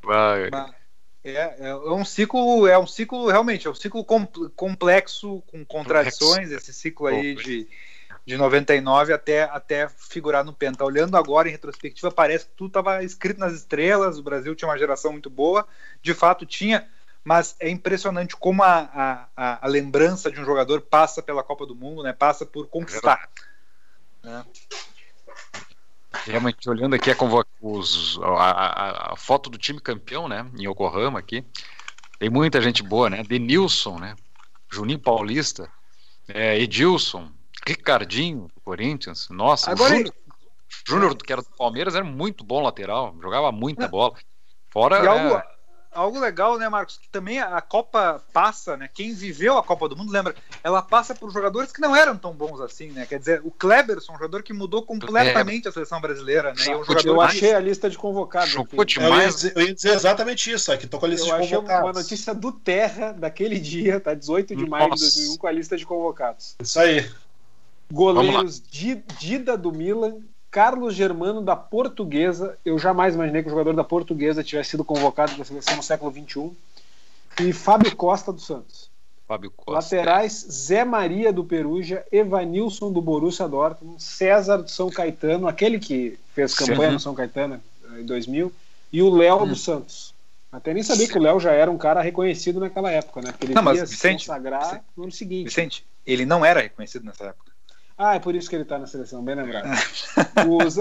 Mas 0.04 0.52
É, 1.24 1.68
é 1.70 1.74
um 1.74 2.04
ciclo, 2.04 2.68
é 2.68 2.78
um 2.78 2.86
ciclo 2.86 3.26
realmente, 3.28 3.66
é 3.66 3.70
um 3.70 3.74
ciclo 3.74 4.04
com- 4.04 4.26
complexo, 4.54 5.42
com 5.48 5.64
contradições, 5.64 6.52
esse 6.52 6.72
ciclo 6.72 7.08
aí 7.08 7.34
de, 7.34 7.66
de 8.26 8.36
99 8.36 9.12
até, 9.12 9.44
até 9.44 9.88
figurar 9.88 10.44
no 10.44 10.52
Penta. 10.52 10.84
Olhando 10.84 11.16
agora 11.16 11.48
em 11.48 11.52
retrospectiva, 11.52 12.10
parece 12.10 12.46
que 12.46 12.52
tudo 12.56 12.68
estava 12.68 13.04
escrito 13.04 13.38
nas 13.38 13.52
estrelas, 13.52 14.18
o 14.18 14.22
Brasil 14.22 14.54
tinha 14.56 14.68
uma 14.68 14.78
geração 14.78 15.12
muito 15.12 15.30
boa, 15.30 15.66
de 16.02 16.12
fato 16.12 16.44
tinha, 16.44 16.88
mas 17.22 17.54
é 17.60 17.70
impressionante 17.70 18.36
como 18.36 18.64
a, 18.64 19.28
a, 19.36 19.64
a, 19.64 19.68
lembrança 19.68 20.30
de 20.30 20.40
um 20.40 20.44
jogador 20.44 20.80
passa 20.80 21.22
pela 21.22 21.44
Copa 21.44 21.64
do 21.64 21.76
Mundo, 21.76 22.02
né? 22.02 22.12
Passa 22.12 22.44
por 22.44 22.66
conquistar. 22.66 23.30
né? 24.24 24.44
Realmente, 26.24 26.68
olhando 26.68 26.96
aqui 26.96 27.12
a, 27.12 27.16
os- 27.60 28.18
a- 28.22 29.12
a 29.12 29.16
foto 29.16 29.48
do 29.48 29.56
time 29.56 29.80
campeão, 29.80 30.26
né? 30.28 30.50
Em 30.58 30.64
Yokohama 30.68 31.20
aqui. 31.20 31.44
Tem 32.18 32.28
muita 32.28 32.60
gente 32.60 32.82
boa, 32.82 33.08
né? 33.08 33.22
Denilson, 33.22 34.00
né? 34.00 34.16
Juninho 34.68 34.98
Paulista, 34.98 35.70
é, 36.26 36.58
Edilson, 36.58 37.30
Ricardinho, 37.66 38.48
do 38.54 38.60
Corinthians. 38.64 39.28
Nossa, 39.30 39.70
Agora, 39.70 39.96
Júnior, 39.96 40.14
Júnior, 40.86 41.16
que 41.16 41.32
era 41.32 41.42
do 41.42 41.48
Palmeiras, 41.56 41.94
era 41.94 42.04
muito 42.04 42.44
bom 42.44 42.62
lateral, 42.62 43.14
jogava 43.20 43.50
muita 43.50 43.88
bola. 43.88 44.14
Fora. 44.70 45.02
E 45.02 45.06
algo, 45.06 45.34
é, 45.36 45.44
algo 45.90 46.20
legal, 46.20 46.58
né, 46.58 46.68
Marcos? 46.68 46.98
Que 46.98 47.08
também 47.08 47.40
a 47.40 47.60
Copa 47.60 48.22
passa, 48.32 48.76
né? 48.76 48.88
Quem 48.92 49.14
viveu 49.14 49.56
a 49.56 49.62
Copa 49.62 49.88
do 49.88 49.96
Mundo, 49.96 50.12
lembra? 50.12 50.34
Ela 50.62 50.82
passa 50.82 51.14
por 51.14 51.32
jogadores 51.32 51.72
que 51.72 51.80
não 51.80 51.96
eram 51.96 52.16
tão 52.16 52.32
bons 52.34 52.60
assim, 52.60 52.90
né? 52.90 53.06
Quer 53.06 53.18
dizer, 53.18 53.40
o 53.42 53.50
Kleberson, 53.50 54.12
um 54.12 54.16
jogador 54.16 54.42
que 54.42 54.52
mudou 54.52 54.82
completamente 54.82 55.66
a 55.66 55.72
seleção 55.72 56.00
brasileira, 56.00 56.52
né? 56.52 56.64
E 56.66 56.70
é 56.70 56.76
um 56.76 56.84
jogador 56.84 57.08
Eu 57.08 57.20
achei 57.20 57.54
a 57.54 57.60
lista 57.60 57.88
de 57.88 57.96
convocados. 57.96 58.50
Chocou. 58.50 58.84
Eu 59.00 59.16
ia, 59.16 59.28
dizer, 59.28 59.52
eu 59.56 59.62
ia 59.62 59.74
dizer 59.74 59.94
exatamente 59.94 60.52
isso, 60.52 60.70
aqui 60.70 60.86
tô 60.86 60.98
com 60.98 61.06
a 61.06 61.08
lista 61.08 61.26
Eu 61.26 61.36
de 61.36 61.42
achei 61.42 61.56
uma 61.56 61.66
convocados. 61.68 62.02
notícia 62.02 62.34
do 62.34 62.52
Terra 62.52 63.12
daquele 63.12 63.58
dia, 63.58 63.98
tá? 63.98 64.12
18 64.14 64.54
de 64.54 64.68
maio 64.68 64.84
de 64.84 64.90
Nossa. 64.90 65.04
2001, 65.04 65.36
com 65.38 65.46
a 65.46 65.52
lista 65.52 65.76
de 65.76 65.86
convocados. 65.86 66.54
Isso 66.60 66.78
aí. 66.78 67.08
Goleiros 67.92 68.60
Di- 68.60 69.02
Dida 69.18 69.56
do 69.56 69.72
Milan, 69.72 70.16
Carlos 70.50 70.94
Germano 70.94 71.40
da 71.42 71.54
Portuguesa. 71.56 72.58
Eu 72.64 72.78
jamais 72.78 73.14
imaginei 73.14 73.42
que 73.42 73.48
o 73.48 73.50
jogador 73.50 73.74
da 73.74 73.84
Portuguesa 73.84 74.42
tivesse 74.42 74.70
sido 74.70 74.84
convocado 74.84 75.32
para 75.32 75.42
a 75.42 75.44
seleção 75.46 75.76
no 75.76 75.82
século 75.82 76.12
XXI. 76.12 76.50
E 77.40 77.52
Fábio 77.52 77.94
Costa 77.94 78.32
do 78.32 78.40
Santos. 78.40 78.90
Fábio 79.28 79.50
Costa. 79.50 79.96
Laterais 79.96 80.46
Zé 80.50 80.84
Maria 80.84 81.32
do 81.32 81.44
Perugia, 81.44 82.04
Evanilson 82.12 82.92
do 82.92 83.00
Borussia 83.02 83.48
Dortmund, 83.48 84.00
César 84.02 84.58
do 84.58 84.70
São 84.70 84.88
Caetano, 84.88 85.48
aquele 85.48 85.78
que 85.80 86.18
fez 86.34 86.54
campanha 86.54 86.88
Sim. 86.88 86.94
no 86.94 87.00
São 87.00 87.14
Caetano 87.14 87.60
eh, 87.92 88.00
em 88.00 88.06
2000, 88.06 88.52
e 88.92 89.02
o 89.02 89.10
Léo 89.10 89.42
Hum. 89.42 89.48
do 89.48 89.56
Santos. 89.56 90.14
Até 90.52 90.72
nem 90.72 90.82
sabia 90.82 91.08
que 91.08 91.18
o 91.18 91.20
Léo 91.20 91.40
já 91.40 91.50
era 91.52 91.70
um 91.70 91.76
cara 91.76 92.00
reconhecido 92.00 92.60
naquela 92.60 92.90
época, 92.90 93.20
né? 93.20 93.32
Porque 93.32 93.46
ele 93.46 93.54
Não, 93.54 93.62
mas, 93.62 93.80
Vicente, 93.90 94.22
se 94.22 94.28
consagrar 94.28 94.82
no 94.96 95.02
ano 95.02 95.12
seguinte. 95.12 95.48
Vicente, 95.48 95.84
ele 96.06 96.24
não 96.24 96.44
era 96.44 96.60
reconhecido 96.60 97.04
nessa 97.04 97.24
época. 97.26 97.50
Ah, 97.98 98.14
é 98.16 98.18
por 98.18 98.34
isso 98.34 98.48
que 98.50 98.56
ele 98.56 98.64
tá 98.64 98.78
na 98.78 98.86
seleção, 98.86 99.22
bem 99.22 99.34
lembrado. 99.34 99.66
Os, 100.64 100.76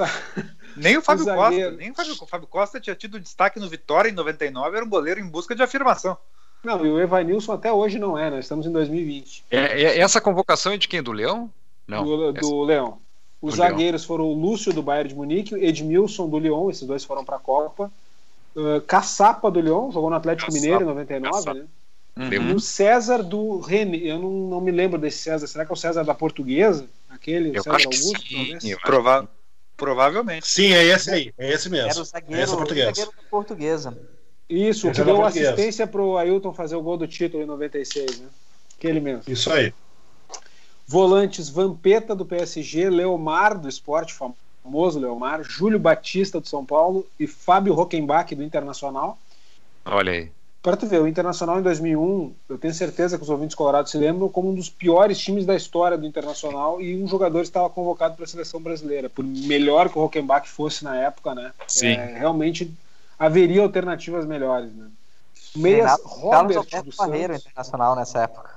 Nem 0.76 0.98
o 0.98 1.02
Fábio 1.02 1.24
O 1.24 1.36
Costa, 1.36 1.72
nem 1.72 1.92
o 1.92 1.96
Fábio, 1.96 2.14
o 2.22 2.26
Fábio 2.28 2.48
Costa 2.48 2.80
tinha 2.80 2.96
tido 2.96 3.20
destaque 3.20 3.60
no 3.60 3.70
Vitória 3.70 4.10
em 4.10 4.14
99, 4.14 4.76
era 4.76 4.86
um 4.86 4.90
goleiro 4.90 5.20
em 5.22 5.28
busca 5.28 5.56
de 5.56 5.64
afirmação. 5.64 6.18
não, 6.64 6.86
e 6.86 6.90
o 6.90 7.00
Evanilson 7.00 7.54
até 7.54 7.72
hoje 7.72 7.98
não 7.98 8.18
é, 8.18 8.30
nós 8.30 8.44
estamos 8.46 8.66
em 8.66 8.72
2020. 8.72 9.46
É, 9.50 9.82
é- 9.82 10.00
essa 10.00 10.20
convocação 10.20 10.74
é 10.74 10.78
de 10.78 10.88
quem? 10.90 11.02
Do 11.02 11.14
Leão? 11.14 11.50
Não. 11.88 12.04
do, 12.04 12.34
do 12.34 12.64
Leão. 12.64 12.98
Os 13.42 13.54
Do 13.54 13.62
Leão. 13.62 13.70
zagueiros 13.72 14.04
foram 14.04 14.26
o 14.26 14.34
Lúcio 14.34 14.74
do 14.74 14.82
Bayern 14.84 15.10
de 15.10 15.16
Munique, 15.16 15.54
o 15.54 15.58
Edmilson 15.58 16.28
do 16.28 16.38
Lyon, 16.40 16.70
esses 16.70 16.86
dois 16.86 17.04
foram 17.06 17.24
para 17.24 17.38
a 17.38 17.40
Copa. 17.40 17.90
Uh, 18.56 18.82
Caçapa 18.82 19.50
do 19.52 19.60
Lyon, 19.62 19.92
jogou 19.92 20.10
no 20.10 20.16
Atlético 20.16 20.48
Caçapa, 20.52 20.62
Mineiro 20.62 20.84
em 20.84 20.88
99, 20.88 21.32
Caçapa. 21.34 21.54
né? 21.54 21.66
Uhum. 22.18 22.32
E 22.52 22.54
o 22.54 22.60
César 22.62 23.22
do 23.22 23.60
Rene, 23.60 24.08
eu 24.08 24.18
não, 24.18 24.30
não 24.32 24.62
me 24.62 24.72
lembro 24.72 24.98
desse 24.98 25.18
César, 25.20 25.48
será 25.48 25.66
que 25.66 25.72
é 25.72 25.74
o 25.74 25.78
César 25.78 26.04
da 26.06 26.14
Portuguesa? 26.16 26.88
Aquele, 27.16 27.50
o 27.52 27.56
Eu 27.56 27.64
César 27.64 27.76
acho 27.78 27.90
que 27.90 27.96
Augusto, 27.98 28.28
sim. 28.28 28.36
talvez? 28.36 28.78
Prova- 28.82 29.30
provavelmente. 29.76 30.48
Sim, 30.48 30.74
é 30.74 30.84
esse 30.86 31.10
aí. 31.12 31.34
É 31.38 31.52
esse 31.52 31.70
mesmo. 31.70 31.90
Era 31.90 32.00
o 32.00 32.02
Esse 32.02 32.12
zagueiro, 32.12 32.42
é 32.42 32.46
o 32.46 32.48
zagueiro 32.48 33.12
da 33.16 33.24
portuguesa. 33.30 33.98
Isso, 34.50 34.88
o 34.88 34.92
Esse 34.92 34.96
que 34.98 35.02
é 35.02 35.06
deu 35.06 35.16
Portuguesa. 35.18 35.50
assistência 35.54 35.88
pro 35.88 36.18
Ailton 36.18 36.54
fazer 36.54 36.76
o 36.76 36.82
gol 36.82 36.98
do 36.98 37.08
título 37.08 37.42
em 37.44 37.46
96, 37.48 38.20
né? 38.20 38.28
Aquele 38.78 39.00
mesmo. 39.00 39.24
Isso 39.28 39.52
aí. 39.52 39.74
Volantes 40.88 41.50
Vampeta 41.50 42.16
do 42.16 42.26
PSG, 42.26 42.90
Leomar 42.90 43.58
do 43.60 43.68
Esporte, 43.68 44.14
famoso 44.64 45.00
Leomar, 45.00 45.44
Júlio 45.44 45.80
Batista 45.80 46.40
do 46.40 46.48
São 46.48 46.64
Paulo 46.64 47.08
e 47.20 47.26
Fábio 47.26 47.74
Rockenbach 47.74 48.34
do 48.36 48.44
Internacional. 48.44 49.18
Olha 49.84 50.12
aí. 50.12 50.32
Para 50.66 50.76
tu 50.76 50.88
ver, 50.88 51.00
o 51.00 51.08
Internacional 51.08 51.60
em 51.60 51.62
2001, 51.62 52.34
eu 52.50 52.58
tenho 52.58 52.74
certeza 52.74 53.20
que 53.20 53.24
os 53.24 53.30
ouvintes 53.30 53.54
colorados 53.56 53.92
se 53.92 54.00
lembram 54.00 54.28
como 54.28 54.50
um 54.50 54.56
dos 54.56 54.68
piores 54.68 55.16
times 55.16 55.46
da 55.46 55.56
história 55.56 55.96
do 55.96 56.08
Internacional 56.08 56.82
e 56.82 57.00
um 57.00 57.08
jogador 57.08 57.42
estava 57.42 57.70
convocado 57.70 58.16
para 58.16 58.26
a 58.26 58.28
seleção 58.28 58.60
brasileira. 58.60 59.08
Por 59.08 59.24
melhor 59.24 59.90
que 59.90 60.00
o 60.00 60.02
Rockenbach 60.02 60.50
fosse 60.50 60.84
na 60.84 60.96
época, 60.98 61.36
né? 61.36 61.54
Sim. 61.68 61.90
É, 61.90 62.18
realmente 62.18 62.74
haveria 63.20 63.62
alternativas 63.62 64.26
melhores, 64.26 64.74
né? 64.74 64.88
Meias 65.56 65.86
Renato 65.86 66.04
Carlos 66.04 66.24
Robert 66.24 66.58
Alberto 66.58 66.90
do 66.90 66.96
Parreira, 66.96 67.34
Santos. 67.34 67.46
internacional 67.46 67.96
nessa 67.96 68.24
época. 68.24 68.50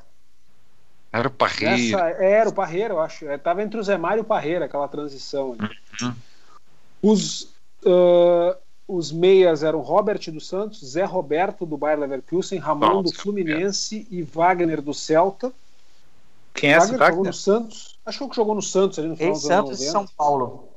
Era 1.13 1.29
o 1.29 1.31
Parreira. 1.31 1.77
Nessa, 1.77 2.23
era 2.25 2.49
o 2.49 2.55
Parreira, 2.55 2.95
eu 2.95 3.01
acho. 3.01 3.31
Estava 3.31 3.63
entre 3.63 3.79
o 3.79 3.83
Zé 3.83 3.99
Mário 3.99 4.21
e 4.21 4.23
o 4.23 4.25
Parreira, 4.25 4.65
aquela 4.65 4.89
transição. 4.89 5.55
ali. 5.59 5.71
Uhum. 6.01 6.15
Os, 7.03 7.53
ah, 7.85 8.57
os 8.89 9.13
meias 9.13 9.63
eram 9.63 9.81
Robert 9.81 10.31
dos 10.33 10.49
Santos, 10.49 10.81
Zé 10.81 11.05
Roberto 11.05 11.67
do 11.67 11.77
Bayer 11.77 11.99
Leverkusen, 11.99 12.59
Ramon 12.59 13.03
do 13.03 13.11
Nossa, 13.11 13.21
Fluminense 13.23 14.09
e 14.11 14.23
Wagner 14.23 14.81
do 14.81 14.95
Celta. 14.95 15.53
Quem 16.55 16.73
é 16.73 16.79
esse 16.79 16.87
Wagner 16.87 16.99
jogou 16.99 17.17
Wagner? 17.17 17.27
no 17.27 17.33
Santos. 17.35 17.99
Acho 18.07 18.29
que 18.29 18.35
jogou 18.35 18.55
no 18.55 18.63
Santos 18.63 18.99
ali 18.99 19.09
no 19.09 19.17
final 19.17 19.33
dos 19.35 19.51
anos 19.51 19.71
Ex-Santos 19.71 19.83
e 19.83 19.93
90. 19.93 19.93
São 19.93 20.17
Paulo. 20.17 20.69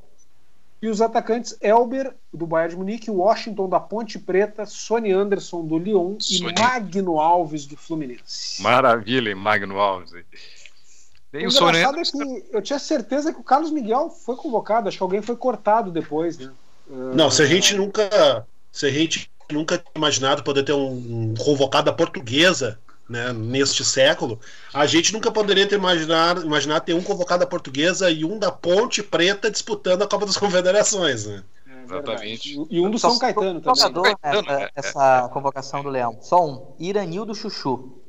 E 0.82 0.89
os 0.89 0.99
atacantes 0.99 1.55
Elber 1.62 2.14
do 2.34 2.45
Bayern 2.45 2.74
de 2.74 2.78
Munique, 2.78 3.09
Washington 3.09 3.70
da 3.70 3.80
Ponte 3.80 4.20
Preta, 4.20 4.66
Sony 4.66 5.12
Anderson 5.12 5.64
do 5.64 5.78
Lyon 5.78 6.18
Sony. 6.20 6.51
e 6.51 6.59
Magno 6.59 7.20
Alves 7.20 7.66
do 7.66 7.78
Fluminense. 7.78 8.62
Maravilha, 8.62 9.30
hein, 9.30 9.36
Magno 9.36 9.80
Alves. 9.80 10.12
O 10.12 11.38
engraçado 11.38 11.99
é 11.99 12.03
que 12.03 12.45
eu 12.51 12.62
tinha 12.62 12.80
certeza 12.80 13.32
que 13.32 13.39
o 13.39 13.43
Carlos 13.43 13.72
Miguel 13.72 14.09
foi 14.09 14.36
convocado, 14.36 14.89
acho 14.89 14.97
que 14.97 15.03
alguém 15.03 15.22
foi 15.22 15.38
cortado 15.38 15.89
depois, 15.89 16.38
né? 16.38 16.51
Não, 16.91 17.31
se 17.31 17.41
a 17.41 17.45
gente 17.45 17.73
nunca. 17.73 18.45
Se 18.71 18.85
a 18.85 18.89
gente 18.89 19.31
nunca 19.51 19.77
tinha 19.77 19.91
imaginado 19.95 20.43
poder 20.43 20.63
ter 20.63 20.73
um, 20.73 21.31
um 21.31 21.33
convocado 21.37 21.85
da 21.85 21.93
portuguesa 21.93 22.79
né, 23.09 23.33
neste 23.33 23.83
século, 23.83 24.39
a 24.73 24.85
gente 24.85 25.11
nunca 25.11 25.29
poderia 25.29 25.67
ter 25.67 25.75
imaginado, 25.75 26.45
imaginado 26.45 26.85
ter 26.85 26.93
um 26.93 27.03
convocado 27.03 27.41
da 27.41 27.47
portuguesa 27.47 28.09
e 28.09 28.23
um 28.23 28.39
da 28.39 28.51
Ponte 28.51 29.03
Preta 29.03 29.51
disputando 29.51 30.03
a 30.03 30.07
Copa 30.07 30.25
das 30.25 30.35
Confederações. 30.37 31.25
Né? 31.25 31.43
É 31.67 31.83
Exatamente. 31.83 32.67
E 32.69 32.79
um 32.79 32.89
do 32.89 32.97
Só 32.97 33.09
São 33.09 33.19
Caetano 33.19 33.61
também. 33.61 33.81
jogador 33.81 34.17
Caetano, 34.17 34.47
nessa, 34.47 34.61
é, 34.61 34.63
é. 34.63 34.71
nessa 34.75 35.29
convocação 35.33 35.83
do 35.83 35.89
Leão. 35.89 36.17
Só 36.21 36.45
um. 36.45 36.75
Iranildo 36.79 37.35
Chuchu. 37.35 38.00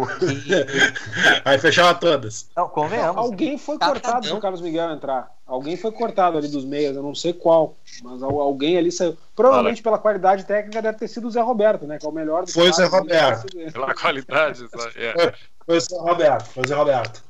Porque. 0.00 0.66
Aí 1.44 1.58
fechava 1.58 1.94
todas. 1.98 2.48
Não, 2.56 2.68
convenhamos. 2.68 3.16
Alguém 3.16 3.56
foi 3.56 3.78
Tá, 3.78 3.86
cortado 3.88 4.22
tá, 4.22 4.28
se 4.28 4.34
o. 4.34 4.40
Carlos 4.40 4.60
Miguel 4.60 4.90
entrar. 4.90 5.34
Alguém 5.46 5.76
foi 5.76 5.92
cortado 5.92 6.36
ali 6.36 6.48
dos 6.48 6.64
meias, 6.64 6.96
eu 6.96 7.02
não 7.02 7.14
sei 7.14 7.32
qual, 7.32 7.76
mas 8.02 8.20
al- 8.22 8.40
alguém 8.40 8.76
ali 8.76 8.90
saiu. 8.90 9.16
Provavelmente 9.34 9.80
pela 9.82 9.98
qualidade 9.98 10.44
técnica 10.44 10.82
deve 10.82 10.98
ter 10.98 11.06
sido 11.08 11.28
o 11.28 11.30
Zé 11.30 11.40
Roberto, 11.40 11.86
né? 11.86 11.98
Que 11.98 12.04
é 12.06 12.08
o 12.08 12.12
melhor 12.12 12.44
do 12.44 12.52
Foi 12.52 12.68
o 12.68 12.72
Zé 12.72 12.84
Roberto. 12.86 13.46
Pela 13.72 13.94
qualidade. 13.94 14.58
só- 14.68 14.88
É. 14.96 15.32
Foi 15.64 15.76
o 15.76 15.80
Zé 15.80 15.96
Roberto. 15.98 16.46
Foi 16.48 16.64
o 16.64 16.68
Zé 16.68 16.74
Roberto. 16.74 17.24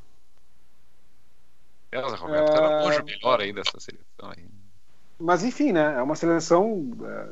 É, 1.93 2.05
o 2.05 2.09
Zé 2.11 2.17
Roberto 2.17 2.53
era 2.53 2.67
É. 2.67 2.83
longe 2.85 3.01
o 3.01 3.05
melhor 3.05 3.41
aí 3.41 3.53
dessa 3.53 3.79
seleção 3.79 4.31
aí. 4.37 4.45
Mas 5.19 5.43
enfim, 5.45 5.73
né? 5.73 5.95
É 5.97 6.03
uma 6.03 6.15
seleção 6.15 6.91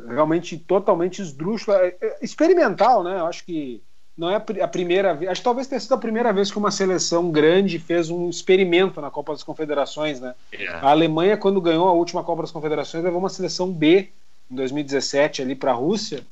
é, 0.09 0.13
realmente 0.15 0.57
totalmente 0.59 1.21
esdrúxula, 1.21 1.77
é, 1.79 1.97
é, 2.01 2.19
experimental, 2.23 3.03
né? 3.03 3.19
Eu 3.19 3.27
acho 3.27 3.45
que 3.45 3.83
não 4.17 4.31
é 4.31 4.37
a 4.37 4.41
pri- 4.41 4.61
a 4.61 4.69
primeira 4.69 5.13
vez. 5.15 5.31
Acho 5.31 5.41
que 5.41 5.45
talvez 5.45 5.67
tenha 5.67 5.81
sido 5.81 5.95
a 5.95 5.99
primeira 5.99 6.33
vez 6.33 6.51
que 6.51 6.59
uma 6.59 6.71
seleção 6.71 7.31
grande 7.31 7.79
fez 7.79 8.11
um 8.11 8.29
experimento 8.29 9.01
na 9.01 9.11
Copa 9.11 9.33
das 9.33 9.43
Confederações, 9.43 10.21
né? 10.21 10.35
É. 10.53 10.69
A 10.69 10.91
Alemanha, 10.91 11.37
quando 11.37 11.61
ganhou 11.61 11.89
a 11.89 11.93
última 11.93 12.23
Copa 12.23 12.43
das 12.43 12.53
Confederações, 12.53 13.03
levou 13.03 13.19
uma 13.19 13.29
seleção 13.29 13.73
B 13.73 14.11
em 14.51 14.55
2017 14.55 15.43
ali 15.43 15.55
para 15.55 15.73
a 15.73 15.75
Rússia. 15.75 16.25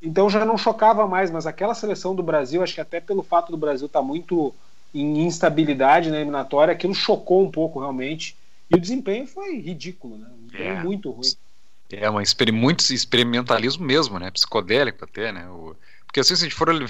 Então 0.00 0.30
já 0.30 0.44
não 0.44 0.56
chocava 0.56 1.06
mais, 1.06 1.30
mas 1.30 1.46
aquela 1.46 1.74
seleção 1.74 2.14
do 2.14 2.22
Brasil, 2.22 2.62
acho 2.62 2.74
que 2.74 2.80
até 2.80 3.00
pelo 3.00 3.22
fato 3.22 3.50
do 3.50 3.56
Brasil 3.56 3.86
estar 3.86 4.02
muito 4.02 4.54
em 4.94 5.26
instabilidade 5.26 6.10
na 6.10 6.16
eliminatória, 6.16 6.72
aquilo 6.72 6.94
chocou 6.94 7.42
um 7.42 7.50
pouco 7.50 7.80
realmente. 7.80 8.36
E 8.70 8.76
o 8.76 8.80
desempenho 8.80 9.26
foi 9.26 9.58
ridículo, 9.58 10.16
né? 10.16 10.26
Um 10.32 10.46
desempenho 10.46 10.78
É. 10.78 10.82
muito 10.82 11.10
ruim. 11.10 11.32
É 11.92 12.22
experi 12.22 12.50
muito 12.50 12.80
experimentalismo 12.92 13.84
mesmo, 13.84 14.18
né? 14.18 14.30
Psicodélico 14.30 15.04
até, 15.04 15.32
né? 15.32 15.48
O- 15.48 15.76
porque 16.16 16.20
assim, 16.20 16.34
se 16.34 16.46
a 16.46 16.48
gente 16.48 16.56
for 16.56 16.72
le- 16.72 16.86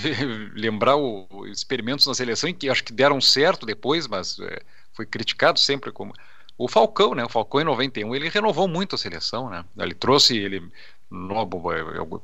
lembrar 0.54 0.94
o, 0.94 1.26
o 1.28 1.46
experimentos 1.48 2.06
na 2.06 2.14
seleção, 2.14 2.52
que 2.52 2.70
acho 2.70 2.84
que 2.84 2.92
deram 2.92 3.20
certo 3.20 3.66
depois, 3.66 4.06
mas 4.06 4.38
é, 4.38 4.62
foi 4.92 5.04
criticado 5.04 5.58
sempre 5.58 5.90
como 5.90 6.14
o 6.56 6.68
Falcão, 6.68 7.12
né? 7.12 7.24
O 7.24 7.28
Falcão 7.28 7.60
em 7.60 7.64
91 7.64 8.14
ele 8.14 8.28
renovou 8.28 8.68
muito 8.68 8.94
a 8.94 8.98
seleção, 8.98 9.50
né? 9.50 9.64
Ele 9.76 9.94
trouxe 9.94 10.36
ele 10.38 10.70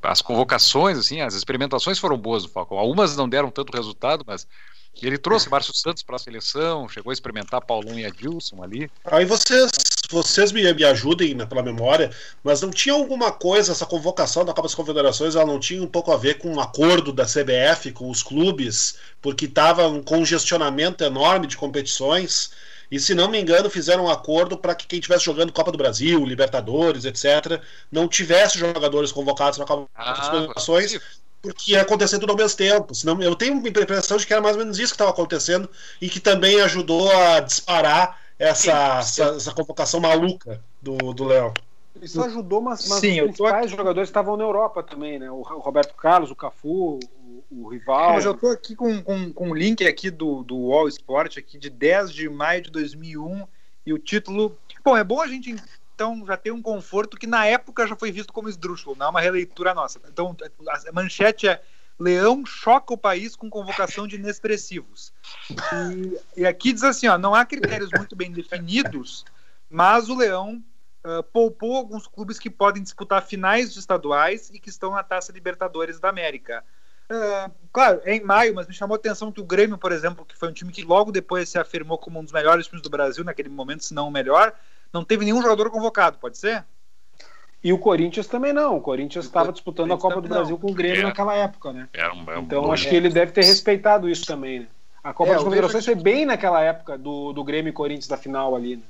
as 0.02 0.22
convocações, 0.22 0.96
assim, 0.96 1.20
as 1.20 1.34
experimentações 1.34 1.98
foram 1.98 2.16
boas 2.16 2.44
do 2.44 2.48
Falcão. 2.48 2.78
Algumas 2.78 3.16
não 3.16 3.28
deram 3.28 3.50
tanto 3.50 3.76
resultado, 3.76 4.24
mas 4.24 4.46
ele 5.00 5.18
trouxe 5.18 5.48
Márcio 5.48 5.74
Santos 5.74 6.02
para 6.02 6.16
a 6.16 6.18
seleção, 6.18 6.88
chegou 6.88 7.10
a 7.10 7.12
experimentar 7.12 7.64
Paulão 7.64 7.98
e 7.98 8.04
Adilson 8.04 8.62
ali. 8.62 8.90
Aí 9.04 9.24
vocês, 9.24 9.70
vocês 10.10 10.52
me, 10.52 10.72
me 10.72 10.84
ajudem 10.84 11.34
né, 11.34 11.46
pela 11.46 11.62
memória, 11.62 12.10
mas 12.44 12.60
não 12.60 12.70
tinha 12.70 12.94
alguma 12.94 13.32
coisa, 13.32 13.72
essa 13.72 13.86
convocação 13.86 14.44
da 14.44 14.52
Copa 14.52 14.68
das 14.68 14.74
Confederações, 14.74 15.34
ela 15.34 15.46
não 15.46 15.58
tinha 15.58 15.82
um 15.82 15.86
pouco 15.86 16.12
a 16.12 16.16
ver 16.16 16.38
com 16.38 16.52
um 16.52 16.60
acordo 16.60 17.12
da 17.12 17.24
CBF 17.24 17.90
com 17.92 18.10
os 18.10 18.22
clubes, 18.22 18.96
porque 19.20 19.46
estava 19.46 19.88
um 19.88 20.02
congestionamento 20.02 21.02
enorme 21.02 21.46
de 21.46 21.56
competições. 21.56 22.50
E 22.90 23.00
se 23.00 23.14
não 23.14 23.28
me 23.28 23.40
engano, 23.40 23.70
fizeram 23.70 24.04
um 24.04 24.10
acordo 24.10 24.56
para 24.58 24.74
que 24.74 24.86
quem 24.86 24.98
estivesse 24.98 25.24
jogando 25.24 25.50
Copa 25.50 25.72
do 25.72 25.78
Brasil, 25.78 26.24
Libertadores, 26.26 27.06
etc., 27.06 27.62
não 27.90 28.06
tivesse 28.06 28.58
jogadores 28.58 29.10
convocados 29.10 29.58
na 29.58 29.64
Copa 29.64 29.88
das 29.96 30.18
Ah, 30.28 30.30
Confederações, 30.30 31.00
porque 31.42 31.72
ia 31.72 31.82
acontecer 31.82 32.20
tudo 32.20 32.30
ao 32.30 32.36
mesmo 32.36 32.56
tempo. 32.56 32.94
Senão, 32.94 33.20
eu 33.20 33.34
tenho 33.34 33.54
a 33.54 33.68
impressão 33.68 34.16
de 34.16 34.24
que 34.24 34.32
era 34.32 34.40
mais 34.40 34.56
ou 34.56 34.62
menos 34.62 34.78
isso 34.78 34.92
que 34.92 34.94
estava 34.94 35.10
acontecendo 35.10 35.68
e 36.00 36.08
que 36.08 36.20
também 36.20 36.60
ajudou 36.60 37.10
a 37.10 37.40
disparar 37.40 38.18
essa, 38.38 38.98
essa, 39.00 39.24
essa 39.24 39.52
convocação 39.52 40.00
maluca 40.00 40.62
do, 40.80 41.12
do 41.12 41.24
Léo. 41.24 41.52
Isso 42.00 42.22
ajudou, 42.22 42.60
mas, 42.60 42.88
mas 42.88 43.00
Sim, 43.00 43.20
os 43.20 43.36
principais 43.36 43.70
jogadores 43.70 44.08
estavam 44.08 44.36
na 44.36 44.44
Europa 44.44 44.82
também, 44.82 45.18
né? 45.18 45.30
O 45.30 45.42
Roberto 45.42 45.94
Carlos, 45.94 46.30
o 46.30 46.36
Cafu, 46.36 46.98
o, 46.98 47.44
o 47.50 47.68
Rival. 47.68 48.14
Mas 48.14 48.24
eu 48.24 48.34
tô 48.34 48.48
aqui 48.48 48.74
com, 48.74 49.02
com, 49.02 49.32
com 49.32 49.50
um 49.50 49.54
link 49.54 49.86
aqui 49.86 50.10
do, 50.10 50.42
do 50.42 50.56
Wall 50.56 50.88
Sport, 50.88 51.36
aqui 51.36 51.58
de 51.58 51.68
10 51.68 52.12
de 52.12 52.28
maio 52.28 52.62
de 52.62 52.70
2001, 52.70 53.46
e 53.84 53.92
o 53.92 53.98
título... 53.98 54.56
Bom, 54.84 54.96
é 54.96 55.04
bom 55.04 55.20
a 55.20 55.28
gente, 55.28 55.54
então, 55.94 56.24
já 56.26 56.36
ter 56.36 56.50
um 56.50 56.62
conforto 56.62 57.16
que 57.16 57.26
na 57.26 57.46
época 57.46 57.86
já 57.86 57.94
foi 57.94 58.10
visto 58.10 58.32
como 58.32 58.48
esdrúxulo, 58.48 58.96
não 58.96 59.06
é 59.06 59.08
uma 59.10 59.20
releitura 59.20 59.74
nossa. 59.74 60.00
Então, 60.08 60.36
a 60.68 60.92
manchete 60.92 61.48
é 61.48 61.62
Leão 61.98 62.44
choca 62.44 62.92
o 62.94 62.98
país 62.98 63.36
com 63.36 63.48
convocação 63.48 64.06
de 64.06 64.16
inexpressivos. 64.16 65.12
E, 65.50 66.40
e 66.40 66.46
aqui 66.46 66.72
diz 66.72 66.82
assim, 66.82 67.06
ó, 67.06 67.16
não 67.16 67.34
há 67.34 67.44
critérios 67.44 67.90
muito 67.96 68.16
bem 68.16 68.32
definidos, 68.32 69.24
mas 69.70 70.08
o 70.08 70.16
Leão 70.16 70.62
uh, 71.06 71.22
poupou 71.24 71.76
alguns 71.76 72.06
clubes 72.06 72.38
que 72.38 72.50
podem 72.50 72.82
disputar 72.82 73.22
finais 73.22 73.76
estaduais 73.76 74.50
e 74.50 74.58
que 74.58 74.68
estão 74.68 74.92
na 74.92 75.02
Taça 75.02 75.32
Libertadores 75.32 76.00
da 76.00 76.08
América. 76.08 76.64
Uh, 77.10 77.52
claro, 77.72 78.00
é 78.04 78.16
em 78.16 78.24
maio, 78.24 78.54
mas 78.54 78.66
me 78.66 78.74
chamou 78.74 78.94
a 78.94 78.98
atenção 78.98 79.30
que 79.30 79.40
o 79.40 79.44
Grêmio, 79.44 79.76
por 79.76 79.92
exemplo, 79.92 80.24
que 80.24 80.36
foi 80.36 80.48
um 80.48 80.52
time 80.52 80.72
que 80.72 80.82
logo 80.82 81.12
depois 81.12 81.48
se 81.48 81.58
afirmou 81.58 81.98
como 81.98 82.18
um 82.18 82.24
dos 82.24 82.32
melhores 82.32 82.66
times 82.66 82.82
do 82.82 82.90
Brasil 82.90 83.22
naquele 83.22 83.48
momento, 83.48 83.84
se 83.84 83.94
não 83.94 84.08
o 84.08 84.10
melhor, 84.10 84.54
não 84.92 85.04
teve 85.04 85.24
nenhum 85.24 85.40
jogador 85.42 85.70
convocado, 85.70 86.18
pode 86.18 86.36
ser? 86.38 86.64
E 87.64 87.72
o 87.72 87.78
Corinthians 87.78 88.26
também 88.26 88.52
não. 88.52 88.76
O 88.76 88.80
Corinthians 88.80 89.24
estava 89.24 89.52
disputando 89.52 89.92
a 89.92 89.96
Corinthians 89.96 90.14
Copa 90.14 90.20
do 90.20 90.28
Brasil 90.28 90.58
com 90.58 90.70
o 90.70 90.74
Grêmio 90.74 91.00
É. 91.02 91.04
naquela 91.04 91.34
época, 91.34 91.72
né? 91.72 91.88
Era 91.92 92.12
um, 92.12 92.22
era 92.28 92.40
um 92.40 92.42
Então 92.42 92.62
bom- 92.62 92.72
acho 92.72 92.88
que 92.88 92.94
ele 92.96 93.08
deve 93.08 93.30
ter 93.32 93.44
respeitado 93.44 94.08
isso 94.10 94.26
também, 94.26 94.60
né? 94.60 94.66
A 95.02 95.12
Copa 95.12 95.30
É, 95.30 95.34
das 95.34 95.44
Confederações 95.44 95.84
foi 95.84 95.94
bem 95.94 96.26
naquela 96.26 96.60
época 96.60 96.98
do, 96.98 97.32
do 97.32 97.42
Grêmio 97.44 97.70
e 97.70 97.72
Corinthians 97.72 98.08
da 98.08 98.16
final 98.16 98.54
ali, 98.54 98.76
né? 98.76 98.82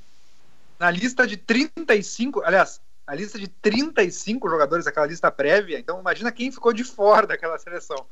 Na 0.79 0.89
lista 0.91 1.25
de 1.25 1.37
35, 1.37 2.41
aliás, 2.43 2.81
a 3.05 3.13
lista 3.15 3.37
de 3.39 3.47
35 3.47 4.49
jogadores, 4.49 4.87
aquela 4.87 5.05
lista 5.05 5.31
prévia, 5.31 5.77
então 5.79 5.99
imagina 5.99 6.31
quem 6.31 6.51
ficou 6.51 6.73
de 6.73 6.83
fora 6.83 7.27
daquela 7.27 7.57
seleção. 7.59 8.05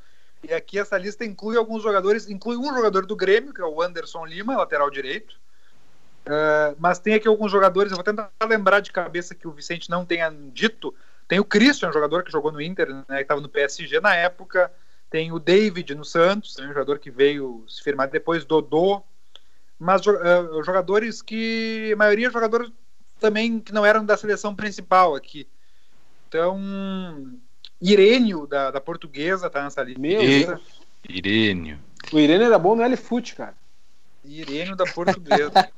E 0.48 0.54
aqui 0.54 0.80
essa 0.80 0.98
lista 0.98 1.26
inclui 1.26 1.58
alguns 1.58 1.84
jogadores, 1.84 2.30
inclui 2.30 2.58
um 2.58 2.74
jogador 2.74 3.06
do 3.06 3.16
Grêmio, 3.16 3.54
que 3.54 3.62
é 3.62 3.66
o 3.66 3.82
Anderson 3.82 4.26
Lima, 4.26 4.56
lateral 4.58 4.90
direito. 4.90 5.36
Uh, 6.26 6.76
mas 6.78 7.00
tem 7.00 7.16
aqui 7.16 7.28
alguns 7.28 7.52
jogadores, 7.52 7.92
eu 7.92 7.96
vou 7.96 8.04
tentar 8.04 8.32
lembrar 8.48 8.80
de 8.80 8.92
cabeça 8.92 9.34
que 9.34 9.48
o 9.48 9.52
Vicente 9.52 9.90
não 9.90 10.06
tenha 10.06 10.32
dito. 10.54 10.94
Tem 11.28 11.40
o 11.40 11.46
Christian, 11.46 11.92
jogador 11.92 12.24
que 12.24 12.32
jogou 12.32 12.52
no 12.52 12.62
Inter, 12.62 12.94
né, 12.94 13.04
que 13.18 13.22
estava 13.22 13.42
no 13.42 13.50
PSG 13.50 14.00
na 14.00 14.16
época. 14.16 14.72
Tem 15.10 15.32
o 15.32 15.40
David 15.40 15.96
no 15.96 16.06
Santos, 16.06 16.58
um 16.60 16.68
jogador 16.68 17.00
que 17.00 17.10
veio 17.10 17.66
se 17.68 17.84
firmar 17.84 18.10
depois, 18.10 18.46
Dodô. 18.46 19.02
Mas 19.80 20.06
uh, 20.06 20.64
jogadores 20.64 21.22
que. 21.22 21.92
A 21.94 21.96
maioria 21.96 22.30
jogadores 22.30 22.72
também 23.20 23.60
que 23.60 23.74
não 23.74 23.86
eram 23.86 24.06
da 24.06 24.18
seleção 24.18 24.56
principal 24.56 25.16
aqui. 25.16 25.48
Então, 26.28 26.60
Irênio, 27.82 28.48
da, 28.48 28.72
da 28.72 28.80
portuguesa, 28.80 29.50
tá 29.50 29.64
nessa 29.64 29.84
lista. 29.84 30.00
Meu 30.00 30.20
Deus. 30.20 30.62
Irênio. 31.08 31.80
O 32.12 32.20
Irene 32.20 32.44
era 32.44 32.60
bom 32.60 32.76
no 32.76 32.84
L-Foot, 32.84 33.36
cara. 33.36 33.56
Irênio 34.24 34.76
da 34.76 34.86
portuguesa. 34.86 35.52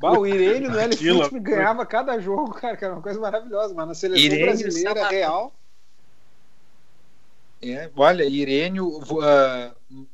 Bah, 0.00 0.18
o 0.18 0.26
Irene 0.26 0.68
no 0.68 1.14
loucura. 1.14 1.40
ganhava 1.40 1.86
cada 1.86 2.18
jogo, 2.18 2.52
cara, 2.54 2.76
que 2.76 2.84
era 2.84 2.94
uma 2.94 3.02
coisa 3.02 3.20
maravilhosa. 3.20 3.74
Mas 3.74 3.88
na 3.88 3.94
seleção 3.94 4.24
Irene 4.24 4.44
brasileira 4.44 5.08
real. 5.08 5.52
É, 7.60 7.88
olha, 7.94 8.24
Irênio, 8.24 8.88
uh, 8.88 10.06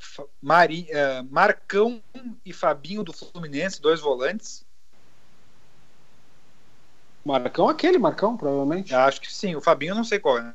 Mari, 0.42 0.86
uh, 0.90 1.26
Marcão 1.30 2.02
e 2.44 2.52
Fabinho 2.52 3.02
do 3.02 3.12
Fluminense, 3.12 3.80
dois 3.80 4.00
volantes. 4.00 4.66
Marcão, 7.24 7.68
aquele 7.68 7.98
Marcão, 7.98 8.36
provavelmente. 8.36 8.94
Acho 8.94 9.20
que 9.20 9.32
sim. 9.32 9.54
O 9.54 9.60
Fabinho 9.60 9.92
eu 9.92 9.96
não 9.96 10.04
sei 10.04 10.18
qual 10.18 10.38
é. 10.38 10.52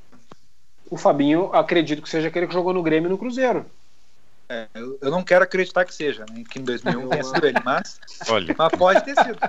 O 0.89 0.97
Fabinho, 0.97 1.51
acredito 1.53 2.01
que 2.01 2.09
seja 2.09 2.27
aquele 2.27 2.47
que 2.47 2.53
jogou 2.53 2.73
no 2.73 2.83
Grêmio 2.83 3.07
e 3.07 3.11
no 3.11 3.17
Cruzeiro. 3.17 3.65
É, 4.49 4.67
eu, 4.73 4.97
eu 5.01 5.09
não 5.11 5.23
quero 5.23 5.43
acreditar 5.43 5.85
que 5.85 5.93
seja, 5.95 6.25
né, 6.29 6.43
que 6.49 6.59
em 6.59 6.63
2001 6.63 7.09
tenha 7.09 7.23
sido 7.23 7.45
ele, 7.45 7.59
mas, 7.63 7.99
Olha, 8.29 8.53
mas 8.57 8.71
pode 8.77 9.03
ter 9.05 9.15
sido. 9.15 9.39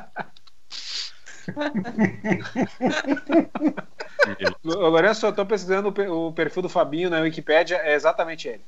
Agora 4.86 5.08
eu 5.08 5.14
só 5.14 5.30
tô 5.32 5.44
pesquisando 5.44 5.88
o 5.88 5.92
pe- 5.92 6.08
o 6.08 6.32
perfil 6.32 6.62
do 6.62 6.68
Fabinho 6.68 7.10
na 7.10 7.20
Wikipédia, 7.20 7.76
é 7.76 7.94
exatamente 7.94 8.48
ele. 8.48 8.64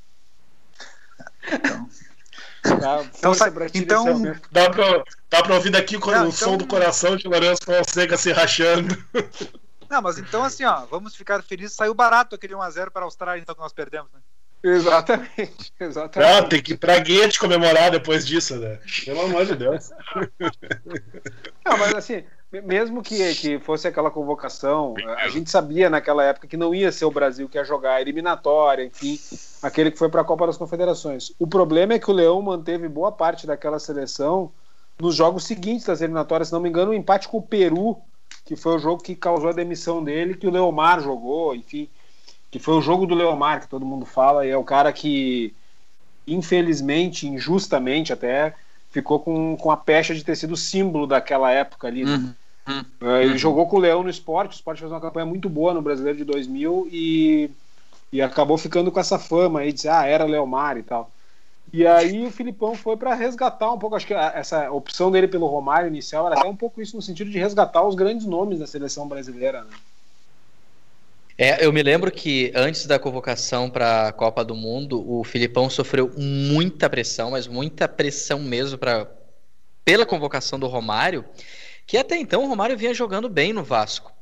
Tá, 2.62 3.04
Então, 3.18 3.32
pra 3.52 3.68
ti 3.70 3.78
então- 3.78 4.08
aumento. 4.08 4.48
Dá 4.50 4.68
pra, 4.68 5.04
dá 5.30 5.40
pra 5.40 5.54
ouvir 5.54 5.70
daqui 5.70 5.96
o 5.96 6.00
Não, 6.00 6.32
som 6.32 6.46
então- 6.46 6.56
do 6.58 6.66
coração 6.66 7.14
de 7.14 7.28
Lourenço 7.28 7.64
Fonseca 7.64 8.16
se 8.16 8.32
rachando. 8.32 8.92
Não, 9.88 10.02
mas 10.02 10.18
então 10.18 10.42
assim, 10.42 10.64
ó, 10.64 10.84
vamos 10.86 11.14
ficar 11.14 11.40
felizes. 11.44 11.76
Saiu 11.76 11.94
barato 11.94 12.34
aquele 12.34 12.54
1x0 12.54 12.90
para 12.90 13.02
a 13.02 13.04
Austrália, 13.04 13.40
então 13.40 13.54
que 13.54 13.60
nós 13.60 13.72
perdemos, 13.72 14.10
né? 14.12 14.18
Exatamente, 14.68 15.72
exatamente. 15.78 16.32
Ah, 16.32 16.42
tem 16.42 16.62
que 16.62 16.72
ir 16.72 16.76
pra 16.76 16.98
Guete 16.98 17.38
comemorar 17.38 17.90
depois 17.90 18.26
disso, 18.26 18.56
né? 18.56 18.78
Pelo 19.04 19.20
amor 19.22 19.46
de 19.46 19.54
Deus. 19.54 19.90
Não, 21.64 21.76
mas 21.78 21.94
assim, 21.94 22.24
me- 22.52 22.60
mesmo 22.62 23.02
que, 23.02 23.34
que 23.34 23.58
fosse 23.58 23.86
aquela 23.86 24.10
convocação, 24.10 24.94
a 25.18 25.28
gente 25.28 25.50
sabia 25.50 25.90
naquela 25.90 26.24
época 26.24 26.46
que 26.48 26.56
não 26.56 26.74
ia 26.74 26.90
ser 26.90 27.04
o 27.04 27.10
Brasil 27.10 27.48
que 27.48 27.58
ia 27.58 27.64
jogar 27.64 27.94
a 27.94 28.00
eliminatória, 28.00 28.84
enfim, 28.84 29.18
aquele 29.62 29.90
que 29.90 29.98
foi 29.98 30.08
para 30.08 30.22
a 30.22 30.24
Copa 30.24 30.46
das 30.46 30.56
Confederações. 30.56 31.32
O 31.38 31.46
problema 31.46 31.94
é 31.94 31.98
que 31.98 32.10
o 32.10 32.14
Leão 32.14 32.40
manteve 32.42 32.88
boa 32.88 33.12
parte 33.12 33.46
daquela 33.46 33.78
seleção 33.78 34.52
nos 34.98 35.14
jogos 35.14 35.44
seguintes 35.44 35.86
das 35.86 36.00
eliminatórias, 36.00 36.48
se 36.48 36.54
não 36.54 36.60
me 36.60 36.68
engano, 36.68 36.90
o 36.90 36.94
empate 36.94 37.28
com 37.28 37.38
o 37.38 37.42
Peru, 37.42 37.98
que 38.44 38.56
foi 38.56 38.76
o 38.76 38.78
jogo 38.78 39.02
que 39.02 39.14
causou 39.14 39.50
a 39.50 39.52
demissão 39.52 40.02
dele, 40.02 40.34
que 40.34 40.46
o 40.46 40.50
Leomar 40.50 41.00
jogou, 41.00 41.54
enfim, 41.54 41.88
que 42.58 42.64
foi 42.64 42.74
o 42.74 42.82
jogo 42.82 43.06
do 43.06 43.14
Leomar, 43.14 43.60
que 43.60 43.68
todo 43.68 43.84
mundo 43.84 44.06
fala, 44.06 44.46
e 44.46 44.50
é 44.50 44.56
o 44.56 44.64
cara 44.64 44.92
que, 44.92 45.54
infelizmente, 46.26 47.26
injustamente 47.26 48.12
até, 48.12 48.54
ficou 48.90 49.20
com, 49.20 49.56
com 49.56 49.70
a 49.70 49.76
pecha 49.76 50.14
de 50.14 50.24
ter 50.24 50.36
sido 50.36 50.52
o 50.52 50.56
símbolo 50.56 51.06
daquela 51.06 51.50
época 51.50 51.86
ali. 51.86 52.04
né? 52.04 52.34
É, 53.00 53.24
Ele 53.24 53.38
jogou 53.38 53.66
com 53.66 53.76
o 53.76 53.80
Leão 53.80 54.02
no 54.02 54.10
esporte, 54.10 54.52
o 54.52 54.54
esporte 54.54 54.80
fez 54.80 54.90
uma 54.90 55.00
campanha 55.00 55.26
muito 55.26 55.48
boa 55.48 55.72
no 55.74 55.82
Brasileiro 55.82 56.18
de 56.18 56.24
2000 56.24 56.88
e, 56.90 57.50
e 58.12 58.22
acabou 58.22 58.58
ficando 58.58 58.90
com 58.90 58.98
essa 58.98 59.18
fama 59.18 59.60
aí 59.60 59.68
de 59.68 59.74
dizer, 59.74 59.90
ah, 59.90 60.06
era 60.06 60.24
Leomar 60.24 60.76
e 60.78 60.82
tal. 60.82 61.10
E 61.72 61.86
aí 61.86 62.24
o 62.24 62.30
Filipão 62.30 62.74
foi 62.74 62.96
para 62.96 63.14
resgatar 63.14 63.70
um 63.72 63.78
pouco, 63.78 63.96
acho 63.96 64.06
que 64.06 64.14
essa 64.14 64.70
opção 64.70 65.10
dele 65.10 65.28
pelo 65.28 65.46
Romário 65.46 65.88
inicial 65.88 66.26
era 66.26 66.38
até 66.38 66.48
um 66.48 66.56
pouco 66.56 66.80
isso 66.80 66.96
no 66.96 67.02
sentido 67.02 67.30
de 67.30 67.38
resgatar 67.38 67.82
os 67.82 67.94
grandes 67.94 68.24
nomes 68.24 68.58
da 68.60 68.66
seleção 68.66 69.06
brasileira. 69.06 69.62
Né? 69.62 69.70
É, 71.38 71.62
eu 71.66 71.70
me 71.70 71.82
lembro 71.82 72.10
que 72.10 72.50
antes 72.54 72.86
da 72.86 72.98
convocação 72.98 73.68
para 73.68 74.08
a 74.08 74.12
Copa 74.12 74.42
do 74.42 74.54
Mundo, 74.54 75.04
o 75.06 75.22
Filipão 75.22 75.68
sofreu 75.68 76.10
muita 76.16 76.88
pressão, 76.88 77.32
mas 77.32 77.46
muita 77.46 77.86
pressão 77.86 78.40
mesmo 78.40 78.78
para 78.78 79.06
pela 79.84 80.06
convocação 80.06 80.58
do 80.58 80.66
Romário, 80.66 81.24
que 81.86 81.98
até 81.98 82.16
então 82.16 82.42
o 82.42 82.48
Romário 82.48 82.76
vinha 82.76 82.94
jogando 82.94 83.28
bem 83.28 83.52
no 83.52 83.62
Vasco. 83.62 84.12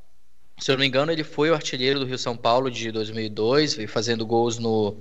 Se 0.59 0.71
eu 0.71 0.75
não 0.75 0.81
me 0.81 0.87
engano, 0.87 1.11
ele 1.13 1.25
foi 1.25 1.51
o 1.51 1.55
artilheiro 1.55 2.01
do 2.01 2.05
Rio 2.05 2.19
São 2.19 2.37
Paulo 2.37 2.71
de 2.71 2.91
2002, 2.91 3.75
veio 3.75 3.89
fazendo 3.89 4.27
gols 4.27 4.59
no, 4.59 4.97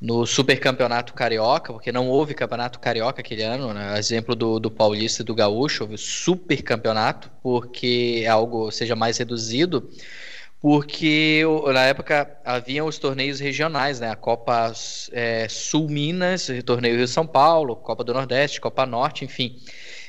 no 0.00 0.24
Supercampeonato 0.24 1.12
Carioca, 1.12 1.72
porque 1.72 1.92
não 1.92 2.08
houve 2.08 2.34
Campeonato 2.34 2.78
Carioca 2.78 3.20
aquele 3.20 3.42
ano, 3.42 3.74
né? 3.74 3.98
exemplo 3.98 4.34
do, 4.34 4.60
do 4.60 4.70
Paulista 4.70 5.22
e 5.22 5.24
do 5.24 5.34
Gaúcho, 5.34 5.84
houve 5.84 5.98
Supercampeonato, 5.98 7.30
porque 7.42 8.22
é 8.24 8.28
algo 8.28 8.70
seja 8.70 8.94
mais 8.96 9.18
reduzido 9.18 9.90
porque 10.62 11.42
na 11.74 11.86
época 11.86 12.38
havia 12.44 12.84
os 12.84 12.96
torneios 12.96 13.40
regionais, 13.40 13.98
né? 13.98 14.10
A 14.10 14.14
Copa 14.14 14.72
é, 15.10 15.48
Sul 15.48 15.88
Minas, 15.88 16.48
o 16.48 16.62
torneio 16.62 16.96
Rio 16.96 17.08
São 17.08 17.26
Paulo, 17.26 17.74
Copa 17.74 18.04
do 18.04 18.14
Nordeste, 18.14 18.60
Copa 18.60 18.86
Norte, 18.86 19.24
enfim. 19.24 19.58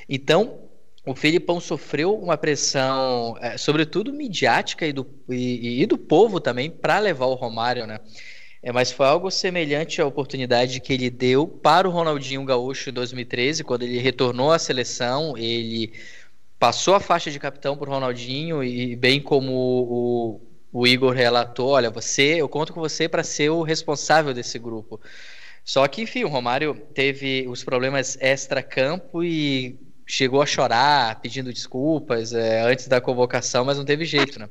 Então, 0.07 0.59
o 1.03 1.15
Felipão 1.15 1.59
sofreu 1.59 2.13
uma 2.15 2.37
pressão, 2.37 3.35
é, 3.41 3.57
sobretudo 3.57 4.13
midiática 4.13 4.85
e 4.85 4.93
do, 4.93 5.07
e, 5.27 5.81
e 5.81 5.85
do 5.87 5.97
povo 5.97 6.39
também, 6.39 6.69
para 6.69 6.99
levar 6.99 7.25
o 7.25 7.33
Romário, 7.33 7.87
né? 7.87 7.99
É, 8.61 8.71
mas 8.71 8.91
foi 8.91 9.07
algo 9.07 9.31
semelhante 9.31 10.01
à 10.01 10.05
oportunidade 10.05 10.79
que 10.79 10.93
ele 10.93 11.09
deu 11.09 11.47
para 11.47 11.89
o 11.89 11.91
Ronaldinho 11.91 12.45
Gaúcho 12.45 12.91
em 12.91 12.93
2013, 12.93 13.63
quando 13.63 13.83
ele 13.83 13.97
retornou 13.97 14.51
à 14.51 14.59
seleção, 14.59 15.35
ele 15.35 15.91
passou 16.64 16.95
a 16.95 16.99
faixa 17.01 17.30
de 17.30 17.38
capitão 17.39 17.76
por 17.76 17.89
Ronaldinho 17.89 18.64
e 18.64 18.95
bem 18.95 19.22
como 19.22 19.51
o, 19.51 20.41
o 20.72 20.88
Igor 20.88 21.14
relatou, 21.14 21.72
olha, 21.72 21.89
você, 21.89 22.36
eu 22.39 22.47
conto 22.47 22.72
com 22.72 22.80
você 22.80 23.09
para 23.09 23.22
ser 23.22 23.49
o 23.49 23.64
responsável 23.64 24.34
desse 24.34 24.57
grupo. 24.57 24.97
Só 25.66 25.86
que, 25.89 26.01
enfim, 26.01 26.24
o 26.24 26.30
Romário 26.30 26.74
teve 26.95 27.45
os 27.49 27.66
problemas 27.66 28.18
extra-campo 28.22 29.22
e 29.22 29.78
chegou 30.07 30.41
a 30.41 30.45
chorar 30.45 31.20
pedindo 31.20 31.51
desculpas 31.51 32.32
é, 32.32 32.61
antes 32.61 32.88
da 32.88 33.01
convocação, 33.01 33.66
mas 33.66 33.78
não 33.78 33.84
teve 33.84 34.05
jeito, 34.05 34.39
né? 34.39 34.47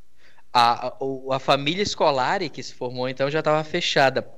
A, 0.53 0.89
a, 0.89 1.37
a 1.37 1.39
família 1.39 1.83
escolar 1.83 2.41
que 2.51 2.63
se 2.63 2.75
formou 2.75 3.09
então 3.09 3.31
já 3.31 3.39
estava 3.39 3.65
fechada. 3.65 4.29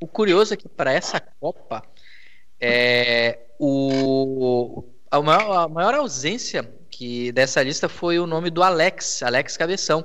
O 0.00 0.06
curioso 0.08 0.52
é 0.52 0.56
que 0.56 0.68
para 0.68 0.92
essa 0.92 1.20
Copa, 1.20 1.84
é, 2.58 3.38
o, 3.56 4.82
a, 5.08 5.22
maior, 5.22 5.52
a 5.52 5.68
maior 5.68 5.94
ausência 5.94 6.79
que 7.00 7.32
dessa 7.32 7.62
lista 7.62 7.88
foi 7.88 8.18
o 8.18 8.26
nome 8.26 8.50
do 8.50 8.62
Alex, 8.62 9.22
Alex 9.22 9.56
Cabeção, 9.56 10.04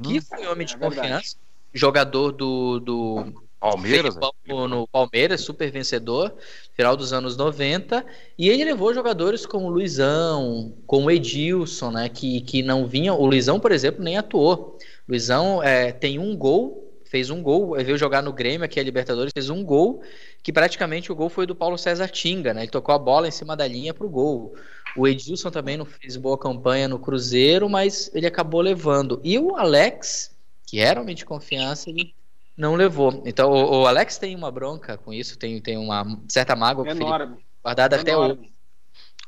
que 0.00 0.20
foi 0.20 0.46
homem 0.46 0.64
de 0.64 0.74
É 0.74 0.78
verdade. 0.78 1.00
confiança, 1.00 1.36
jogador 1.74 2.30
do, 2.30 2.78
do 2.78 3.32
Palmeiras, 3.58 4.14
Felipão 4.14 4.32
no, 4.46 4.68
no 4.68 4.86
Palmeiras, 4.86 5.40
super 5.40 5.72
vencedor, 5.72 6.32
final 6.72 6.96
dos 6.96 7.12
anos 7.12 7.36
90, 7.36 8.06
e 8.38 8.48
ele 8.48 8.64
levou 8.64 8.94
jogadores 8.94 9.44
como 9.44 9.66
o 9.66 9.70
Luizão, 9.70 10.72
como 10.86 11.08
o 11.08 11.10
Edilson, 11.10 11.90
né, 11.90 12.08
que, 12.08 12.40
que 12.42 12.62
não 12.62 12.86
vinham, 12.86 13.20
o 13.20 13.26
Luizão, 13.26 13.58
por 13.58 13.72
exemplo, 13.72 14.04
nem 14.04 14.16
atuou. 14.16 14.78
O 15.08 15.10
Luizão 15.10 15.60
é, 15.60 15.90
tem 15.90 16.16
um 16.20 16.36
gol, 16.36 16.96
fez 17.06 17.28
um 17.28 17.42
gol, 17.42 17.74
veio 17.74 17.98
jogar 17.98 18.22
no 18.22 18.32
Grêmio 18.32 18.64
aqui 18.64 18.78
a 18.78 18.84
Libertadores, 18.84 19.32
fez 19.34 19.50
um 19.50 19.64
gol, 19.64 20.00
que 20.44 20.52
praticamente 20.52 21.10
o 21.10 21.14
gol 21.16 21.28
foi 21.28 21.44
do 21.44 21.56
Paulo 21.56 21.76
César 21.76 22.06
Tinga, 22.06 22.54
né, 22.54 22.62
ele 22.62 22.70
tocou 22.70 22.94
a 22.94 22.98
bola 23.00 23.26
em 23.26 23.32
cima 23.32 23.56
da 23.56 23.66
linha 23.66 23.92
pro 23.92 24.08
gol. 24.08 24.54
O 24.96 25.06
Edilson 25.06 25.50
também 25.50 25.76
não 25.76 25.84
fez 25.84 26.16
boa 26.16 26.38
campanha 26.38 26.88
no 26.88 26.98
Cruzeiro, 26.98 27.68
mas 27.68 28.10
ele 28.14 28.26
acabou 28.26 28.60
levando. 28.60 29.20
E 29.22 29.38
o 29.38 29.56
Alex, 29.56 30.36
que 30.66 30.80
era 30.80 31.00
homem 31.00 31.14
de 31.14 31.24
confiança, 31.24 31.90
ele 31.90 32.14
não 32.56 32.74
levou. 32.74 33.22
Então 33.26 33.50
o, 33.50 33.82
o 33.82 33.86
Alex 33.86 34.18
tem 34.18 34.34
uma 34.34 34.50
bronca 34.50 34.96
com 34.96 35.12
isso, 35.12 35.38
tem, 35.38 35.60
tem 35.60 35.76
uma 35.76 36.18
certa 36.28 36.56
mágoa 36.56 36.84
com 36.84 36.90
o 36.90 36.94
Felipe, 36.94 37.10
Enorme. 37.10 37.36
guardada 37.62 37.96
até 38.00 38.16
hoje. 38.16 38.32
enorme. 38.32 38.52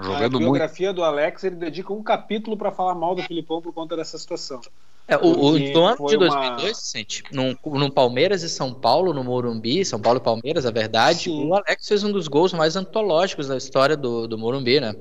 jogando 0.00 0.24
a 0.24 0.28
muito. 0.30 0.38
biografia 0.38 0.92
do 0.92 1.04
Alex, 1.04 1.44
ele 1.44 1.56
dedica 1.56 1.92
um 1.92 2.02
capítulo 2.02 2.56
para 2.56 2.72
falar 2.72 2.94
mal 2.94 3.14
do 3.14 3.22
Filipão 3.22 3.60
por 3.60 3.72
conta 3.72 3.96
dessa 3.96 4.16
situação. 4.16 4.60
É, 5.06 5.16
o, 5.16 5.26
o, 5.26 5.48
ano 5.48 5.58
de 5.58 5.72
uma- 5.78 5.96
2002, 5.96 6.76
Vicente, 6.76 7.22
no, 7.32 7.56
no 7.78 7.90
Palmeiras 7.90 8.42
e 8.42 8.48
São 8.48 8.74
Paulo, 8.74 9.14
no 9.14 9.24
Morumbi, 9.24 9.82
São 9.82 9.98
Paulo 9.98 10.18
e 10.18 10.22
Palmeiras, 10.22 10.66
a 10.66 10.70
verdade, 10.70 11.24
Sim. 11.24 11.48
o 11.48 11.54
Alex 11.54 11.88
fez 11.88 12.04
um 12.04 12.12
dos 12.12 12.28
gols 12.28 12.52
mais 12.52 12.76
antológicos 12.76 13.48
da 13.48 13.56
história 13.56 13.96
do, 13.96 14.28
do 14.28 14.36
Morumbi, 14.36 14.80
né? 14.80 14.94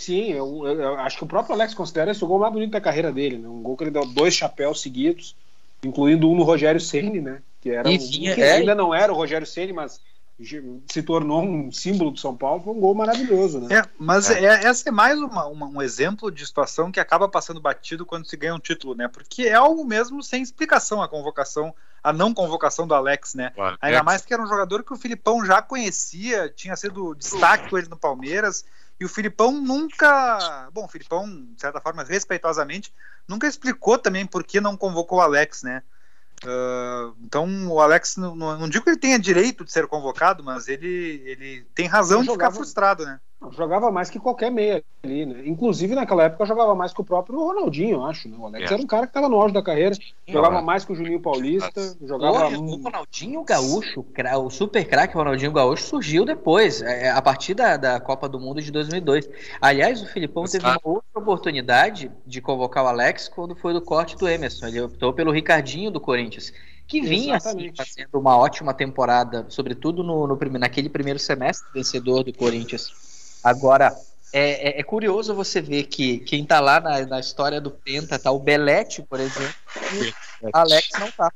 Sim, 0.00 0.32
eu, 0.32 0.66
eu- 0.66 0.80
eu 0.80 0.94
acho 1.00 1.18
que 1.18 1.24
o 1.24 1.26
próprio 1.26 1.54
Alex 1.54 1.74
considera 1.74 2.10
esse 2.10 2.24
o 2.24 2.26
gol 2.26 2.38
mais 2.38 2.52
bonito 2.52 2.70
da 2.70 2.80
carreira 2.80 3.12
dele, 3.12 3.38
né? 3.38 3.48
Um 3.48 3.62
gol 3.62 3.76
que 3.76 3.84
ele 3.84 3.90
deu 3.90 4.06
dois 4.06 4.32
chapéus 4.34 4.80
seguidos, 4.80 5.36
incluindo 5.84 6.28
um 6.30 6.34
no 6.36 6.42
Rogério 6.42 6.80
Ceni, 6.80 7.20
né? 7.20 7.42
Que 7.60 7.70
era 7.70 7.88
um- 7.88 7.98
vinha- 7.98 8.34
que 8.34 8.40
é. 8.42 8.52
ainda 8.52 8.74
não 8.74 8.94
era 8.94 9.12
o 9.12 9.16
Rogério 9.16 9.46
Ceni, 9.46 9.72
mas 9.72 10.00
se 10.90 11.02
tornou 11.02 11.42
um 11.42 11.70
símbolo 11.70 12.10
do 12.10 12.18
São 12.18 12.34
Paulo, 12.34 12.62
foi 12.62 12.72
um 12.72 12.80
gol 12.80 12.94
maravilhoso, 12.94 13.60
né? 13.60 13.76
É, 13.76 13.84
mas 13.98 14.30
é. 14.30 14.42
essa 14.66 14.88
é 14.88 14.92
mais 14.92 15.18
uma- 15.18 15.44
uma- 15.46 15.66
um 15.66 15.82
exemplo 15.82 16.30
de 16.30 16.46
situação 16.46 16.90
que 16.90 16.98
acaba 16.98 17.28
passando 17.28 17.60
batido 17.60 18.06
quando 18.06 18.24
se 18.26 18.38
ganha 18.38 18.54
um 18.54 18.58
título, 18.58 18.94
né? 18.94 19.06
Porque 19.06 19.42
é 19.42 19.52
algo 19.52 19.84
mesmo 19.84 20.22
sem 20.22 20.42
explicação 20.42 21.02
a 21.02 21.08
convocação, 21.08 21.74
a 22.02 22.10
não 22.10 22.32
convocação 22.32 22.86
do 22.86 22.94
Alex, 22.94 23.34
né? 23.34 23.52
Alex- 23.54 23.78
Ainda 23.82 24.02
mais 24.02 24.24
que 24.24 24.32
era 24.32 24.42
um 24.42 24.46
jogador 24.46 24.82
que 24.82 24.94
o 24.94 24.96
Filipão 24.96 25.44
já 25.44 25.60
conhecia, 25.60 26.48
tinha 26.48 26.74
sido 26.74 27.14
destaque 27.14 27.68
com 27.68 27.76
ele 27.76 27.88
no 27.88 27.96
Palmeiras, 27.98 28.64
e 29.00 29.04
o 29.04 29.08
Filipão 29.08 29.50
nunca. 29.52 30.68
Bom, 30.72 30.84
o 30.84 30.88
Filipão, 30.88 31.26
de 31.54 31.60
certa 31.60 31.80
forma, 31.80 32.04
respeitosamente, 32.04 32.92
nunca 33.26 33.46
explicou 33.46 33.96
também 33.98 34.26
por 34.26 34.44
que 34.44 34.60
não 34.60 34.76
convocou 34.76 35.18
o 35.18 35.22
Alex, 35.22 35.62
né? 35.62 35.82
Ah, 36.44 37.12
então 37.22 37.68
o 37.68 37.80
Alex, 37.80 38.16
não, 38.16 38.34
não 38.36 38.68
digo 38.68 38.84
que 38.84 38.90
ele 38.90 38.98
tenha 38.98 39.18
direito 39.18 39.64
de 39.64 39.72
ser 39.72 39.86
convocado, 39.86 40.44
mas 40.44 40.68
ele, 40.68 41.22
ele 41.24 41.66
tem 41.74 41.86
razão 41.86 42.18
Ele 42.18 42.26
de 42.26 42.32
ficar 42.32 42.44
jogava- 42.46 42.56
frustrado, 42.56 43.04
né? 43.04 43.20
Jogava 43.52 43.90
mais 43.90 44.10
que 44.10 44.20
qualquer 44.20 44.50
meia 44.50 44.84
ali, 45.02 45.24
né? 45.24 45.42
Inclusive, 45.46 45.94
naquela 45.94 46.24
época, 46.24 46.44
jogava 46.44 46.74
mais 46.74 46.92
que 46.92 47.00
o 47.00 47.04
próprio 47.04 47.38
Ronaldinho, 47.38 47.96
eu 47.96 48.04
acho, 48.04 48.28
né? 48.28 48.36
O 48.38 48.44
Alex 48.44 48.70
É. 48.70 48.74
era 48.74 48.82
um 48.82 48.86
cara 48.86 49.06
que 49.06 49.10
estava 49.10 49.30
no 49.30 49.40
auge 49.40 49.54
da 49.54 49.62
carreira, 49.62 49.96
jogava 50.28 50.56
Não, 50.56 50.62
mais 50.62 50.84
que 50.84 50.92
o 50.92 50.94
Juninho 50.94 51.20
Paulista, 51.20 51.96
jogava... 52.02 52.34
Porra, 52.34 52.58
o 52.58 52.82
Ronaldinho 52.82 53.42
Gaúcho, 53.42 54.04
o 54.44 54.50
super 54.50 54.86
craque 54.86 55.14
Ronaldinho 55.14 55.52
Gaúcho 55.52 55.84
surgiu 55.84 56.26
depois, 56.26 56.82
é, 56.82 57.10
a 57.10 57.22
partir 57.22 57.54
da, 57.54 57.78
da 57.78 57.98
Copa 57.98 58.28
do 58.28 58.38
Mundo 58.38 58.60
de 58.60 58.70
2002. 58.70 59.28
Aliás, 59.58 60.02
o 60.02 60.06
Filipão 60.06 60.44
teve 60.44 60.62
uma 60.62 60.72
Exato. 60.72 60.88
outra 60.90 61.20
oportunidade 61.20 62.10
de 62.26 62.42
convocar 62.42 62.84
o 62.84 62.88
Alex 62.88 63.26
quando 63.26 63.56
foi 63.56 63.72
do 63.72 63.80
corte 63.80 64.18
do 64.18 64.28
Emerson. 64.28 64.66
Ele 64.66 64.82
optou 64.82 65.14
pelo 65.14 65.32
Ricardinho 65.32 65.90
do 65.90 65.98
Corinthians, 65.98 66.52
que 66.86 67.00
vinha 67.00 67.36
assim, 67.36 67.72
fazendo 67.74 68.18
uma 68.18 68.36
ótima 68.36 68.74
temporada, 68.74 69.46
sobretudo 69.48 70.04
no, 70.04 70.26
no 70.26 70.38
naquele 70.58 70.90
primeiro 70.90 71.18
semestre 71.18 71.66
vencedor 71.72 72.22
do 72.22 72.34
Corinthians. 72.34 73.09
Agora, 73.42 73.96
é, 74.32 74.68
é- 74.68 74.80
é 74.80 74.82
curioso 74.82 75.34
você 75.34 75.60
ver 75.60 75.84
que 75.84 76.18
quem 76.20 76.44
tá 76.44 76.60
lá 76.60 76.80
na, 76.80 77.04
na 77.06 77.20
história 77.20 77.60
do 77.60 77.70
Penta, 77.70 78.18
tá 78.18 78.30
o 78.30 78.38
Belete, 78.38 79.02
por 79.02 79.18
exemplo, 79.18 79.54
e 79.92 80.46
o 80.46 80.50
Alex 80.52 80.88
não 80.98 81.10
tá. 81.10 81.32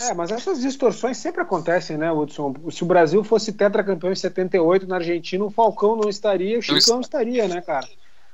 É 0.00 0.14
mas 0.14 0.30
essas 0.30 0.60
distorções 0.60 1.16
sempre 1.16 1.42
acontecem, 1.42 1.96
né, 1.96 2.10
Hudson? 2.12 2.54
Se 2.70 2.84
o 2.84 2.86
Brasil 2.86 3.24
fosse 3.24 3.52
tetracampeão 3.52 4.12
em 4.12 4.16
78 4.16 4.86
na 4.86 4.96
Argentina, 4.96 5.44
o 5.44 5.50
Falcão 5.50 5.96
não 5.96 6.08
estaria, 6.08 6.58
o 6.58 6.62
Chicão 6.62 7.00
estaria, 7.00 7.48
né, 7.48 7.60
cara? 7.60 7.88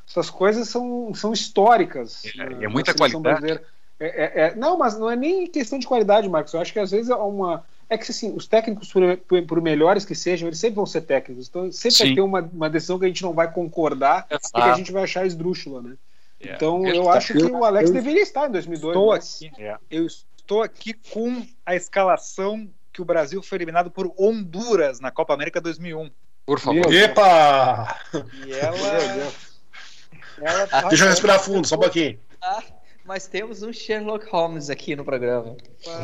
Essas 0.06 0.28
coisas 0.30 0.68
são, 0.68 1.12
são 1.14 1.32
históricas. 1.32 2.24
É, 2.26 2.28
e 2.60 2.64
é 2.64 2.68
muita 2.68 2.92
qualidade. 2.94 3.60
É, 4.00 4.06
é- 4.06 4.40
é- 4.48 4.54
não, 4.54 4.76
mas 4.78 4.98
não 4.98 5.10
é 5.10 5.16
nem 5.16 5.46
questão 5.46 5.78
de 5.78 5.86
qualidade, 5.86 6.28
Marcos. 6.28 6.52
Eu 6.52 6.60
acho 6.60 6.72
que 6.72 6.78
às 6.78 6.90
vezes 6.90 7.10
é 7.10 7.14
uma. 7.14 7.64
É 7.90 7.96
que 7.96 8.10
assim, 8.10 8.34
os 8.36 8.46
técnicos, 8.46 8.92
por, 8.92 9.16
por- 9.18 9.42
por 9.46 9.60
melhores 9.62 10.04
que 10.04 10.14
sejam, 10.14 10.46
eles 10.48 10.58
sempre 10.58 10.76
vão 10.76 10.84
ser 10.86 11.00
técnicos. 11.02 11.48
Então 11.48 11.72
sempre 11.72 11.98
vai 11.98 12.08
Sim. 12.08 12.14
ter 12.14 12.20
uma, 12.20 12.40
uma 12.52 12.68
decisão 12.70 12.98
que 12.98 13.04
a 13.06 13.08
gente 13.08 13.22
não 13.22 13.32
vai 13.32 13.50
concordar 13.50 14.26
e 14.30 14.38
que 14.38 14.44
a 14.54 14.60
Exato. 14.60 14.78
gente 14.78 14.92
vai 14.92 15.04
achar 15.04 15.26
esdrúxula, 15.26 15.80
né? 15.80 15.96
É. 16.40 16.52
Então 16.54 16.86
eu 16.86 17.04
tá- 17.04 17.12
acho 17.14 17.32
que 17.32 17.42
o 17.44 17.64
Alex 17.64 17.88
eu 17.88 17.94
deveria 17.94 18.22
estar 18.22 18.46
em 18.48 18.52
2002. 18.52 18.92
Estou 18.94 19.08
mas- 19.08 19.36
aqui. 19.42 19.62
É. 19.62 19.76
Eu 19.90 20.06
estou 20.06 20.62
aqui 20.62 20.92
com 20.92 21.46
a 21.64 21.74
escalação 21.74 22.68
que 22.92 23.00
o 23.00 23.04
Brasil 23.04 23.42
foi 23.42 23.56
eliminado 23.58 23.90
por 23.90 24.12
Honduras 24.18 25.00
na 25.00 25.10
Copa 25.10 25.32
América 25.32 25.60
2001. 25.60 26.10
Por 26.44 26.58
favor. 26.60 26.88
Meu 26.88 26.92
Epa! 26.92 27.96
E 28.46 28.52
ela. 28.52 29.32
Ela 30.40 30.66
tá- 30.66 30.88
Deixa 30.88 31.04
eu 31.04 31.08
respirar 31.08 31.40
fundo, 31.40 31.66
só 31.66 31.74
um 31.76 31.80
pouquinho. 31.80 32.18
Mas 33.08 33.26
temos 33.26 33.62
um 33.62 33.72
Sherlock 33.72 34.28
Holmes 34.30 34.68
aqui 34.68 34.94
no 34.94 35.02
programa. 35.02 35.56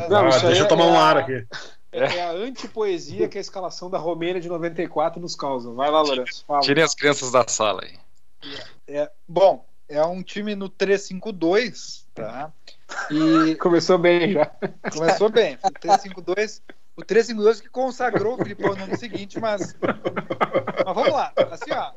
Não, 0.09 0.17
Ah, 0.25 0.29
deixa 0.39 0.47
eu 0.61 0.65
é- 0.65 0.67
tomar 0.67 0.85
um 0.87 0.95
é 0.95 0.97
ar 0.97 1.17
a- 1.17 1.19
aqui. 1.19 1.45
É 1.91 2.21
a 2.23 2.31
antipoesia 2.31 3.27
que 3.29 3.37
a 3.37 3.41
escalação 3.41 3.91
da 3.91 3.99
Romênia 3.99 4.41
de 4.41 4.49
94 4.49 5.21
nos 5.21 5.35
causa. 5.35 5.71
Vai 5.71 5.91
lá, 5.91 6.01
Lourenço. 6.01 6.43
Fala. 6.47 6.61
Tirem 6.61 6.83
as 6.83 6.95
crianças 6.95 7.31
da 7.31 7.47
sala 7.47 7.83
aí. 7.83 7.93
É, 8.87 9.09
bom, 9.27 9.63
é 9.87 10.03
um 10.03 10.23
time 10.23 10.55
no 10.55 10.67
3-5-2, 10.67 12.05
tá? 12.15 12.51
E 13.11 13.53
Começou 13.61 13.99
bem 13.99 14.33
já. 14.33 14.51
começou 14.91 15.29
bem. 15.29 15.59
O 15.63 15.69
3-5-2. 15.71 16.61
O 16.97 17.03
3-5-2 17.03 17.61
que 17.61 17.69
consagrou 17.69 18.33
o 18.33 18.37
Filipão 18.39 18.75
no 18.75 18.83
ano 18.85 18.97
seguinte, 18.97 19.39
mas. 19.39 19.75
Mas 19.79 20.95
vamos 20.95 21.11
lá. 21.11 21.31
Assim, 21.51 21.71
ó. 21.71 21.91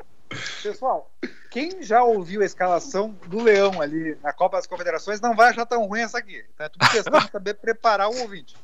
Pessoal, 0.62 1.10
quem 1.50 1.82
já 1.82 2.02
ouviu 2.02 2.42
a 2.42 2.44
escalação 2.44 3.10
do 3.26 3.42
Leão 3.42 3.80
ali 3.80 4.16
na 4.22 4.32
Copa 4.32 4.56
das 4.58 4.66
Confederações 4.66 5.20
não 5.20 5.34
vai 5.34 5.50
achar 5.50 5.64
tão 5.66 5.86
ruim 5.86 6.00
essa 6.02 6.18
aqui. 6.18 6.44
Então 6.54 6.66
é 6.66 6.68
tudo 6.68 6.88
questão 6.90 7.18
de 7.20 7.30
saber 7.30 7.54
preparar 7.54 8.08
o 8.10 8.20
ouvinte. 8.20 8.54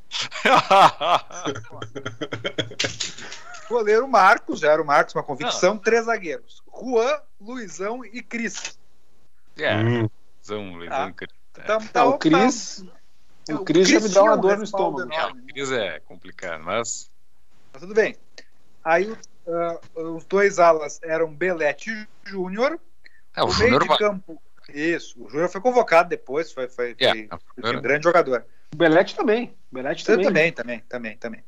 Goleiro 3.68 4.06
Marcos, 4.06 4.60
já 4.60 4.72
era 4.72 4.82
o 4.82 4.86
Marcos, 4.86 5.14
uma 5.14 5.22
convicção. 5.22 5.78
Três 5.78 6.04
zagueiros: 6.04 6.62
Juan, 6.78 7.18
Luizão 7.40 8.04
e 8.04 8.22
Cris. 8.22 8.78
é, 9.56 9.74
Hum. 9.76 10.08
Luizão, 10.46 10.74
Luizão, 10.74 10.96
Tá. 10.96 11.12
Cris. 11.12 11.30
Tá, 11.54 11.62
Não, 11.68 11.86
tá- 11.86 12.04
o 12.06 12.18
Cris. 12.18 12.84
O 13.48 13.64
Cris 13.64 13.88
já 13.88 14.00
me 14.00 14.08
dá 14.08 14.22
uma 14.22 14.34
um 14.36 14.40
dor 14.40 14.58
no 14.58 14.64
estômago. 14.64 15.12
É, 15.12 15.26
o 15.26 15.34
Cris 15.46 15.70
é 15.70 16.00
complicado, 16.00 16.62
mas 16.64 17.10
Mas 17.72 17.82
tudo 17.82 17.94
bem. 17.94 18.16
Aí 18.84 19.10
o- 19.10 19.18
ah, 19.47 19.78
os 19.95 20.24
dois 20.24 20.59
alas 20.59 21.01
eram 21.03 21.34
Belete 21.34 22.09
Júnior. 22.24 22.78
é, 23.36 23.42
o 23.42 23.47
o 23.47 23.49
meio 23.49 23.59
Júnior 23.59 23.82
de 23.82 23.88
vai. 23.88 23.99
campo. 23.99 24.42
Isso, 24.68 25.22
o 25.22 25.28
Júnior 25.28 25.49
foi 25.51 25.61
convocado 25.61 26.09
depois, 26.09 26.51
foi, 26.53 26.68
foi, 26.68 26.97
É, 26.99 27.09
foi- 27.11 27.28
foi 27.28 27.38
um 27.59 27.66
Júnior- 27.66 27.82
grande 27.82 28.05
jogador. 28.05 28.47
O 28.72 28.76
Belete 28.76 29.14
também. 29.14 29.55
O 29.70 29.74
Belete 29.74 30.05
Também, 30.05 30.24
também. 30.26 30.53
também, 30.53 30.80
também, 30.88 31.16
também, 31.18 31.45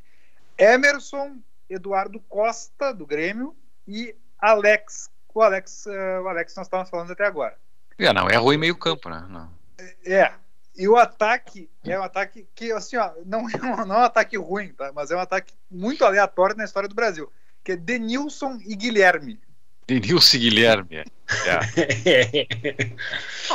Emerson, 0.58 1.36
Eduardo 1.68 2.20
Costa, 2.28 2.92
do 2.92 3.06
Grêmio, 3.06 3.56
e 3.86 4.14
Alex. 4.38 5.10
O 5.34 5.42
Alex, 5.42 5.86
ah, 5.86 6.22
o 6.22 6.28
Alex 6.28 6.54
nós 6.56 6.66
estávamos 6.66 6.90
falando 6.90 7.10
até 7.12 7.24
agora. 7.26 7.56
É, 7.98 8.12
não, 8.12 8.28
é 8.28 8.36
ruim 8.36 8.56
meio 8.56 8.76
campo, 8.76 9.08
né? 9.08 9.24
Não. 9.28 9.50
É. 10.04 10.32
E 10.78 10.86
o 10.88 10.96
ataque 10.96 11.70
é 11.84 11.98
um 11.98 12.02
ataque 12.02 12.46
que, 12.54 12.70
assim, 12.72 12.96
ó, 12.96 13.10
não 13.24 13.40
é 13.48 13.52
um, 13.82 13.86
não 13.86 13.96
é 13.96 13.98
um 14.00 14.02
ataque 14.02 14.36
ruim, 14.36 14.72
tá? 14.74 14.92
Mas 14.94 15.10
é 15.10 15.16
um 15.16 15.20
ataque 15.20 15.54
muito 15.70 16.04
aleatório 16.04 16.54
na 16.56 16.64
história 16.64 16.88
do 16.88 16.94
Brasil. 16.94 17.30
Que 17.66 17.72
é 17.72 17.76
Denilson 17.76 18.58
e 18.64 18.76
Guilherme. 18.76 19.40
Denilson 19.88 20.38
Guilherme. 20.38 20.98
É. 20.98 21.04
É, 22.06 22.46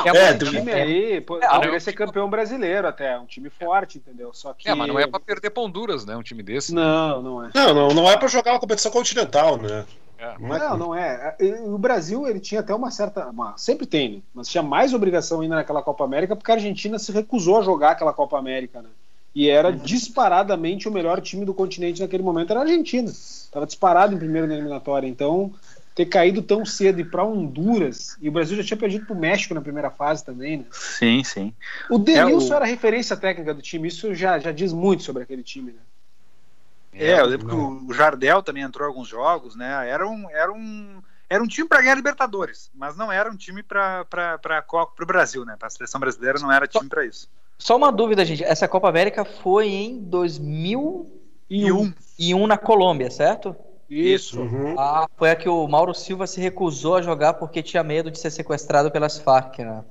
É, 0.06 0.34
um 0.34 0.38
tu- 0.38 0.50
time 0.52 0.70
aí 0.74 1.22
pô, 1.22 1.38
É, 1.38 1.48
poderia 1.48 1.80
ser 1.80 1.94
campeão 1.94 2.30
brasileiro 2.30 2.88
até. 2.90 3.18
Um 3.18 3.26
time 3.26 3.50
forte, 3.50 3.98
entendeu? 4.00 4.34
Só 4.34 4.54
que. 4.54 4.68
É, 4.68 4.76
mas 4.76 4.88
não 4.90 5.00
é 5.00 5.08
pra 5.08 5.18
perder 5.20 5.50
pra 5.50 5.64
Honduras, 5.64 6.06
né? 6.06 6.16
Um 6.18 6.22
time 6.24 6.44
desse. 6.44 6.74
Não, 6.74 7.22
não 7.22 7.46
é. 7.46 7.52
Não, 7.56 7.74
não, 7.74 7.88
não 7.94 8.10
é 8.10 8.18
pra 8.18 8.28
jogar 8.28 8.52
uma 8.52 8.60
competição 8.60 8.92
continental, 8.92 9.56
né? 9.58 9.86
É. 10.18 10.36
Não 10.40 10.54
é 10.56 10.60
Não, 10.60 10.78
não 10.78 10.96
é. 10.96 11.36
E 11.40 11.52
O 11.54 11.78
Brasil 11.78 12.28
ele 12.28 12.42
tinha 12.42 12.60
até 12.60 12.76
uma 12.76 12.92
certa. 12.92 13.28
uma- 13.30 13.58
sempre 13.58 13.86
tem, 13.86 14.16
né? 14.18 14.22
Mas 14.34 14.50
tinha 14.50 14.62
mais 14.62 14.94
obrigação 14.94 15.40
ainda 15.40 15.56
naquela 15.56 15.82
Copa 15.82 16.04
América 16.04 16.36
porque 16.36 16.52
a 16.52 16.56
Argentina 16.56 17.00
se 17.00 17.14
recusou 17.14 17.60
a 17.60 17.64
jogar 17.64 17.92
aquela 17.92 18.12
Copa 18.14 18.38
América, 18.38 18.82
né? 18.82 18.90
E 19.34 19.50
era 19.50 19.72
disparadamente 19.72 20.90
o 20.90 20.92
melhor 20.92 21.22
time 21.22 21.46
do 21.46 21.54
continente 21.54 22.02
naquele 22.02 22.22
momento 22.24 22.52
era 22.52 22.60
a 22.60 22.64
Argentina. 22.64 23.10
Estava 23.52 23.66
disparado 23.66 24.16
em 24.16 24.18
primeiro 24.18 24.48
na 24.48 24.54
eliminatória. 24.54 25.06
Então, 25.06 25.54
ter 25.94 26.06
caído 26.06 26.42
tão 26.42 26.66
cedo 26.66 27.02
e 27.02 27.04
para 27.04 27.26
Honduras, 27.26 28.16
e 28.22 28.30
o 28.30 28.32
Brasil 28.32 28.56
já 28.56 28.64
tinha 28.64 28.78
perdido 28.78 29.06
para 29.06 29.14
o 29.14 29.20
México 29.20 29.54
na 29.54 29.60
primeira 29.60 29.92
fase 29.92 30.24
também, 30.24 30.60
né? 30.60 30.66
Sim, 30.72 31.22
sim. 31.22 31.54
O 31.90 31.98
Denilson 31.98 32.54
É, 32.54 32.56
o- 32.56 32.56
era 32.56 32.66
a 32.66 32.68
referência 32.70 33.18
técnica 33.18 33.54
do 33.54 33.62
time, 33.62 33.90
isso 33.90 34.16
já, 34.16 34.40
já 34.40 34.54
diz 34.54 34.72
muito 34.72 35.04
sobre 35.04 35.24
aquele 35.24 35.44
time, 35.44 35.74
né? 35.74 35.82
É, 36.94 37.20
eu 37.20 37.26
lembro 37.26 37.48
que 37.48 37.54
o 37.54 37.94
Jardel 37.94 38.42
também 38.42 38.64
entrou 38.64 38.88
em 38.88 38.90
alguns 38.90 39.08
jogos, 39.10 39.54
né? 39.54 39.90
Era 39.90 40.08
um, 40.08 40.30
era 40.30 40.52
um, 40.52 41.02
era 41.30 41.44
um 41.44 41.48
time 41.48 41.68
para 41.68 41.82
ganhar 41.82 41.96
Libertadores, 41.96 42.70
mas 42.74 42.96
não 42.96 43.12
era 43.12 43.30
um 43.30 43.36
time 43.36 43.62
para 43.64 44.06
o 45.02 45.06
Brasil, 45.06 45.44
né? 45.44 45.58
Para 45.60 45.68
a 45.68 45.72
seleção 45.72 46.00
brasileira 46.00 46.40
não 46.40 46.52
era 46.52 46.68
time 46.68 46.88
para 46.88 47.06
isso. 47.06 47.30
Só 47.60 47.76
uma 47.76 47.92
dúvida, 47.92 48.24
gente. 48.24 48.44
Essa 48.46 48.68
Copa 48.68 48.88
América 48.88 49.26
foi 49.26 49.68
em 49.68 50.00
2001 50.00 51.21
E 52.18 52.34
um, 52.34 52.48
na 52.48 52.58
Colômbia, 52.58 53.12
certo? 53.12 53.56
Isso. 53.90 54.40
Uhum. 54.40 54.80
Ah, 54.80 55.06
foi 55.18 55.32
a 55.32 55.36
que 55.36 55.50
o 55.50 55.68
Mauro 55.68 55.94
Silva 55.94 56.26
se 56.26 56.40
recusou 56.40 56.96
a 56.96 57.02
jogar 57.02 57.34
porque 57.34 57.62
tinha 57.62 57.84
medo 57.84 58.10
de 58.10 58.18
ser 58.18 58.32
sequestrado 58.32 58.90
pelas 58.90 59.18
Farc, 59.18 59.60
né? 59.60 59.84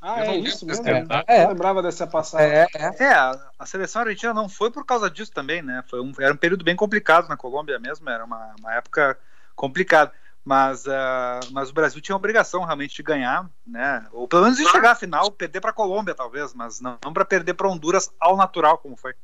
Ah, 0.00 0.24
é 0.24 0.36
isso 0.36 0.64
mesmo. 0.64 0.84
né? 0.84 1.00
detalhe. 1.00 1.24
É. 1.26 1.44
Eu 1.44 1.48
lembrava 1.48 1.82
dessa 1.82 2.06
passagem. 2.06 2.48
É, 2.48 2.66
é. 2.74 2.94
é, 3.04 3.12
a, 3.12 3.50
a 3.58 3.66
seleção 3.66 4.02
argentina 4.02 4.32
não 4.32 4.48
foi 4.48 4.70
por 4.70 4.84
causa 4.86 5.10
disso 5.10 5.32
também, 5.32 5.62
né? 5.62 5.82
Foi 5.88 6.00
um, 6.00 6.12
era 6.20 6.32
um 6.32 6.36
período 6.36 6.64
bem 6.64 6.76
complicado 6.76 7.28
na 7.28 7.36
Colômbia 7.36 7.78
mesmo, 7.78 8.08
era 8.08 8.24
uma, 8.24 8.54
uma 8.60 8.74
época 8.74 9.18
complicada. 9.56 10.12
Mas, 10.44 10.86
uh, 10.86 11.52
mas 11.52 11.70
o 11.70 11.72
Brasil 11.72 12.00
tinha 12.00 12.14
a 12.14 12.16
obrigação 12.16 12.64
realmente 12.64 12.96
de 12.96 13.02
ganhar, 13.02 13.48
né? 13.64 14.04
Ou 14.12 14.26
pelo 14.26 14.42
menos 14.42 14.58
de 14.58 14.68
chegar 14.68 14.90
à 14.92 14.94
final, 14.96 15.30
perder 15.30 15.60
para 15.60 15.70
a 15.70 15.74
Colômbia, 15.74 16.14
talvez, 16.16 16.52
mas 16.52 16.80
não, 16.80 16.98
não 17.04 17.12
para 17.12 17.24
perder 17.24 17.54
para 17.54 17.68
Honduras 17.68 18.10
ao 18.18 18.36
natural, 18.36 18.78
como 18.78 18.96
foi. 18.96 19.14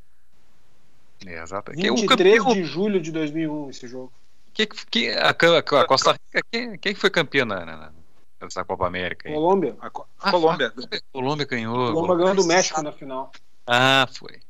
É, 1.26 1.42
exato. 1.42 1.72
23 1.72 2.38
campeão... 2.38 2.54
de 2.54 2.64
julho 2.64 3.00
de 3.00 3.10
2001 3.10 3.70
esse 3.70 3.88
jogo. 3.88 4.12
Que, 4.52 4.66
que, 4.66 5.10
a, 5.10 5.30
a 5.30 5.86
Costa 5.86 6.12
Rica, 6.12 6.46
quem, 6.50 6.78
quem 6.78 6.94
foi 6.94 7.10
campeã 7.10 7.44
na, 7.44 7.92
nessa 8.40 8.64
Copa 8.64 8.86
América? 8.86 9.28
Aí? 9.28 9.34
Colômbia. 9.34 9.76
A, 9.80 9.86
ah, 9.86 10.30
Colômbia. 10.30 10.72
A 10.76 10.98
Colômbia 11.12 11.46
ganhou. 11.46 11.92
Colômbia 11.92 12.16
ganhou 12.16 12.34
do 12.34 12.44
México 12.44 12.82
na 12.82 12.92
final. 12.92 13.30
Ah, 13.66 14.08
foi. 14.12 14.40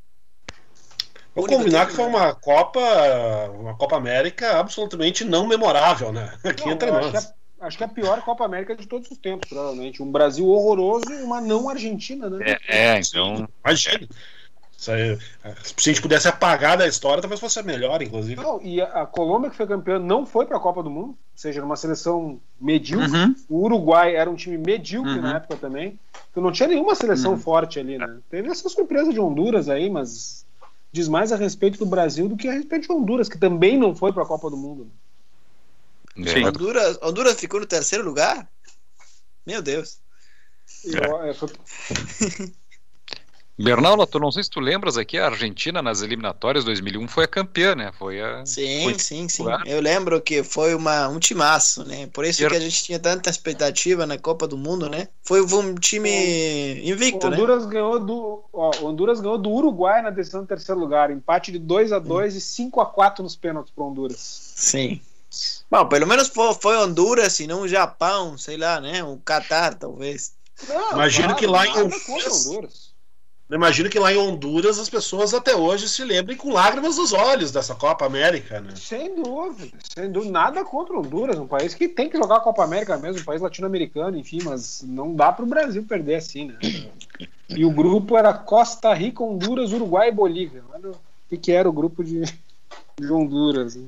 Vou 1.34 1.46
combinar 1.46 1.86
que 1.86 1.92
foi 1.92 2.04
uma 2.04 2.34
Copa, 2.34 2.80
uma 3.54 3.76
Copa 3.76 3.96
América 3.96 4.58
absolutamente 4.58 5.24
não 5.24 5.46
memorável, 5.46 6.12
né? 6.12 6.36
Aqui 6.42 6.64
não, 6.64 6.72
entre 6.72 6.90
nós. 6.90 7.14
Acho 7.14 7.28
que, 7.28 7.32
é, 7.32 7.66
acho 7.66 7.76
que 7.76 7.82
é 7.84 7.86
a 7.86 7.90
pior 7.90 8.22
Copa 8.22 8.44
América 8.44 8.74
de 8.74 8.88
todos 8.88 9.08
os 9.10 9.18
tempos, 9.18 9.48
provavelmente. 9.48 10.02
Um 10.02 10.10
Brasil 10.10 10.48
horroroso 10.48 11.12
e 11.12 11.22
uma 11.22 11.40
não 11.40 11.68
Argentina, 11.68 12.28
né? 12.28 12.56
É, 12.66 12.94
é 12.94 13.00
então. 13.00 13.48
Imagina. 13.64 14.08
Se 14.78 14.92
a 14.92 15.16
gente 15.80 16.00
pudesse 16.00 16.28
apagar 16.28 16.78
da 16.78 16.86
história, 16.86 17.20
talvez 17.20 17.40
fosse 17.40 17.58
a 17.58 17.64
melhor, 17.64 18.00
inclusive. 18.00 18.40
Não, 18.40 18.62
e 18.62 18.80
a, 18.80 19.02
a 19.02 19.06
Colômbia, 19.06 19.50
que 19.50 19.56
foi 19.56 19.66
campeã, 19.66 19.98
não 19.98 20.24
foi 20.24 20.46
para 20.46 20.56
a 20.56 20.60
Copa 20.60 20.84
do 20.84 20.88
Mundo, 20.88 21.08
ou 21.08 21.16
seja, 21.34 21.60
numa 21.60 21.74
seleção 21.74 22.40
medíocre. 22.60 23.10
Uhum. 23.10 23.34
O 23.48 23.64
Uruguai 23.64 24.14
era 24.14 24.30
um 24.30 24.36
time 24.36 24.56
medíocre 24.56 25.14
uhum. 25.14 25.22
na 25.22 25.34
época 25.38 25.56
também. 25.56 25.98
Então 26.30 26.40
não 26.40 26.52
tinha 26.52 26.68
nenhuma 26.68 26.94
seleção 26.94 27.32
uhum. 27.32 27.40
forte 27.40 27.80
ali, 27.80 27.98
né? 27.98 28.18
Teve 28.30 28.50
essa 28.50 28.68
surpresa 28.68 29.12
de 29.12 29.18
Honduras 29.18 29.68
aí, 29.68 29.90
mas 29.90 30.46
diz 30.92 31.08
mais 31.08 31.32
a 31.32 31.36
respeito 31.36 31.76
do 31.80 31.86
Brasil 31.86 32.28
do 32.28 32.36
que 32.36 32.46
a 32.46 32.52
respeito 32.52 32.86
de 32.86 32.92
Honduras, 32.92 33.28
que 33.28 33.36
também 33.36 33.76
não 33.76 33.96
foi 33.96 34.12
para 34.12 34.22
a 34.22 34.26
Copa 34.26 34.48
do 34.48 34.56
Mundo. 34.56 34.88
Sim. 36.24 36.46
Honduras, 36.46 36.96
Honduras 37.02 37.40
ficou 37.40 37.58
no 37.58 37.66
terceiro 37.66 38.04
lugar? 38.04 38.48
Meu 39.44 39.60
Deus. 39.60 39.98
Eu, 40.84 41.22
é, 41.24 41.34
foi... 41.34 41.48
Bernardo, 43.58 44.06
tu 44.06 44.20
não 44.20 44.30
sei 44.30 44.44
se 44.44 44.50
tu 44.50 44.60
lembras 44.60 44.96
aqui, 44.96 45.18
a 45.18 45.26
Argentina 45.26 45.82
nas 45.82 46.00
eliminatórias 46.00 46.64
2001 46.64 47.08
foi 47.08 47.24
a 47.24 47.28
campeã, 47.28 47.74
né? 47.74 47.90
Foi 47.98 48.20
a 48.20 48.46
Sim, 48.46 48.84
foi 48.84 48.98
sim, 49.00 49.28
sim. 49.28 49.44
Eu 49.66 49.80
lembro 49.80 50.20
que 50.20 50.44
foi 50.44 50.76
uma, 50.76 51.08
um 51.08 51.18
timaço, 51.18 51.84
né? 51.84 52.06
Por 52.12 52.24
isso 52.24 52.38
que 52.46 52.54
a 52.54 52.60
gente 52.60 52.84
tinha 52.84 53.00
tanta 53.00 53.28
expectativa 53.28 54.06
na 54.06 54.16
Copa 54.16 54.46
do 54.46 54.56
Mundo, 54.56 54.88
né? 54.88 55.08
Foi 55.24 55.42
um 55.42 55.74
time 55.74 56.88
invicto, 56.88 57.26
Honduras 57.26 57.66
né? 57.66 57.72
Ganhou 57.72 57.98
do, 57.98 58.44
ó, 58.52 58.70
Honduras 58.80 59.20
ganhou 59.20 59.36
do 59.36 59.50
Uruguai 59.50 60.02
na 60.02 60.10
decisão 60.10 60.42
do 60.42 60.46
terceiro 60.46 60.80
lugar, 60.80 61.10
empate 61.10 61.50
de 61.50 61.58
2 61.58 61.92
a 61.92 61.98
2 61.98 62.36
e 62.36 62.40
5 62.40 62.80
a 62.80 62.86
4 62.86 63.24
nos 63.24 63.34
pênaltis 63.34 63.72
para 63.74 63.82
Honduras. 63.82 64.52
Sim. 64.54 65.00
Bom, 65.68 65.84
pelo 65.86 66.06
menos 66.06 66.28
foi, 66.28 66.54
foi 66.54 66.78
Honduras 66.78 67.40
e 67.40 67.48
não 67.48 67.62
o 67.62 67.68
Japão, 67.68 68.38
sei 68.38 68.56
lá, 68.56 68.80
né? 68.80 69.02
O 69.02 69.16
Catar, 69.16 69.74
talvez. 69.74 70.32
Não, 70.68 70.92
Imagino 70.92 71.28
claro, 71.28 71.38
que 71.40 71.46
lá 71.46 71.66
em 71.66 71.70
Honduras 71.72 72.87
Imagino 73.50 73.88
que 73.88 73.98
lá 73.98 74.12
em 74.12 74.18
Honduras 74.18 74.78
as 74.78 74.90
pessoas 74.90 75.32
até 75.32 75.56
hoje 75.56 75.88
se 75.88 76.04
lembrem 76.04 76.36
com 76.36 76.52
lágrimas 76.52 76.98
nos 76.98 77.14
olhos 77.14 77.50
dessa 77.50 77.74
Copa 77.74 78.04
América, 78.04 78.60
né? 78.60 78.74
Sem 78.76 79.14
dúvida, 79.22 79.78
sem 79.88 80.12
dúvida. 80.12 80.30
Nada 80.30 80.64
contra 80.64 80.98
Honduras, 80.98 81.38
um 81.38 81.46
país 81.46 81.72
que 81.72 81.88
tem 81.88 82.10
que 82.10 82.18
jogar 82.18 82.36
a 82.36 82.40
Copa 82.40 82.62
América 82.62 82.98
mesmo, 82.98 83.22
um 83.22 83.24
país 83.24 83.40
latino-americano, 83.40 84.18
enfim, 84.18 84.40
mas 84.44 84.82
não 84.86 85.14
dá 85.14 85.32
para 85.32 85.46
o 85.46 85.48
Brasil 85.48 85.82
perder 85.82 86.16
assim, 86.16 86.48
né? 86.48 86.58
E 87.48 87.64
o 87.64 87.70
grupo 87.70 88.18
era 88.18 88.34
Costa 88.34 88.92
Rica, 88.92 89.24
Honduras, 89.24 89.72
Uruguai 89.72 90.10
e 90.10 90.12
Bolívia. 90.12 90.62
Olha 90.74 90.90
o 90.90 90.96
que, 91.30 91.38
que 91.38 91.50
era 91.50 91.66
o 91.66 91.72
grupo 91.72 92.04
de, 92.04 92.20
de 93.00 93.10
Honduras. 93.10 93.76
Né? 93.76 93.86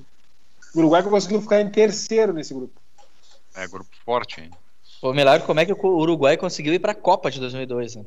O 0.74 0.78
Uruguai 0.78 1.02
conseguiu 1.02 1.42
ficar 1.42 1.60
em 1.60 1.68
terceiro 1.68 2.32
nesse 2.32 2.54
grupo. 2.54 2.72
É, 3.54 3.68
grupo 3.68 3.90
forte, 4.06 4.40
hein? 4.40 4.50
O 5.02 5.12
milagre, 5.12 5.46
como 5.46 5.60
é 5.60 5.66
que 5.66 5.72
o 5.72 5.86
Uruguai 5.98 6.38
conseguiu 6.38 6.72
ir 6.72 6.78
para 6.78 6.92
a 6.92 6.94
Copa 6.94 7.30
de 7.30 7.38
2002, 7.40 7.96
né? 7.96 8.04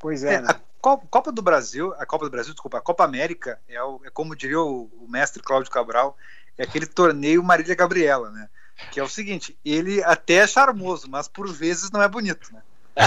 Pois 0.00 0.24
é. 0.24 0.34
é 0.34 0.40
né? 0.40 0.48
A 0.48 0.60
Copa 0.80 1.30
do 1.30 1.42
Brasil, 1.42 1.94
a 1.98 2.06
Copa 2.06 2.24
do 2.24 2.30
Brasil, 2.30 2.54
desculpa, 2.54 2.78
a 2.78 2.80
Copa 2.80 3.04
América 3.04 3.60
é, 3.68 3.80
o, 3.82 4.00
é 4.02 4.10
como 4.10 4.34
diria 4.34 4.58
o, 4.58 4.90
o, 4.98 5.06
mestre 5.06 5.42
Cláudio 5.42 5.70
Cabral, 5.70 6.16
é 6.56 6.64
aquele 6.64 6.86
torneio 6.86 7.44
Marília 7.44 7.74
Gabriela, 7.74 8.30
né? 8.30 8.48
Que 8.90 8.98
é 8.98 9.02
o 9.02 9.08
seguinte, 9.08 9.56
ele 9.62 10.02
até 10.02 10.36
é 10.36 10.46
charmoso, 10.46 11.06
mas 11.08 11.28
por 11.28 11.52
vezes 11.52 11.90
não 11.90 12.02
é 12.02 12.08
bonito, 12.08 12.50
né? 12.52 12.62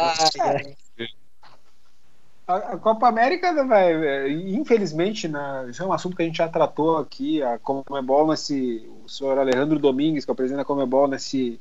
ah, 0.00 0.14
a, 2.46 2.76
Copa 2.76 3.08
América, 3.08 3.64
vai, 3.64 4.30
infelizmente, 4.30 5.26
na, 5.28 5.66
isso 5.68 5.82
é 5.82 5.86
um 5.86 5.92
assunto 5.92 6.16
que 6.16 6.22
a 6.22 6.26
gente 6.26 6.38
já 6.38 6.48
tratou 6.48 6.98
aqui, 6.98 7.42
a 7.42 7.58
Comebol 7.58 8.28
nesse, 8.28 8.88
o 9.04 9.08
senhor 9.08 9.38
Alejandro 9.38 9.78
Domingues, 9.78 10.24
que 10.24 10.30
é 10.30 10.32
o 10.32 10.36
presidente 10.36 10.58
da 10.58 10.64
Comebol, 10.64 11.08
nesse 11.08 11.60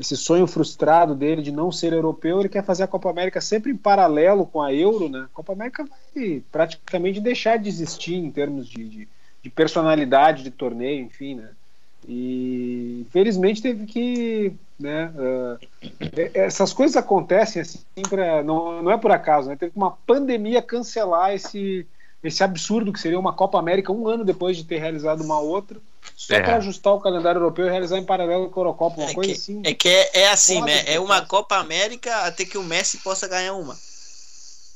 esse 0.00 0.16
sonho 0.16 0.46
frustrado 0.46 1.14
dele 1.14 1.42
de 1.42 1.50
não 1.50 1.72
ser 1.72 1.92
europeu, 1.92 2.38
ele 2.38 2.48
quer 2.48 2.64
fazer 2.64 2.84
a 2.84 2.88
Copa 2.88 3.10
América 3.10 3.40
sempre 3.40 3.72
em 3.72 3.76
paralelo 3.76 4.46
com 4.46 4.62
a 4.62 4.72
Euro, 4.72 5.08
né? 5.08 5.24
A 5.24 5.34
Copa 5.34 5.52
América 5.52 5.84
vai 5.84 6.42
praticamente 6.52 7.20
deixar 7.20 7.58
de 7.58 7.68
existir 7.68 8.14
em 8.14 8.30
termos 8.30 8.68
de, 8.68 8.88
de, 8.88 9.08
de 9.42 9.50
personalidade 9.50 10.44
de 10.44 10.50
torneio, 10.52 11.04
enfim, 11.04 11.34
né? 11.34 11.50
E 12.06 13.04
infelizmente 13.06 13.60
teve 13.60 13.86
que. 13.86 14.52
Né, 14.78 15.10
uh, 15.16 15.58
essas 16.32 16.72
coisas 16.72 16.96
acontecem 16.96 17.60
assim, 17.60 17.80
pra, 18.08 18.44
não, 18.44 18.80
não 18.80 18.92
é 18.92 18.96
por 18.96 19.10
acaso, 19.10 19.48
né? 19.48 19.56
Teve 19.56 19.72
uma 19.74 19.90
pandemia 19.90 20.62
cancelar 20.62 21.34
esse, 21.34 21.84
esse 22.22 22.44
absurdo 22.44 22.92
que 22.92 23.00
seria 23.00 23.18
uma 23.18 23.32
Copa 23.32 23.58
América 23.58 23.92
um 23.92 24.06
ano 24.06 24.24
depois 24.24 24.56
de 24.56 24.62
ter 24.62 24.78
realizado 24.78 25.20
uma 25.22 25.40
outra, 25.40 25.80
só 26.16 26.34
é. 26.34 26.40
para 26.40 26.56
ajustar 26.56 26.94
o 26.94 27.00
calendário 27.00 27.38
europeu 27.38 27.66
e 27.66 27.70
realizar 27.70 27.98
em 27.98 28.04
paralelo 28.04 28.50
com 28.50 28.60
a 28.60 28.62
Eurocopa, 28.62 29.00
uma 29.00 29.10
é 29.10 29.14
coisa 29.14 29.32
que, 29.32 29.36
assim. 29.36 29.62
É 29.64 29.74
que 29.74 29.88
é, 29.88 30.10
é 30.22 30.28
assim, 30.30 30.62
né? 30.62 30.84
É 30.86 31.00
uma 31.00 31.26
Copa 31.26 31.56
América 31.56 32.14
até 32.18 32.44
que 32.44 32.56
o 32.56 32.62
Messi 32.62 32.98
possa 32.98 33.26
ganhar 33.26 33.54
uma. 33.54 33.76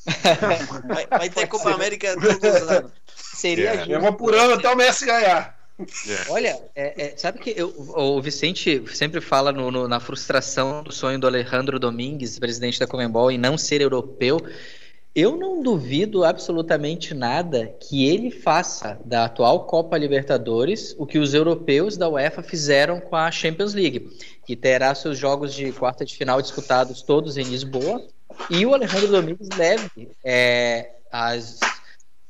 vai, 0.84 1.07
vai, 1.07 1.30
ter 1.30 1.46
Copa 1.46 1.70
América 1.72 2.14
todos 2.14 2.38
os 2.38 2.68
anos. 2.68 2.90
Seria 3.14 3.70
é. 3.70 3.98
uma 3.98 4.12
por 4.12 4.34
ano 4.34 4.55
até 4.55 4.68
o 4.68 4.76
Messi 4.76 5.07
ganhar. 5.07 5.61
É. 5.78 6.30
Olha, 6.30 6.60
é, 6.74 7.06
é, 7.06 7.16
sabe 7.16 7.38
que 7.38 7.54
eu, 7.56 7.74
o 7.76 8.20
Vicente 8.20 8.82
sempre 8.94 9.20
fala 9.20 9.52
no, 9.52 9.70
no, 9.70 9.88
na 9.88 9.98
frustração 9.98 10.82
do 10.82 10.92
sonho 10.92 11.18
do 11.18 11.26
Alejandro 11.26 11.78
Domingues, 11.78 12.38
presidente 12.38 12.78
da 12.78 12.86
Comembol, 12.86 13.30
em 13.30 13.38
não 13.38 13.56
ser 13.56 13.80
europeu. 13.80 14.40
Eu 15.14 15.36
não 15.36 15.62
duvido 15.62 16.24
absolutamente 16.24 17.12
nada 17.12 17.66
que 17.80 18.06
ele 18.06 18.30
faça 18.30 18.98
da 19.04 19.26
atual 19.26 19.66
Copa 19.66 19.98
Libertadores 19.98 20.94
o 20.98 21.06
que 21.06 21.18
os 21.18 21.34
europeus 21.34 21.98
da 21.98 22.08
UEFA 22.08 22.42
fizeram 22.42 22.98
com 22.98 23.14
a 23.14 23.30
Champions 23.30 23.74
League, 23.74 24.10
que 24.46 24.56
terá 24.56 24.94
seus 24.94 25.18
jogos 25.18 25.52
de 25.52 25.70
quarta 25.72 26.04
de 26.04 26.16
final 26.16 26.40
disputados 26.40 27.02
todos 27.02 27.36
em 27.36 27.44
Lisboa, 27.44 28.02
e 28.48 28.64
o 28.64 28.72
Alejandro 28.72 29.08
Domingues 29.08 29.48
leve 29.54 30.10
é, 30.24 30.92
as 31.10 31.60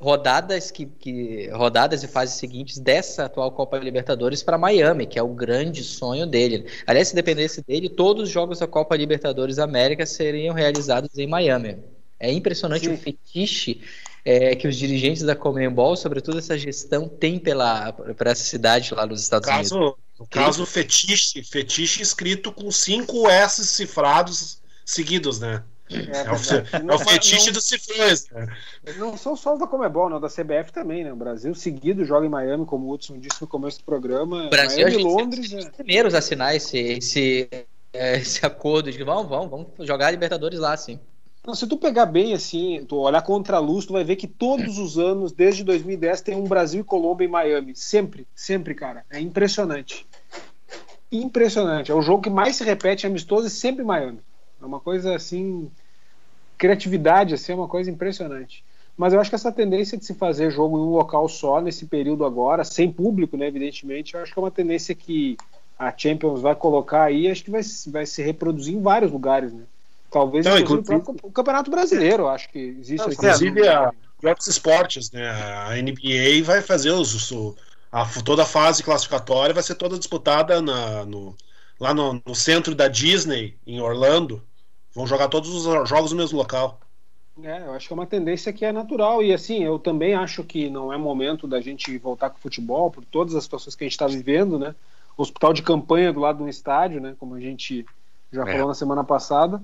rodadas 0.03 0.72
que, 0.72 0.84
que, 0.84 1.48
rodadas 1.50 2.03
e 2.03 2.09
fases 2.09 2.34
seguintes 2.34 2.76
dessa 2.78 3.26
atual 3.26 3.53
Copa 3.53 3.78
Libertadores 3.78 4.42
para 4.42 4.59
Miami, 4.59 5.07
que 5.07 5.16
é 5.16 5.22
o 5.22 5.28
grande 5.28 5.84
sonho 5.84 6.26
dele. 6.26 6.66
Aliás, 6.84 7.09
se 7.09 7.14
dependesse 7.14 7.62
dele, 7.62 7.88
todos 7.88 8.24
os 8.24 8.28
jogos 8.28 8.59
da 8.59 8.66
Copa 8.66 8.96
Libertadores 8.96 9.61
América 9.61 10.05
seriam 10.05 10.57
realizados 10.57 11.16
em 11.16 11.28
Miami. 11.28 11.78
É 12.18 12.32
impressionante 12.32 12.86
Sim. 12.86 12.94
o 12.94 12.98
fetiche 12.98 13.80
é, 14.24 14.57
que 14.57 14.66
os 14.66 14.76
dirigentes 14.76 15.22
da 15.22 15.36
Comembol, 15.36 15.94
sobretudo 15.94 16.38
essa 16.38 16.59
gestão, 16.59 17.09
têm 17.09 17.38
pela 17.38 17.92
para 17.92 18.32
essa 18.32 18.42
cidade 18.42 18.92
lá 18.92 19.07
nos 19.07 19.22
Estados 19.22 19.48
caso, 19.48 19.76
Unidos. 19.76 19.96
No 20.18 20.26
caso, 20.26 20.66
fetiche, 20.66 21.44
fetiche 21.44 22.03
escrito 22.03 22.50
com 22.53 22.72
cinco 22.72 23.28
S 23.28 23.64
cifrados 23.64 24.61
seguidos, 24.84 25.38
né? 25.38 25.62
É, 25.95 26.26
é, 26.26 26.30
o, 26.30 26.93
é 26.93 26.95
o 26.95 26.99
fetiche 26.99 27.47
não, 27.47 27.53
dos 27.53 27.64
cifrões. 27.64 28.28
Né? 28.30 28.47
Não 28.97 29.16
são 29.16 29.36
só 29.36 29.55
os 29.55 29.59
da 29.59 29.66
Comebol, 29.66 30.09
não, 30.09 30.20
da 30.20 30.28
CBF 30.28 30.72
também, 30.72 31.05
né? 31.05 31.12
O 31.12 31.16
Brasil 31.16 31.55
seguido 31.55 32.05
joga 32.05 32.26
em 32.26 32.30
Miami, 32.30 32.64
como 32.66 32.86
o 32.86 32.93
Hudson 32.93 33.18
disse 33.18 33.40
no 33.40 33.47
começo 33.47 33.78
do 33.78 33.84
programa. 33.84 34.47
O 34.47 34.51
Brasil 34.51 34.86
Miami, 34.86 35.03
Londres. 35.03 35.53
É 35.53 35.59
os 35.59 35.68
primeiros 35.68 36.14
a 36.14 36.18
assinar 36.18 36.55
esse, 36.55 36.78
esse, 36.78 37.49
é, 37.93 38.16
esse 38.16 38.45
acordo 38.45 38.90
de 38.90 39.03
vamos, 39.03 39.28
vamos, 39.28 39.51
vamos 39.51 39.68
jogar 39.80 40.09
a 40.09 40.11
Libertadores 40.11 40.59
lá, 40.59 40.76
sim. 40.76 40.99
Não, 41.45 41.57
se 41.57 41.66
tu 41.66 41.76
pegar 41.76 42.07
bem 42.07 42.34
assim, 42.34 42.84
tu 42.88 42.99
olhar 42.99 43.20
contra 43.22 43.57
a 43.57 43.61
luz, 43.61 43.84
tu 43.84 43.93
vai 43.93 44.05
ver 44.05 44.14
que 44.14 44.28
todos 44.28 44.78
os 44.78 44.97
anos, 44.97 45.32
desde 45.32 45.64
2010, 45.64 46.20
tem 46.20 46.36
um 46.36 46.45
Brasil 46.45 46.82
e 46.82 46.84
Colômbia 46.84 47.24
em 47.24 47.30
Miami. 47.30 47.74
Sempre, 47.74 48.28
sempre, 48.32 48.76
cara. 48.76 49.05
É 49.11 49.18
impressionante. 49.18 50.07
Impressionante. 51.11 51.90
É 51.90 51.95
o 51.95 52.01
jogo 52.01 52.22
que 52.22 52.30
mais 52.30 52.57
se 52.57 52.64
repete 52.64 53.09
amistoso 53.09 53.49
e 53.49 53.51
sempre 53.51 53.84
Miami. 53.84 54.20
É 54.61 54.64
uma 54.64 54.78
coisa 54.78 55.16
assim 55.16 55.68
criatividade 56.63 57.35
assim, 57.35 57.51
é 57.51 57.55
uma 57.57 57.67
coisa 57.67 57.91
impressionante. 57.91 58.63
Mas 58.97 59.13
eu 59.13 59.21
acho 59.21 59.29
que 59.29 59.35
essa 59.35 59.51
tendência 59.51 59.99
de 59.99 60.05
se 60.05 60.15
fazer 60.15 60.53
jogo 60.53 60.79
em 60.79 60.83
um 60.83 60.91
local 60.91 61.29
só, 61.29 61.61
nesse 61.61 61.87
período 61.87 62.25
agora, 62.25 62.63
sem 62.63 62.93
público, 62.93 63.37
né, 63.37 63.49
evidentemente, 63.49 64.15
eu 64.15 64.21
acho 64.21 64.33
que 64.33 64.39
é 64.39 64.43
uma 64.43 64.51
tendência 64.51 64.95
que 64.95 65.37
a 65.77 65.93
Champions 65.97 66.41
vai 66.41 66.55
colocar 66.55 67.03
aí, 67.03 67.29
acho 67.29 67.43
que 67.43 67.51
vai, 67.51 67.63
vai 67.89 68.07
se 68.07 68.23
reproduzir 68.23 68.77
em 68.77 68.81
vários 68.81 69.11
lugares, 69.11 69.53
né? 69.53 69.65
Talvez 70.09 70.45
Não, 70.45 70.57
inclusive, 70.57 71.03
o 71.23 71.33
Campeonato 71.33 71.71
Brasileiro, 71.71 72.29
acho 72.29 72.49
que 72.51 72.59
existe. 72.79 73.05
Não, 73.05 73.13
inclusive, 73.13 73.67
a, 73.67 73.91
outros 74.23 74.47
esportes, 74.47 75.11
né? 75.11 75.29
A 75.31 75.75
NBA 75.75 76.45
vai 76.45 76.61
fazer 76.61 76.91
os, 76.91 77.33
a, 77.91 78.07
toda 78.23 78.43
a 78.43 78.47
fase 78.47 78.85
classificatória 78.85 79.55
vai 79.55 79.63
ser 79.63 79.75
toda 79.75 79.99
disputada 79.99 80.63
na, 80.63 81.05
no, 81.07 81.35
lá 81.81 81.93
no, 81.93 82.23
no, 82.25 82.35
centro 82.35 82.75
da 82.75 82.87
Disney, 82.87 83.57
em 83.67 83.81
Orlando. 83.81 84.43
Vão 84.95 85.07
jogar 85.07 85.28
todos 85.28 85.51
os 85.51 85.88
jogos 85.88 86.12
no 86.12 86.18
mesmo 86.18 86.38
local. 86.38 86.78
É, 87.43 87.62
eu 87.62 87.72
acho 87.72 87.86
que 87.86 87.93
é 87.93 87.97
uma 87.97 88.07
tendência 88.07 88.53
que 88.53 88.64
é 88.64 88.72
natural. 88.72 89.22
E 89.22 89.32
assim, 89.32 89.64
eu 89.64 89.78
também 89.78 90.14
acho 90.14 90.45
que 90.45 90.68
não 90.68 90.93
é 90.93 90.99
momento 90.99 91.47
da 91.49 91.61
gente 91.61 91.97
voltar 91.99 92.30
com 92.30 92.36
o 92.36 92.40
futebol, 92.40 92.90
por 92.90 93.05
todas 93.05 93.34
as 93.34 93.45
situações 93.45 93.74
que 93.74 93.84
a 93.84 93.86
gente 93.86 93.93
está 93.93 94.07
vivendo, 94.07 94.59
né? 94.59 94.74
Hospital 95.16 95.53
de 95.53 95.62
campanha 95.62 96.12
do 96.12 96.20
lado 96.20 96.38
de 96.38 96.43
um 96.43 96.49
estádio, 96.49 97.01
né? 97.01 97.14
Como 97.18 97.34
a 97.34 97.40
gente 97.40 97.86
já 98.30 98.43
é. 98.43 98.53
falou 98.53 98.68
na 98.68 98.74
semana 98.74 99.03
passada. 99.03 99.62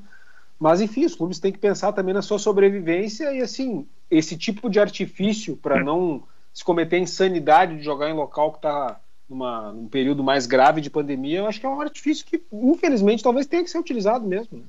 Mas 0.59 0.81
enfim, 0.81 1.05
os 1.05 1.15
clubes 1.15 1.39
têm 1.39 1.53
que 1.53 1.59
pensar 1.59 1.93
também 1.93 2.15
na 2.15 2.23
sua 2.23 2.39
sobrevivência 2.39 3.33
e 3.33 3.41
assim, 3.41 3.87
esse 4.11 4.37
tipo 4.37 4.69
de 4.69 4.81
artifício 4.81 5.57
para 5.57 5.83
não 5.85 6.23
se 6.53 6.65
cometer 6.65 6.97
a 6.97 7.01
insanidade 7.01 7.77
de 7.77 7.83
jogar 7.83 8.11
em 8.11 8.15
local 8.15 8.51
que 8.51 8.59
está 8.59 8.99
num 9.29 9.87
período 9.89 10.25
mais 10.25 10.47
grave 10.47 10.81
de 10.81 10.89
pandemia, 10.89 11.41
eu 11.41 11.47
acho 11.47 11.61
que 11.61 11.67
é 11.67 11.69
um 11.69 11.81
artifício 11.81 12.25
que, 12.25 12.43
infelizmente, 12.51 13.23
talvez 13.23 13.47
tenha 13.47 13.63
que 13.63 13.71
ser 13.71 13.79
utilizado 13.79 14.27
mesmo. 14.27 14.59
Né? 14.59 14.65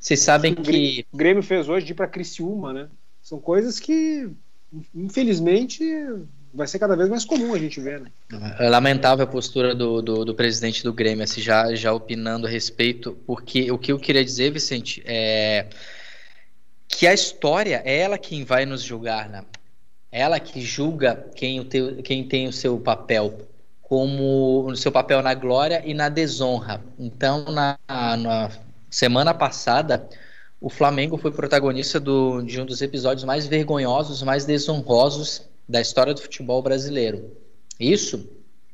Vocês 0.00 0.20
sabem 0.20 0.54
que. 0.54 1.04
O 1.12 1.16
Grêmio 1.16 1.42
fez 1.42 1.68
hoje 1.68 1.84
de 1.84 1.92
ir 1.92 1.94
para 1.94 2.08
Criciúma, 2.08 2.72
né? 2.72 2.88
São 3.20 3.38
coisas 3.38 3.78
que, 3.78 4.30
infelizmente, 4.94 5.84
vai 6.54 6.66
ser 6.66 6.78
cada 6.78 6.96
vez 6.96 7.08
mais 7.10 7.24
comum 7.24 7.54
a 7.54 7.58
gente 7.58 7.78
ver. 7.80 8.00
Né? 8.00 8.10
É 8.58 8.70
lamentável 8.70 9.24
a 9.24 9.28
postura 9.28 9.74
do, 9.74 10.00
do, 10.00 10.24
do, 10.24 10.34
presidente 10.34 10.82
do 10.82 10.92
Grêmio, 10.92 11.22
assim, 11.22 11.42
já, 11.42 11.74
já 11.74 11.92
opinando 11.92 12.46
a 12.46 12.50
respeito, 12.50 13.12
porque 13.26 13.70
o 13.70 13.76
que 13.76 13.92
eu 13.92 13.98
queria 13.98 14.24
dizer, 14.24 14.50
Vicente, 14.50 15.02
é 15.04 15.66
que 16.88 17.06
a 17.06 17.12
história 17.12 17.82
é 17.84 17.98
ela 17.98 18.16
quem 18.16 18.42
vai 18.42 18.64
nos 18.64 18.82
julgar, 18.82 19.28
né? 19.28 19.44
Ela 20.10 20.40
que 20.40 20.62
julga 20.62 21.26
quem, 21.36 21.60
o 21.60 21.64
teu, 21.64 22.02
quem 22.02 22.26
tem 22.26 22.48
o 22.48 22.52
seu 22.52 22.80
papel 22.80 23.46
como 23.82 24.66
o 24.66 24.76
seu 24.76 24.90
papel 24.92 25.20
na 25.20 25.34
glória 25.34 25.82
e 25.84 25.92
na 25.92 26.08
desonra. 26.08 26.80
Então, 26.96 27.44
na, 27.46 27.76
na 27.88 28.50
semana 28.90 29.32
passada, 29.32 30.08
o 30.60 30.68
Flamengo 30.68 31.16
foi 31.16 31.30
protagonista 31.30 31.98
do, 31.98 32.42
de 32.42 32.60
um 32.60 32.66
dos 32.66 32.82
episódios 32.82 33.24
mais 33.24 33.46
vergonhosos, 33.46 34.22
mais 34.22 34.44
desonrosos 34.44 35.48
da 35.68 35.80
história 35.80 36.12
do 36.12 36.20
futebol 36.20 36.60
brasileiro. 36.60 37.36
Isso 37.78 38.28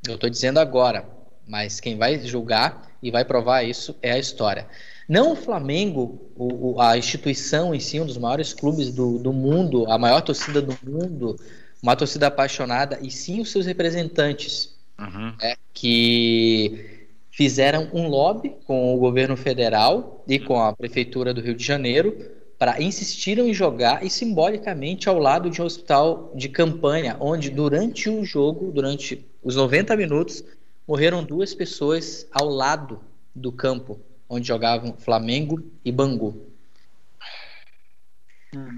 eu 0.09 0.15
estou 0.15 0.31
dizendo 0.31 0.59
agora, 0.59 1.05
mas 1.47 1.79
quem 1.79 1.97
vai 1.97 2.19
julgar 2.27 2.91
e 3.03 3.11
vai 3.11 3.25
provar 3.25 3.63
isso 3.63 3.95
é 4.03 4.13
a 4.13 4.19
história. 4.19 4.67
Não 5.09 5.33
o 5.33 5.37
Flamengo, 5.37 6.21
o, 6.35 6.73
o, 6.73 6.81
a 6.81 6.99
instituição 6.99 7.75
em 7.75 7.79
si, 7.79 8.01
um 8.01 8.07
dos 8.07 8.19
maiores 8.19 8.53
clubes 8.53 8.93
do, 8.93 9.19
do 9.19 9.33
mundo, 9.33 9.89
a 9.91 9.97
maior 9.99 10.21
torcida 10.21 10.61
do 10.61 10.77
mundo, 10.83 11.39
uma 11.81 11.95
torcida 11.95 12.27
apaixonada, 12.27 12.99
e 13.01 13.11
sim 13.11 13.41
os 13.41 13.53
seus 13.53 13.67
representantes, 13.67 14.75
uhum. 14.99 15.35
é, 15.41 15.57
que 15.73 16.96
fizeram 17.37 17.91
um 17.93 18.09
lobby 18.09 18.57
com 18.65 18.95
o 18.95 18.99
governo 18.99 19.37
federal 19.37 20.25
e 20.27 20.39
com 20.39 20.59
a 20.59 20.73
prefeitura 20.73 21.35
do 21.35 21.43
Rio 21.43 21.55
de 21.55 21.63
Janeiro 21.63 22.17
para 22.59 22.81
insistiram 22.81 23.47
em 23.47 23.53
jogar 23.53 24.03
e 24.03 24.09
simbolicamente 24.09 25.07
ao 25.07 25.19
lado 25.19 25.51
de 25.51 25.61
um 25.61 25.67
hospital 25.67 26.33
de 26.35 26.49
campanha, 26.49 27.15
onde 27.21 27.51
durante 27.51 28.09
o 28.09 28.25
jogo, 28.25 28.73
durante 28.73 29.23
os 29.43 29.55
90 29.55 29.95
minutos, 29.99 30.43
morreram 30.89 31.23
duas 31.23 31.53
pessoas 31.53 32.27
ao 32.33 32.49
lado 32.49 33.01
do 33.35 33.53
campo 33.53 34.01
onde 34.27 34.49
jogavam 34.49 34.95
Flamengo 34.97 35.63
e 35.85 35.93
Bangu. 35.93 36.41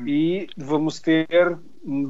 E 0.05 0.49
vamos 0.57 0.99
ter, 0.99 1.57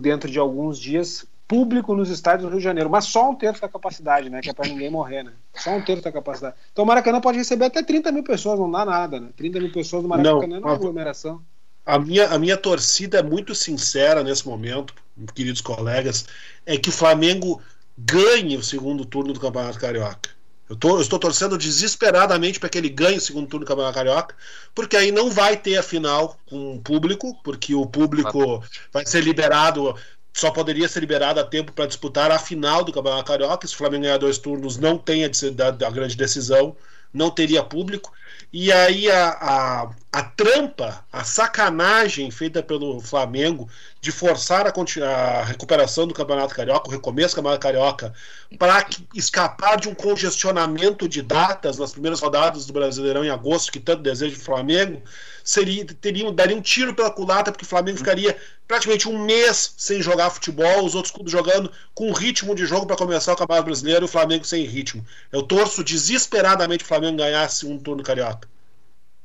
dentro 0.01 0.31
de 0.31 0.39
alguns 0.39 0.79
dias, 0.79 1.27
público 1.49 1.95
nos 1.95 2.11
estádios 2.11 2.43
do 2.43 2.51
Rio 2.51 2.59
de 2.59 2.65
Janeiro, 2.65 2.91
mas 2.91 3.07
só 3.07 3.31
um 3.31 3.35
terço 3.35 3.63
da 3.63 3.69
capacidade, 3.69 4.29
né? 4.29 4.43
Que 4.43 4.51
é 4.51 4.53
para 4.53 4.69
ninguém 4.69 4.91
morrer, 4.91 5.23
né? 5.23 5.33
Só 5.55 5.71
um 5.71 5.83
terço 5.83 6.05
da 6.05 6.13
capacidade. 6.13 6.55
Então 6.71 6.85
o 6.85 6.87
Maracanã 6.87 7.23
pode 7.23 7.39
receber 7.39 7.65
até 7.65 7.83
30 7.83 8.13
mil 8.13 8.23
pessoas, 8.23 8.61
não 8.61 8.71
dá 8.71 8.85
nada, 8.85 9.19
né? 9.19 9.31
30 9.35 9.59
mil 9.59 9.73
pessoas 9.73 10.03
no 10.03 10.11
Maracanã 10.11 10.47
não, 10.47 10.61
não 10.61 10.71
é 10.71 10.75
aglomeração. 10.75 11.41
A 11.87 11.99
minha, 11.99 12.29
a 12.29 12.39
minha 12.39 12.57
torcida 12.59 13.21
é 13.21 13.23
muito 13.23 13.55
sincera 13.55 14.23
nesse 14.23 14.47
momento, 14.47 14.93
queridos 15.35 15.63
colegas, 15.63 16.27
é 16.67 16.77
que 16.77 16.91
o 16.91 16.93
Flamengo 16.93 17.63
ganhe 17.97 18.55
o 18.59 18.63
segundo 18.63 19.07
turno 19.07 19.33
do 19.33 19.41
Campeonato 19.41 19.81
Carioca. 19.81 20.29
Eu, 20.69 20.77
tô, 20.77 20.97
eu 20.97 21.01
estou 21.01 21.19
torcendo 21.19 21.57
desesperadamente 21.57 22.61
para 22.61 22.69
que 22.69 22.77
ele 22.77 22.91
ganhe 22.91 23.17
o 23.17 23.21
segundo 23.23 23.49
turno 23.49 23.65
do 23.65 23.69
Campeonato 23.69 23.95
Carioca, 23.95 24.35
porque 24.75 24.99
aí 24.99 25.11
não 25.11 25.31
vai 25.31 25.57
ter 25.57 25.79
a 25.79 25.83
final 25.83 26.39
com 26.45 26.77
o 26.77 26.81
público, 26.81 27.35
porque 27.43 27.75
o 27.75 27.87
público 27.87 28.63
vai 28.93 29.07
ser 29.07 29.25
liberado, 29.25 29.97
só 30.39 30.53
poderia 30.53 30.89
ser 30.89 31.01
liberado 31.01 31.41
a 31.41 31.45
tempo 31.45 31.73
para 31.73 31.87
disputar 31.87 32.31
a 32.31 32.39
final 32.39 32.85
do 32.85 32.93
Campeonato 32.93 33.25
Carioca. 33.25 33.67
Se 33.67 33.75
o 33.75 33.77
Flamengo 33.77 34.05
ganhar 34.05 34.19
dois 34.19 34.39
turnos, 34.39 34.77
não 34.77 34.97
tem 34.97 35.25
a, 35.25 35.29
a, 35.29 35.87
a 35.87 35.91
grande 35.91 36.17
decisão, 36.17 36.77
não 37.13 37.29
teria 37.29 37.65
público. 37.65 38.13
E 38.53 38.71
aí 38.71 39.11
a, 39.11 39.29
a, 39.31 39.91
a 40.13 40.23
trampa, 40.23 41.05
a 41.13 41.25
sacanagem 41.25 42.31
feita 42.31 42.63
pelo 42.63 43.01
Flamengo 43.01 43.69
de 44.01 44.13
forçar 44.13 44.65
a, 44.65 44.73
a 45.05 45.45
recuperação 45.45 46.07
do 46.07 46.15
Campeonato 46.15 46.55
Carioca, 46.55 46.89
o 46.89 46.93
recomeço 46.93 47.35
do 47.35 47.37
Campeonato 47.37 47.63
Carioca, 47.63 48.15
para 48.59 48.87
escapar 49.15 49.77
de 49.77 49.89
um 49.89 49.95
congestionamento 49.95 51.09
de 51.09 51.21
datas 51.21 51.79
nas 51.79 51.91
primeiras 51.91 52.21
rodadas 52.21 52.65
do 52.65 52.73
Brasileirão 52.73 53.25
em 53.25 53.31
agosto, 53.31 53.73
que 53.73 53.81
tanto 53.81 54.03
deseja 54.03 54.37
o 54.37 54.41
Flamengo, 54.41 55.03
seria, 55.49 55.83
teria, 55.87 56.31
daria 56.31 56.55
um 56.55 56.61
tiro 56.61 56.95
pela 56.95 57.11
culata, 57.11 57.51
porque 57.51 57.65
o 57.65 57.69
Flamengo 57.69 57.97
ficaria 57.97 58.37
praticamente 58.67 59.09
um 59.09 59.25
mês 59.25 59.73
sem 59.79 60.03
jogar 60.03 60.29
futebol, 60.29 60.85
os 60.85 60.95
outros 60.95 61.11
clubes 61.11 61.33
jogando 61.33 61.73
com 61.95 62.13
ritmo 62.13 62.55
de 62.55 62.67
jogo 62.67 62.87
para 62.87 62.97
começar 62.97 63.33
o 63.33 63.37
Campeonato 63.37 63.65
Brasileiro 63.65 64.05
e 64.05 64.07
o 64.07 64.09
Flamengo 64.09 64.45
sem 64.45 64.67
ritmo. 64.67 65.03
Eu 65.33 65.43
torço 65.43 65.83
desesperadamente 65.83 66.85
que 66.85 66.85
o 66.85 66.89
Flamengo 66.89 67.17
ganhasse 67.17 67.67
um 67.67 67.79
turno 67.79 68.03
carioca. 68.03 68.47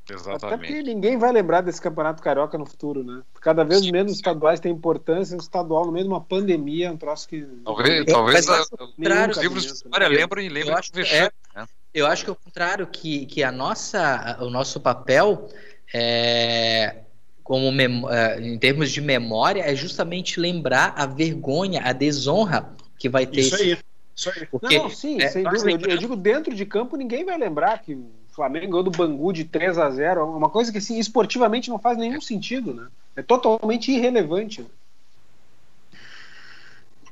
Exatamente. 0.10 0.46
Até 0.46 0.58
porque 0.58 0.84
ninguém 0.84 1.18
vai 1.18 1.32
lembrar 1.32 1.62
desse 1.62 1.82
Campeonato 1.82 2.22
Carioca 2.22 2.58
no 2.58 2.66
futuro, 2.66 3.04
né? 3.04 3.22
Cada 3.42 3.64
vez 3.64 3.90
menos 3.90 4.14
os 4.14 4.18
estaduais 4.18 4.60
têm 4.60 4.72
importância, 4.72 5.36
o 5.36 5.40
estadual 5.40 5.86
no 5.86 5.94
meio 5.94 6.06
de 6.06 6.12
uma 6.12 6.20
pandemia 6.20 6.88
é 6.88 6.92
um 6.92 6.98
troço 6.98 7.28
que. 7.28 7.42
Talvez, 7.64 8.06
talvez 8.06 8.50
a, 8.50 8.62
os 8.62 9.38
livros 9.38 9.64
de 9.64 9.74
história 9.74 10.10
né? 10.10 10.16
lembram 10.16 10.42
e 10.42 10.50
lembram 10.50 10.74
eu 10.74 10.78
acho, 10.78 10.92
é, 11.00 11.32
né? 11.56 11.66
eu 11.94 12.06
acho 12.06 12.26
que 12.26 12.30
é 12.30 12.34
o 12.34 12.36
contrário, 12.36 12.86
que, 12.88 13.26
que 13.28 13.44
a 13.44 13.52
nossa, 13.52 14.38
o 14.42 14.50
nosso 14.50 14.82
papel 14.82 15.50
é, 15.94 16.96
como 17.44 17.70
é, 18.10 18.40
em 18.42 18.58
termos 18.58 18.92
de 18.92 19.02
memória, 19.02 19.62
é 19.62 19.76
justamente 19.76 20.40
lembrar 20.40 20.94
a 20.98 21.06
vergonha, 21.06 21.82
a 21.84 21.94
desonra 21.94 22.74
que 22.98 23.10
vai 23.10 23.26
ter. 23.26 23.42
Isso 23.42 23.56
esse... 23.56 23.64
aí. 23.64 23.78
Isso 24.16 24.32
aí. 24.36 24.46
Porque, 24.46 24.78
Não, 24.78 24.90
sim, 24.90 25.22
é, 25.22 25.28
sem 25.28 25.44
dúvida. 25.44 25.88
Eu, 25.88 25.92
eu, 25.92 25.98
digo, 25.98 26.16
dentro 26.16 26.56
de 26.56 26.66
campo, 26.66 26.96
ninguém 26.96 27.26
vai 27.26 27.38
lembrar 27.38 27.82
que 27.82 27.94
o 27.94 28.12
Flamengo 28.30 28.68
ganhou 28.68 28.84
do 28.84 28.92
Bangu 28.92 29.34
de 29.34 29.44
3 29.44 29.78
a 29.78 29.90
0 29.90 30.22
é 30.22 30.24
Uma 30.24 30.50
coisa 30.50 30.72
que, 30.72 30.78
assim, 30.78 31.00
esportivamente 31.00 31.70
não 31.70 31.80
faz 31.80 31.98
nenhum 31.98 32.22
sentido, 32.22 32.74
né? 32.74 32.88
É 33.16 33.22
totalmente 33.22 33.92
irrelevante. 33.92 34.66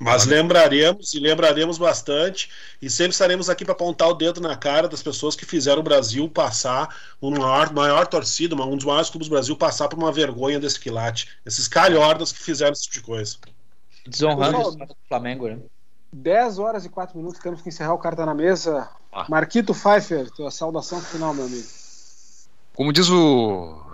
Mas 0.01 0.25
lembraremos 0.25 1.13
e 1.13 1.19
lembraremos 1.19 1.77
bastante 1.77 2.49
e 2.81 2.89
sempre 2.89 3.11
estaremos 3.11 3.51
aqui 3.51 3.63
para 3.63 3.73
apontar 3.73 4.09
o 4.09 4.15
dedo 4.15 4.41
na 4.41 4.57
cara 4.57 4.87
das 4.87 5.03
pessoas 5.03 5.35
que 5.35 5.45
fizeram 5.45 5.81
o 5.81 5.83
Brasil 5.83 6.27
passar, 6.27 6.89
o 7.21 7.29
maior, 7.29 7.71
maior 7.71 8.07
torcida, 8.07 8.55
um 8.55 8.75
dos 8.75 8.83
maiores 8.83 9.11
clubes 9.11 9.27
do 9.27 9.33
Brasil 9.33 9.55
passar 9.55 9.87
por 9.87 9.99
uma 9.99 10.11
vergonha 10.11 10.59
desse 10.59 10.79
quilate. 10.79 11.29
Esses 11.45 11.67
calhordas 11.67 12.31
que 12.31 12.39
fizeram 12.39 12.71
esse 12.71 12.81
tipo 12.81 12.95
de 12.95 13.01
coisa. 13.03 13.37
Desonrando 14.07 14.57
o 14.57 14.95
Flamengo, 15.07 15.47
né? 15.47 15.59
10 16.11 16.57
horas 16.57 16.83
e 16.83 16.89
4 16.89 17.15
minutos, 17.15 17.39
temos 17.39 17.61
que 17.61 17.69
encerrar 17.69 17.93
o 17.93 17.99
carta 17.99 18.25
na 18.25 18.33
mesa. 18.33 18.89
Ah. 19.13 19.27
Marquito 19.29 19.71
Pfeiffer, 19.71 20.31
tua 20.31 20.49
saudação 20.49 20.99
final, 20.99 21.31
meu 21.31 21.45
amigo. 21.45 21.67
Como 22.73 22.91
diz 22.91 23.07
o 23.07 23.85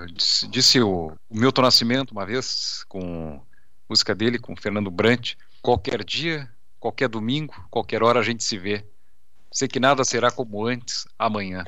disse 0.49 0.79
o, 0.79 1.11
o 1.29 1.37
Milton 1.37 1.63
Nascimento 1.63 2.11
uma 2.11 2.25
vez 2.25 2.85
com 2.87 3.41
música 3.89 4.15
dele 4.15 4.39
com 4.39 4.55
Fernando 4.55 4.89
Brant, 4.89 5.33
Qualquer 5.67 6.01
dia, 6.01 6.49
qualquer 6.79 7.09
domingo, 7.09 7.53
qualquer 7.69 8.01
hora 8.01 8.21
a 8.21 8.23
gente 8.23 8.41
se 8.41 8.57
vê. 8.57 8.85
Sei 9.51 9.67
que 9.67 9.81
nada 9.81 10.05
será 10.05 10.31
como 10.31 10.65
antes, 10.65 11.05
amanhã. 11.19 11.65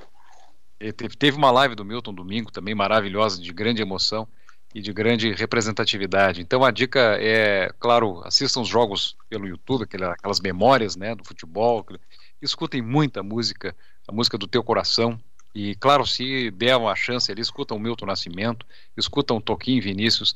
Teve, 1.17 1.35
uma 1.35 1.51
live 1.51 1.75
do 1.75 1.83
Milton 1.83 2.13
domingo 2.13 2.49
também 2.49 2.73
maravilhosa, 2.73 3.41
de 3.41 3.51
grande 3.51 3.81
emoção 3.81 4.25
e 4.73 4.81
de 4.81 4.93
grande 4.93 5.33
representatividade. 5.33 6.41
Então 6.41 6.63
a 6.63 6.71
dica 6.71 7.17
é, 7.19 7.73
claro, 7.77 8.21
assistam 8.23 8.61
os 8.61 8.69
jogos 8.69 9.17
pelo 9.27 9.45
YouTube, 9.45 9.83
aquelas 9.83 10.39
memórias 10.39 10.95
né, 10.95 11.13
do 11.13 11.25
futebol, 11.25 11.85
escutem 12.41 12.81
muita 12.81 13.21
música, 13.21 13.75
a 14.07 14.13
música 14.13 14.37
do 14.37 14.47
teu 14.47 14.63
coração. 14.63 15.19
E 15.53 15.75
claro, 15.75 16.07
se 16.07 16.49
der 16.51 16.77
uma 16.77 16.95
chance 16.95 17.29
ali, 17.29 17.41
escutam 17.41 17.75
o 17.75 17.79
Milton 17.81 18.05
Nascimento, 18.05 18.65
escutam 18.95 19.41
Toquinho 19.41 19.83
Vinícius, 19.83 20.35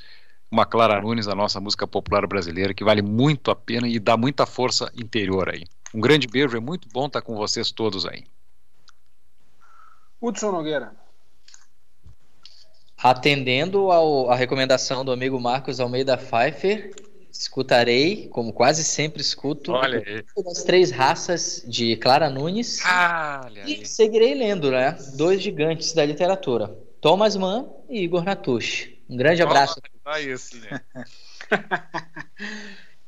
uma 0.54 0.68
Clara 0.68 1.02
Nunes, 1.02 1.28
a 1.28 1.34
nossa 1.34 1.60
música 1.60 1.88
popular 1.88 2.28
brasileira, 2.28 2.76
que 2.76 2.84
vale 2.84 3.02
muito 3.02 3.50
a 3.50 3.56
pena 3.56 3.88
e 3.88 4.00
dá 4.00 4.16
muita 4.16 4.46
força 4.46 4.92
interior 4.96 5.50
aí. 5.50 5.64
Um 5.94 6.00
grande 6.00 6.28
beijo, 6.28 6.56
é 6.56 6.60
muito 6.60 6.88
bom 6.94 7.08
estar 7.08 7.22
com 7.22 7.36
vocês 7.36 7.72
todos 7.72 8.06
aí. 8.06 8.24
Hudson 10.22 10.52
Nogueira. 10.52 10.94
Atendendo 12.96 13.92
à 13.92 14.36
recomendação 14.36 15.04
do 15.04 15.12
amigo 15.12 15.40
Marcos 15.40 15.80
Almeida 15.80 16.16
Pfeiffer, 16.16 16.94
Escutarei, 17.32 18.28
como 18.28 18.54
quase 18.54 18.84
sempre 18.84 19.20
escuto, 19.20 19.74
as 19.76 20.64
três 20.64 20.92
raças 20.92 21.66
de 21.68 21.96
Clara 21.96 22.30
Nunes. 22.30 22.80
Olha 22.86 23.64
E 23.66 23.84
seguirei 23.88 24.36
lendo, 24.36 24.70
né? 24.70 24.96
Dois 25.16 25.42
gigantes 25.42 25.94
da 25.94 26.06
literatura, 26.06 26.78
Thomas 27.02 27.36
Mann 27.36 27.74
e 27.90 28.04
Igor 28.04 28.24
Natush. 28.24 28.92
Um 29.10 29.18
grande 29.18 29.42
abraço. 29.42 29.82
Aí 30.06 30.32
assim, 30.32 30.60
né? 30.60 30.82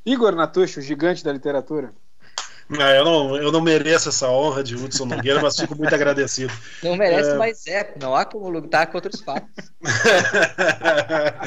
Igor 0.04 0.34
Natucci, 0.34 0.78
o 0.78 0.82
gigante 0.82 1.22
da 1.24 1.32
literatura. 1.32 1.92
Ah, 2.80 2.90
eu, 2.96 3.04
não, 3.04 3.36
eu 3.36 3.52
não 3.52 3.60
mereço 3.60 4.08
essa 4.08 4.28
honra 4.28 4.64
de 4.64 4.74
Hudson 4.74 5.04
Nogueira, 5.06 5.40
mas 5.40 5.56
fico 5.56 5.76
muito 5.76 5.94
agradecido. 5.94 6.52
Não 6.82 6.96
merece, 6.96 7.30
É. 7.30 7.34
mas 7.34 7.64
é. 7.68 7.94
Não 8.00 8.12
há 8.14 8.24
como 8.24 8.48
lutar 8.48 8.88
contra 8.88 9.10
os 9.14 9.20
fatos. 9.20 9.70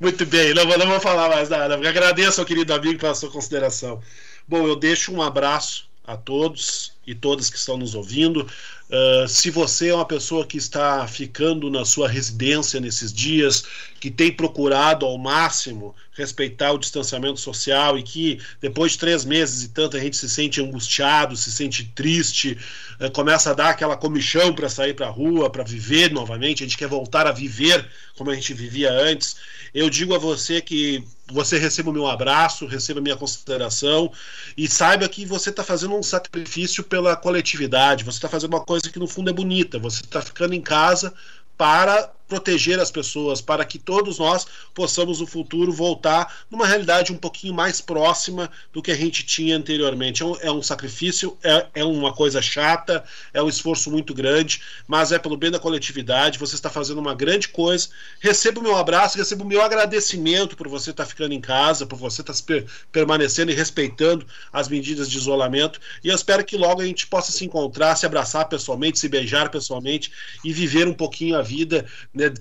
Muito 0.00 0.26
bem, 0.26 0.54
não, 0.54 0.66
vou- 0.66 0.78
não 0.78 0.86
vou 0.86 1.00
falar 1.00 1.28
mais 1.28 1.48
nada. 1.48 1.74
Agradeço 1.76 2.40
ao 2.40 2.46
querido 2.46 2.72
amigo 2.72 2.98
pela 2.98 3.14
sua 3.14 3.30
consideração. 3.30 4.00
Bom, 4.48 4.66
eu 4.66 4.76
deixo 4.76 5.12
um 5.12 5.22
abraço 5.22 5.88
a 6.04 6.16
todos 6.16 6.92
e 7.06 7.14
todas 7.14 7.50
que 7.50 7.56
estão 7.56 7.76
nos 7.76 7.94
ouvindo. 7.94 8.48
Uh, 8.88 9.26
se 9.26 9.50
você 9.50 9.88
é 9.88 9.94
uma 9.94 10.04
pessoa 10.04 10.46
que 10.46 10.56
está 10.56 11.08
ficando 11.08 11.68
na 11.68 11.84
sua 11.84 12.08
residência 12.08 12.78
nesses 12.78 13.12
dias, 13.12 13.64
que 13.98 14.12
tem 14.12 14.30
procurado 14.30 15.04
ao 15.04 15.18
máximo 15.18 15.92
respeitar 16.12 16.70
o 16.70 16.78
distanciamento 16.78 17.40
social 17.40 17.98
e 17.98 18.02
que 18.04 18.40
depois 18.60 18.92
de 18.92 18.98
três 18.98 19.24
meses 19.24 19.64
e 19.64 19.68
tanto 19.70 19.96
a 19.96 20.00
gente 20.00 20.16
se 20.16 20.30
sente 20.30 20.60
angustiado, 20.60 21.36
se 21.36 21.50
sente 21.50 21.84
triste, 21.96 22.56
uh, 23.00 23.10
começa 23.10 23.50
a 23.50 23.54
dar 23.54 23.70
aquela 23.70 23.96
comichão 23.96 24.54
para 24.54 24.68
sair 24.68 24.94
para 24.94 25.08
a 25.08 25.10
rua, 25.10 25.50
para 25.50 25.64
viver 25.64 26.12
novamente, 26.12 26.62
a 26.62 26.66
gente 26.66 26.78
quer 26.78 26.88
voltar 26.88 27.26
a 27.26 27.32
viver 27.32 27.84
como 28.16 28.30
a 28.30 28.34
gente 28.36 28.54
vivia 28.54 28.92
antes. 28.92 29.36
Eu 29.76 29.90
digo 29.90 30.14
a 30.14 30.18
você 30.18 30.62
que 30.62 31.04
você 31.30 31.58
receba 31.58 31.90
o 31.90 31.92
meu 31.92 32.06
abraço, 32.06 32.64
receba 32.66 32.98
a 32.98 33.02
minha 33.02 33.14
consideração 33.14 34.10
e 34.56 34.66
saiba 34.66 35.06
que 35.06 35.26
você 35.26 35.50
está 35.50 35.62
fazendo 35.62 35.94
um 35.94 36.02
sacrifício 36.02 36.82
pela 36.82 37.14
coletividade, 37.14 38.02
você 38.02 38.16
está 38.16 38.26
fazendo 38.26 38.54
uma 38.54 38.64
coisa 38.64 38.88
que 38.88 38.98
no 38.98 39.06
fundo 39.06 39.28
é 39.28 39.34
bonita, 39.34 39.78
você 39.78 40.02
está 40.02 40.22
ficando 40.22 40.54
em 40.54 40.62
casa 40.62 41.12
para 41.58 42.10
proteger 42.28 42.78
as 42.80 42.90
pessoas, 42.90 43.40
para 43.40 43.64
que 43.64 43.78
todos 43.78 44.18
nós 44.18 44.46
possamos 44.74 45.20
no 45.20 45.26
futuro 45.26 45.72
voltar 45.72 46.44
numa 46.50 46.66
realidade 46.66 47.12
um 47.12 47.16
pouquinho 47.16 47.54
mais 47.54 47.80
próxima 47.80 48.50
do 48.72 48.82
que 48.82 48.90
a 48.90 48.96
gente 48.96 49.24
tinha 49.24 49.56
anteriormente. 49.56 50.22
É 50.22 50.26
um, 50.26 50.36
é 50.40 50.50
um 50.50 50.62
sacrifício, 50.62 51.36
é, 51.42 51.66
é 51.74 51.84
uma 51.84 52.12
coisa 52.12 52.42
chata, 52.42 53.04
é 53.32 53.42
um 53.42 53.48
esforço 53.48 53.90
muito 53.90 54.12
grande, 54.12 54.60
mas 54.86 55.12
é 55.12 55.18
pelo 55.18 55.36
bem 55.36 55.50
da 55.50 55.58
coletividade. 55.58 56.38
Você 56.38 56.54
está 56.54 56.68
fazendo 56.68 56.98
uma 56.98 57.14
grande 57.14 57.48
coisa. 57.48 57.88
Receba 58.20 58.60
o 58.60 58.62
meu 58.62 58.76
abraço, 58.76 59.18
receba 59.18 59.44
o 59.44 59.46
meu 59.46 59.62
agradecimento 59.62 60.56
por 60.56 60.68
você 60.68 60.90
estar 60.90 61.06
ficando 61.06 61.32
em 61.32 61.40
casa, 61.40 61.86
por 61.86 61.96
você 61.96 62.22
estar 62.22 62.34
per 62.44 62.66
permanecendo 62.90 63.50
e 63.50 63.54
respeitando 63.54 64.26
as 64.52 64.68
medidas 64.68 65.08
de 65.08 65.16
isolamento. 65.16 65.80
E 66.02 66.08
eu 66.08 66.14
espero 66.14 66.44
que 66.44 66.56
logo 66.56 66.80
a 66.80 66.84
gente 66.84 67.06
possa 67.06 67.30
se 67.30 67.44
encontrar, 67.44 67.94
se 67.96 68.06
abraçar 68.06 68.48
pessoalmente, 68.48 68.98
se 68.98 69.08
beijar 69.08 69.50
pessoalmente 69.50 70.10
e 70.44 70.52
viver 70.52 70.88
um 70.88 70.94
pouquinho 70.94 71.36
a 71.36 71.42
vida 71.42 71.86
né, 72.16 72.32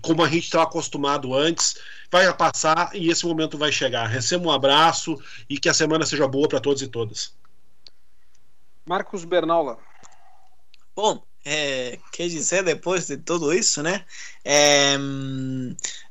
como 0.00 0.22
a 0.22 0.28
gente 0.28 0.44
estava 0.44 0.64
acostumado 0.64 1.34
antes. 1.34 1.76
Vai 2.10 2.32
passar 2.34 2.94
e 2.94 3.10
esse 3.10 3.26
momento 3.26 3.58
vai 3.58 3.72
chegar. 3.72 4.06
Receba 4.06 4.46
um 4.46 4.52
abraço 4.52 5.20
e 5.50 5.58
que 5.58 5.68
a 5.68 5.74
semana 5.74 6.06
seja 6.06 6.28
boa 6.28 6.48
para 6.48 6.60
todos 6.60 6.80
e 6.80 6.86
todas. 6.86 7.34
Marcos 8.86 9.24
Bernaula. 9.24 9.78
Bom, 10.94 11.24
é, 11.44 11.98
quer 12.12 12.28
dizer, 12.28 12.62
depois 12.62 13.08
de 13.08 13.16
tudo 13.16 13.52
isso, 13.52 13.82
né? 13.82 14.04
É, 14.44 14.96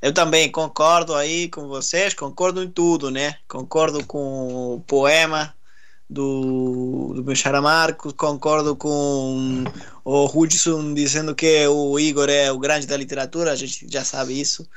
eu 0.02 0.14
também 0.14 0.52
concordo 0.52 1.16
aí 1.16 1.48
com 1.48 1.68
vocês, 1.68 2.14
concordo 2.14 2.62
em 2.62 2.70
tudo, 2.70 3.10
né? 3.10 3.38
Concordo 3.48 4.06
com 4.06 4.76
o 4.76 4.82
poema 4.82 5.56
do, 6.14 7.14
do 7.16 7.24
meu 7.24 7.36
xará 7.36 7.62
Marcos, 7.62 8.14
concordo 8.14 8.76
com 8.76 9.64
o 10.06 10.26
Hudson 10.26 10.94
dizendo 10.94 11.34
que 11.34 11.68
o 11.68 12.00
Igor 12.00 12.30
é 12.30 12.52
o 12.52 12.60
grande 12.60 12.86
da 12.86 12.96
literatura, 12.96 13.52
a 13.52 13.56
gente 13.56 13.88
já 13.90 14.06
sabe 14.06 14.40
isso. 14.40 14.68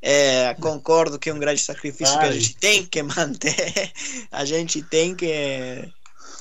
É, 0.00 0.54
concordo 0.60 1.18
que 1.18 1.30
é 1.30 1.34
um 1.34 1.38
grande 1.38 1.62
sacrifício 1.62 2.18
que 2.18 2.24
a 2.24 2.28
Ai. 2.28 2.32
gente 2.32 2.56
tem 2.56 2.84
que 2.84 3.02
manter, 3.02 3.92
a 4.30 4.44
gente 4.44 4.82
tem 4.82 5.14
que. 5.14 5.88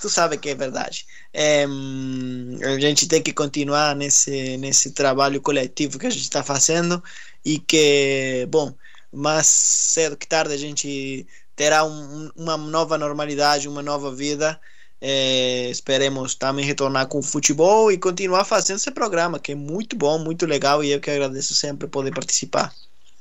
Tu 0.02 0.10
sabe 0.10 0.38
que 0.38 0.50
é 0.50 0.56
verdade. 0.56 1.06
É, 1.34 1.64
a 1.64 2.80
gente 2.80 3.08
tem 3.08 3.22
que 3.22 3.32
continuar 3.32 3.96
nesse, 3.96 4.58
nesse 4.58 4.92
trabalho 4.92 5.40
coletivo 5.40 6.00
que 6.00 6.08
a 6.08 6.10
gente 6.10 6.24
está 6.24 6.44
fazendo 6.44 7.02
e 7.46 7.60
que, 7.60 8.48
bom, 8.50 8.74
mais 9.14 9.46
cedo 9.48 10.18
que 10.18 10.28
tarde 10.28 10.54
a 10.54 10.58
gente 10.58 11.28
terá 11.62 11.84
um- 11.84 11.92
um- 11.92 12.32
uma 12.36 12.58
nova 12.58 12.98
normalidade, 12.98 13.70
uma 13.70 13.84
nova 13.84 14.12
vida. 14.12 14.60
É, 15.00 15.70
esperemos 15.70 16.34
também 16.34 16.66
retornar 16.66 17.06
com 17.08 17.20
o 17.20 17.24
futebol 17.24 17.92
e 17.92 18.00
continuar 18.00 18.46
fazendo 18.46 18.78
esse 18.78 18.90
programa, 18.90 19.40
que 19.40 19.52
é 19.52 19.56
muito 19.56 19.96
bom, 19.96 20.18
muito 20.18 20.48
legal 20.48 20.84
e 20.84 20.92
eu 20.92 21.00
que 21.00 21.12
agradeço 21.12 21.54
sempre 21.54 21.88
poder 21.88 22.12
participar 22.16 22.74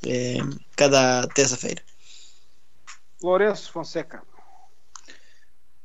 é, 0.07 0.39
cada 0.75 1.29
terça-feira. 1.29 1.83
Lourenço 3.23 3.71
Fonseca. 3.71 4.23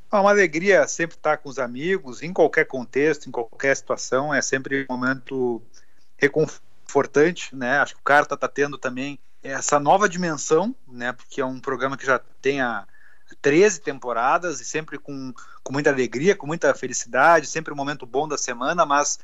É 0.10 0.16
uma 0.16 0.30
alegria 0.30 0.88
sempre 0.88 1.18
estar 1.18 1.36
com 1.39 1.49
os 1.49 1.60
amigos, 1.60 2.24
em 2.24 2.32
qualquer 2.32 2.66
contexto, 2.66 3.28
em 3.28 3.32
qualquer 3.34 3.76
situação. 3.76 4.34
É 4.34 4.41
sempre 4.41 4.88
um 4.89 4.97
momento 4.97 5.62
reconfortante, 6.18 7.53
né? 7.53 7.80
Acho 7.80 7.95
que 7.95 7.99
o 7.99 8.03
Carta 8.03 8.36
está 8.36 8.47
tendo 8.47 8.78
também 8.78 9.20
essa 9.52 9.80
nova 9.80 10.10
dimensão, 10.10 10.76
né? 10.88 11.14
Porque 11.14 11.39
é 11.39 11.46
um 11.46 11.60
programa 11.60 11.96
que 11.96 12.06
já 12.06 12.20
tem 12.41 12.62
há 12.62 12.88
13 13.41 13.82
temporadas 13.82 14.60
e 14.60 14.66
sempre 14.66 14.98
com, 14.98 15.34
com 15.64 15.74
muita 15.74 15.91
alegria, 15.91 16.36
com 16.36 16.48
muita 16.48 16.74
felicidade, 16.74 17.46
sempre 17.46 17.72
um 17.72 17.76
momento 17.76 18.06
bom 18.06 18.28
da 18.28 18.38
semana, 18.38 18.86
mas 18.86 19.20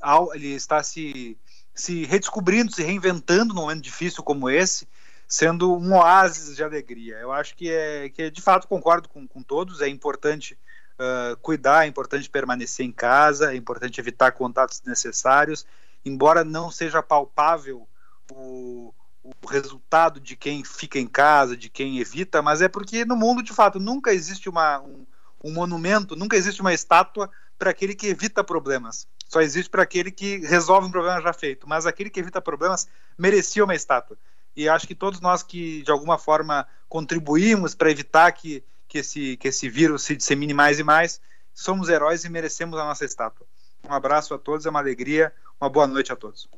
ao, 0.00 0.34
ele 0.34 0.48
está 0.48 0.82
se, 0.82 1.38
se 1.74 2.04
redescobrindo, 2.04 2.74
se 2.74 2.82
reinventando 2.82 3.54
num 3.54 3.62
momento 3.62 3.82
difícil 3.82 4.22
como 4.22 4.50
esse, 4.50 4.86
sendo 5.26 5.74
um 5.74 5.94
oásis 5.94 6.54
de 6.54 6.62
alegria. 6.62 7.16
Eu 7.16 7.32
acho 7.32 7.54
que 7.56 7.70
é 7.70 8.10
que 8.10 8.30
de 8.30 8.42
fato 8.42 8.68
concordo 8.68 9.08
com, 9.08 9.26
com 9.26 9.42
todos, 9.42 9.80
é 9.80 9.88
importante 9.88 10.58
uh, 10.98 11.36
cuidar, 11.38 11.84
é 11.84 11.88
importante 11.88 12.28
permanecer 12.28 12.84
em 12.84 12.92
casa, 12.92 13.52
é 13.52 13.56
importante 13.56 13.98
evitar 13.98 14.32
contatos 14.32 14.80
desnecessários, 14.80 15.64
embora 16.04 16.44
não 16.44 16.70
seja 16.70 17.02
palpável 17.02 17.88
o, 18.30 18.92
o 19.22 19.46
resultado 19.46 20.18
de 20.18 20.36
quem 20.36 20.64
fica 20.64 20.98
em 20.98 21.06
casa, 21.06 21.56
de 21.56 21.68
quem 21.68 21.98
evita, 21.98 22.42
mas 22.42 22.60
é 22.60 22.68
porque 22.68 23.04
no 23.04 23.16
mundo, 23.16 23.42
de 23.42 23.52
fato, 23.52 23.78
nunca 23.78 24.12
existe 24.12 24.48
uma, 24.48 24.80
um, 24.80 25.06
um 25.44 25.52
monumento, 25.52 26.16
nunca 26.16 26.36
existe 26.36 26.60
uma 26.60 26.74
estátua 26.74 27.30
para 27.58 27.70
aquele 27.70 27.94
que 27.94 28.08
evita 28.08 28.42
problemas. 28.42 29.06
Só 29.28 29.40
existe 29.40 29.70
para 29.70 29.82
aquele 29.82 30.10
que 30.10 30.38
resolve 30.38 30.88
um 30.88 30.90
problema 30.90 31.20
já 31.20 31.32
feito. 31.32 31.68
Mas 31.68 31.86
aquele 31.86 32.10
que 32.10 32.20
evita 32.20 32.40
problemas 32.40 32.88
merecia 33.16 33.64
uma 33.64 33.74
estátua. 33.74 34.18
E 34.54 34.68
acho 34.68 34.86
que 34.86 34.94
todos 34.94 35.20
nós 35.20 35.42
que, 35.42 35.82
de 35.82 35.90
alguma 35.90 36.18
forma, 36.18 36.66
contribuímos 36.88 37.74
para 37.74 37.90
evitar 37.90 38.30
que, 38.32 38.62
que, 38.86 38.98
esse, 38.98 39.36
que 39.38 39.48
esse 39.48 39.68
vírus 39.68 40.02
se 40.02 40.14
dissemine 40.14 40.52
mais 40.52 40.78
e 40.78 40.82
mais, 40.82 41.20
somos 41.54 41.88
heróis 41.88 42.24
e 42.24 42.28
merecemos 42.28 42.78
a 42.78 42.84
nossa 42.84 43.04
estátua. 43.04 43.46
Um 43.88 43.94
abraço 43.94 44.34
a 44.34 44.38
todos, 44.38 44.66
é 44.66 44.70
uma 44.70 44.80
alegria, 44.80 45.32
uma 45.60 45.70
boa 45.70 45.86
noite 45.86 46.12
a 46.12 46.16
todos. 46.16 46.48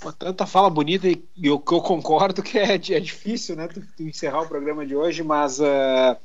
Pô, 0.00 0.12
tanta 0.12 0.46
fala 0.46 0.70
bonita 0.70 1.08
e 1.08 1.22
eu, 1.42 1.54
eu 1.54 1.80
concordo 1.80 2.42
que 2.42 2.58
é, 2.58 2.74
é 2.74 3.00
difícil, 3.00 3.56
né, 3.56 3.66
tu, 3.66 3.82
tu 3.96 4.02
encerrar 4.02 4.42
o 4.42 4.48
programa 4.48 4.86
de 4.86 4.94
hoje, 4.94 5.24
mas 5.24 5.58
uh, 5.58 6.16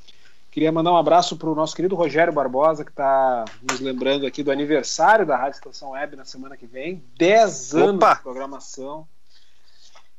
queria 0.52 0.72
mandar 0.72 0.92
um 0.92 0.98
abraço 0.98 1.36
para 1.38 1.50
o 1.50 1.56
nosso 1.56 1.76
querido 1.76 1.96
Rogério 1.96 2.32
Barbosa, 2.32 2.86
que 2.86 2.92
está 2.92 3.46
nos 3.68 3.80
lembrando 3.80 4.28
aqui 4.28 4.44
do 4.44 4.52
aniversário 4.52 5.26
da 5.26 5.36
Rádio 5.36 5.58
Estação 5.58 5.92
Web 5.92 6.16
na 6.16 6.26
semana 6.26 6.56
que 6.56 6.68
vem. 6.68 7.04
10 7.18 7.76
anos 7.76 7.96
Opa! 7.96 8.14
de 8.16 8.22
programação. 8.22 9.08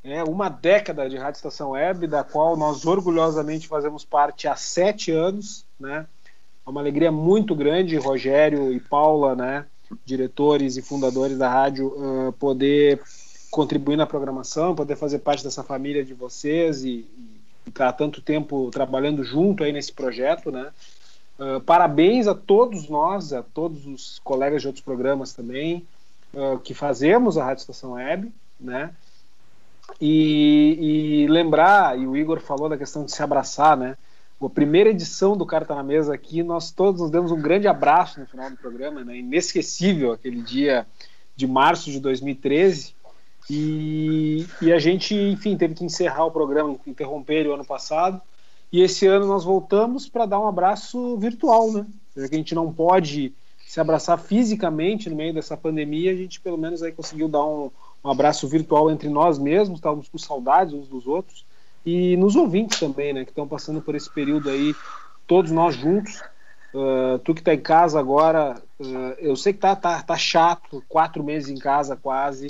É 0.02 0.22
uma 0.24 0.48
década 0.48 1.08
de 1.08 1.16
Rádio 1.16 1.38
Estação 1.38 1.70
Web, 1.70 2.08
da 2.08 2.24
qual 2.24 2.56
nós 2.56 2.84
orgulhosamente 2.84 3.68
fazemos 3.68 4.04
parte 4.04 4.48
há 4.48 4.56
sete 4.56 5.12
anos, 5.12 5.64
né? 5.78 6.06
É 6.66 6.70
uma 6.70 6.80
alegria 6.80 7.12
muito 7.12 7.54
grande, 7.54 7.96
Rogério 7.96 8.72
e 8.72 8.80
Paula, 8.80 9.36
né? 9.36 9.64
Diretores 10.04 10.76
e 10.76 10.82
fundadores 10.82 11.38
da 11.38 11.48
rádio, 11.48 11.88
uh, 11.88 12.32
poder 12.32 13.00
contribuir 13.54 13.96
na 13.96 14.04
programação, 14.04 14.74
poder 14.74 14.96
fazer 14.96 15.20
parte 15.20 15.44
dessa 15.44 15.62
família 15.62 16.04
de 16.04 16.12
vocês 16.12 16.84
e, 16.84 17.06
estar 17.66 17.92
tanto 17.92 18.20
tempo 18.20 18.68
trabalhando 18.70 19.22
junto 19.22 19.62
aí 19.62 19.72
nesse 19.72 19.92
projeto, 19.92 20.50
né? 20.50 20.70
Uh, 21.38 21.60
parabéns 21.60 22.26
a 22.26 22.34
todos 22.34 22.88
nós, 22.88 23.32
a 23.32 23.42
todos 23.42 23.86
os 23.86 24.20
colegas 24.22 24.60
de 24.60 24.66
outros 24.66 24.84
programas 24.84 25.32
também, 25.32 25.86
uh, 26.34 26.58
que 26.58 26.74
fazemos 26.74 27.38
a 27.38 27.44
Rádio 27.44 27.62
Estação 27.62 27.92
Web, 27.92 28.30
né? 28.60 28.90
E, 30.00 31.22
e, 31.22 31.26
lembrar, 31.28 31.98
e 31.98 32.06
o 32.06 32.16
Igor 32.16 32.40
falou 32.40 32.68
da 32.68 32.76
questão 32.76 33.04
de 33.04 33.12
se 33.12 33.22
abraçar, 33.22 33.76
né? 33.76 33.96
A 34.42 34.50
primeira 34.50 34.90
edição 34.90 35.36
do 35.36 35.46
Carta 35.46 35.74
na 35.74 35.82
Mesa 35.82 36.12
aqui, 36.12 36.42
nós 36.42 36.70
todos 36.70 37.00
nos 37.00 37.10
demos 37.10 37.30
um 37.30 37.40
grande 37.40 37.66
abraço 37.66 38.20
no 38.20 38.26
final 38.26 38.50
do 38.50 38.56
programa, 38.56 39.04
né? 39.04 39.16
Inesquecível 39.16 40.12
aquele 40.12 40.42
dia 40.42 40.86
de 41.34 41.46
março 41.46 41.90
de 41.90 41.98
2013, 41.98 42.93
E, 43.50 44.46
e 44.62 44.72
a 44.72 44.78
gente, 44.78 45.14
enfim, 45.14 45.56
teve 45.56 45.74
que 45.74 45.84
encerrar 45.84 46.24
o 46.24 46.30
programa, 46.30 46.76
interromper 46.86 47.46
o 47.46 47.54
ano 47.54 47.64
passado. 47.64 48.20
E 48.72 48.82
esse 48.82 49.06
ano 49.06 49.26
nós 49.26 49.44
voltamos 49.44 50.08
para 50.08 50.26
dar 50.26 50.40
um 50.40 50.48
abraço 50.48 51.16
virtual, 51.18 51.72
né? 51.72 51.86
Já 52.16 52.28
que 52.28 52.34
a 52.34 52.38
gente 52.38 52.54
não 52.54 52.72
pode 52.72 53.32
se 53.66 53.80
abraçar 53.80 54.18
fisicamente 54.18 55.10
no 55.10 55.16
meio 55.16 55.34
dessa 55.34 55.56
pandemia, 55.56 56.12
a 56.12 56.16
gente 56.16 56.40
pelo 56.40 56.56
menos 56.56 56.82
aí 56.82 56.92
conseguiu 56.92 57.28
dar 57.28 57.44
um, 57.44 57.70
um 58.04 58.10
abraço 58.10 58.46
virtual 58.46 58.90
entre 58.90 59.08
nós 59.08 59.38
mesmos, 59.38 59.78
estávamos 59.78 60.08
com 60.08 60.18
saudades 60.18 60.74
uns 60.74 60.88
dos 60.88 61.06
outros 61.06 61.44
e 61.84 62.16
nos 62.16 62.34
ouvintes 62.34 62.78
também, 62.78 63.12
né, 63.12 63.24
que 63.24 63.30
estão 63.30 63.46
passando 63.46 63.80
por 63.80 63.94
esse 63.94 64.08
período 64.08 64.48
aí, 64.48 64.74
todos 65.26 65.50
nós 65.50 65.74
juntos. 65.74 66.22
Uh, 66.72 67.18
tu 67.20 67.34
que 67.34 67.40
está 67.40 67.54
em 67.54 67.60
casa 67.60 68.00
agora, 68.00 68.60
uh, 68.80 69.14
eu 69.18 69.36
sei 69.36 69.52
que 69.52 69.60
tá, 69.60 69.76
tá, 69.76 70.02
tá 70.02 70.16
chato, 70.16 70.82
quatro 70.88 71.22
meses 71.22 71.48
em 71.48 71.56
casa 71.56 71.94
quase, 71.94 72.48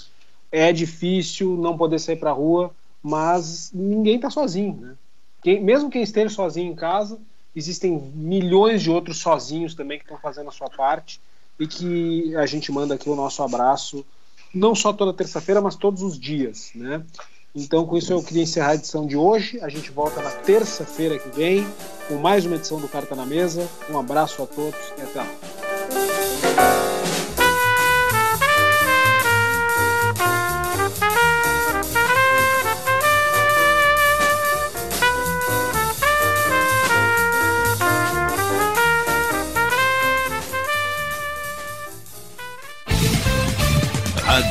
é 0.54 0.72
difícil 0.72 1.56
não 1.56 1.76
poder 1.76 1.98
sair 1.98 2.14
para 2.14 2.30
a 2.30 2.32
rua, 2.32 2.70
mas 3.02 3.72
ninguém 3.74 4.14
está 4.14 4.30
sozinho, 4.30 4.76
né? 4.80 4.94
Quem, 5.42 5.60
mesmo 5.60 5.90
quem 5.90 6.00
esteja 6.00 6.28
sozinho 6.32 6.70
em 6.70 6.76
casa, 6.76 7.18
existem 7.56 7.90
milhões 8.14 8.80
de 8.80 8.88
outros 8.88 9.18
sozinhos 9.18 9.74
também 9.74 9.98
que 9.98 10.04
estão 10.04 10.16
fazendo 10.16 10.48
a 10.48 10.52
sua 10.52 10.70
parte 10.70 11.20
e 11.58 11.66
que 11.66 12.36
a 12.36 12.46
gente 12.46 12.70
manda 12.70 12.94
aqui 12.94 13.10
o 13.10 13.16
nosso 13.16 13.42
abraço, 13.42 14.06
não 14.54 14.76
só 14.76 14.92
toda 14.92 15.12
terça-feira, 15.12 15.60
mas 15.60 15.74
todos 15.74 16.02
os 16.02 16.16
dias, 16.16 16.70
né? 16.72 17.04
Então, 17.52 17.84
com 17.84 17.96
isso, 17.96 18.12
eu 18.12 18.22
queria 18.22 18.44
encerrar 18.44 18.70
a 18.70 18.74
edição 18.76 19.06
de 19.06 19.16
hoje. 19.16 19.60
A 19.60 19.68
gente 19.68 19.90
volta 19.90 20.22
na 20.22 20.30
terça-feira 20.30 21.18
que 21.18 21.28
vem 21.30 21.66
com 22.06 22.14
mais 22.14 22.46
uma 22.46 22.54
edição 22.54 22.80
do 22.80 22.88
Carta 22.88 23.16
na 23.16 23.26
Mesa. 23.26 23.68
Um 23.90 23.98
abraço 23.98 24.42
a 24.42 24.46
todos 24.46 24.80
e 24.98 25.02
até 25.02 25.20
lá. 25.20 27.03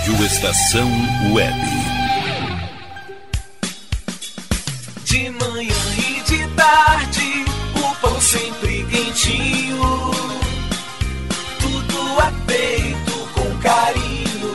Rádio 0.03 0.25
Estação 0.25 0.91
Web. 1.31 1.55
De 5.05 5.29
manhã 5.29 5.75
e 5.97 6.21
de 6.23 6.45
tarde, 6.55 7.45
o 7.77 7.95
pão 8.01 8.19
sempre 8.19 8.83
quentinho. 8.83 10.11
Tudo 11.57 12.19
é 12.19 12.51
feito 12.51 13.13
com 13.33 13.57
carinho. 13.59 14.51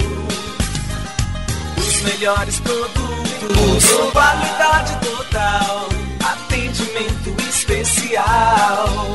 Os 1.79 2.03
melhores 2.03 2.61
produtos, 2.61 3.85
qualidade 4.13 4.99
total, 5.01 5.89
atendimento 6.23 7.35
especial. 7.49 9.15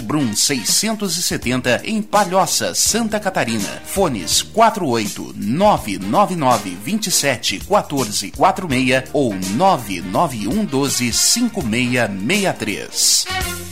Brum 0.00 0.34
670 0.34 1.82
em 1.84 2.00
Palhoça, 2.00 2.74
Santa 2.74 3.20
Catarina. 3.20 3.82
Fones 3.84 4.40
48 4.42 5.34
999 5.36 6.78
27 6.84 7.60
14 7.60 8.30
46 8.30 9.10
ou 9.12 9.34
991 9.34 10.64
12 10.64 11.12
5663. 11.12 13.71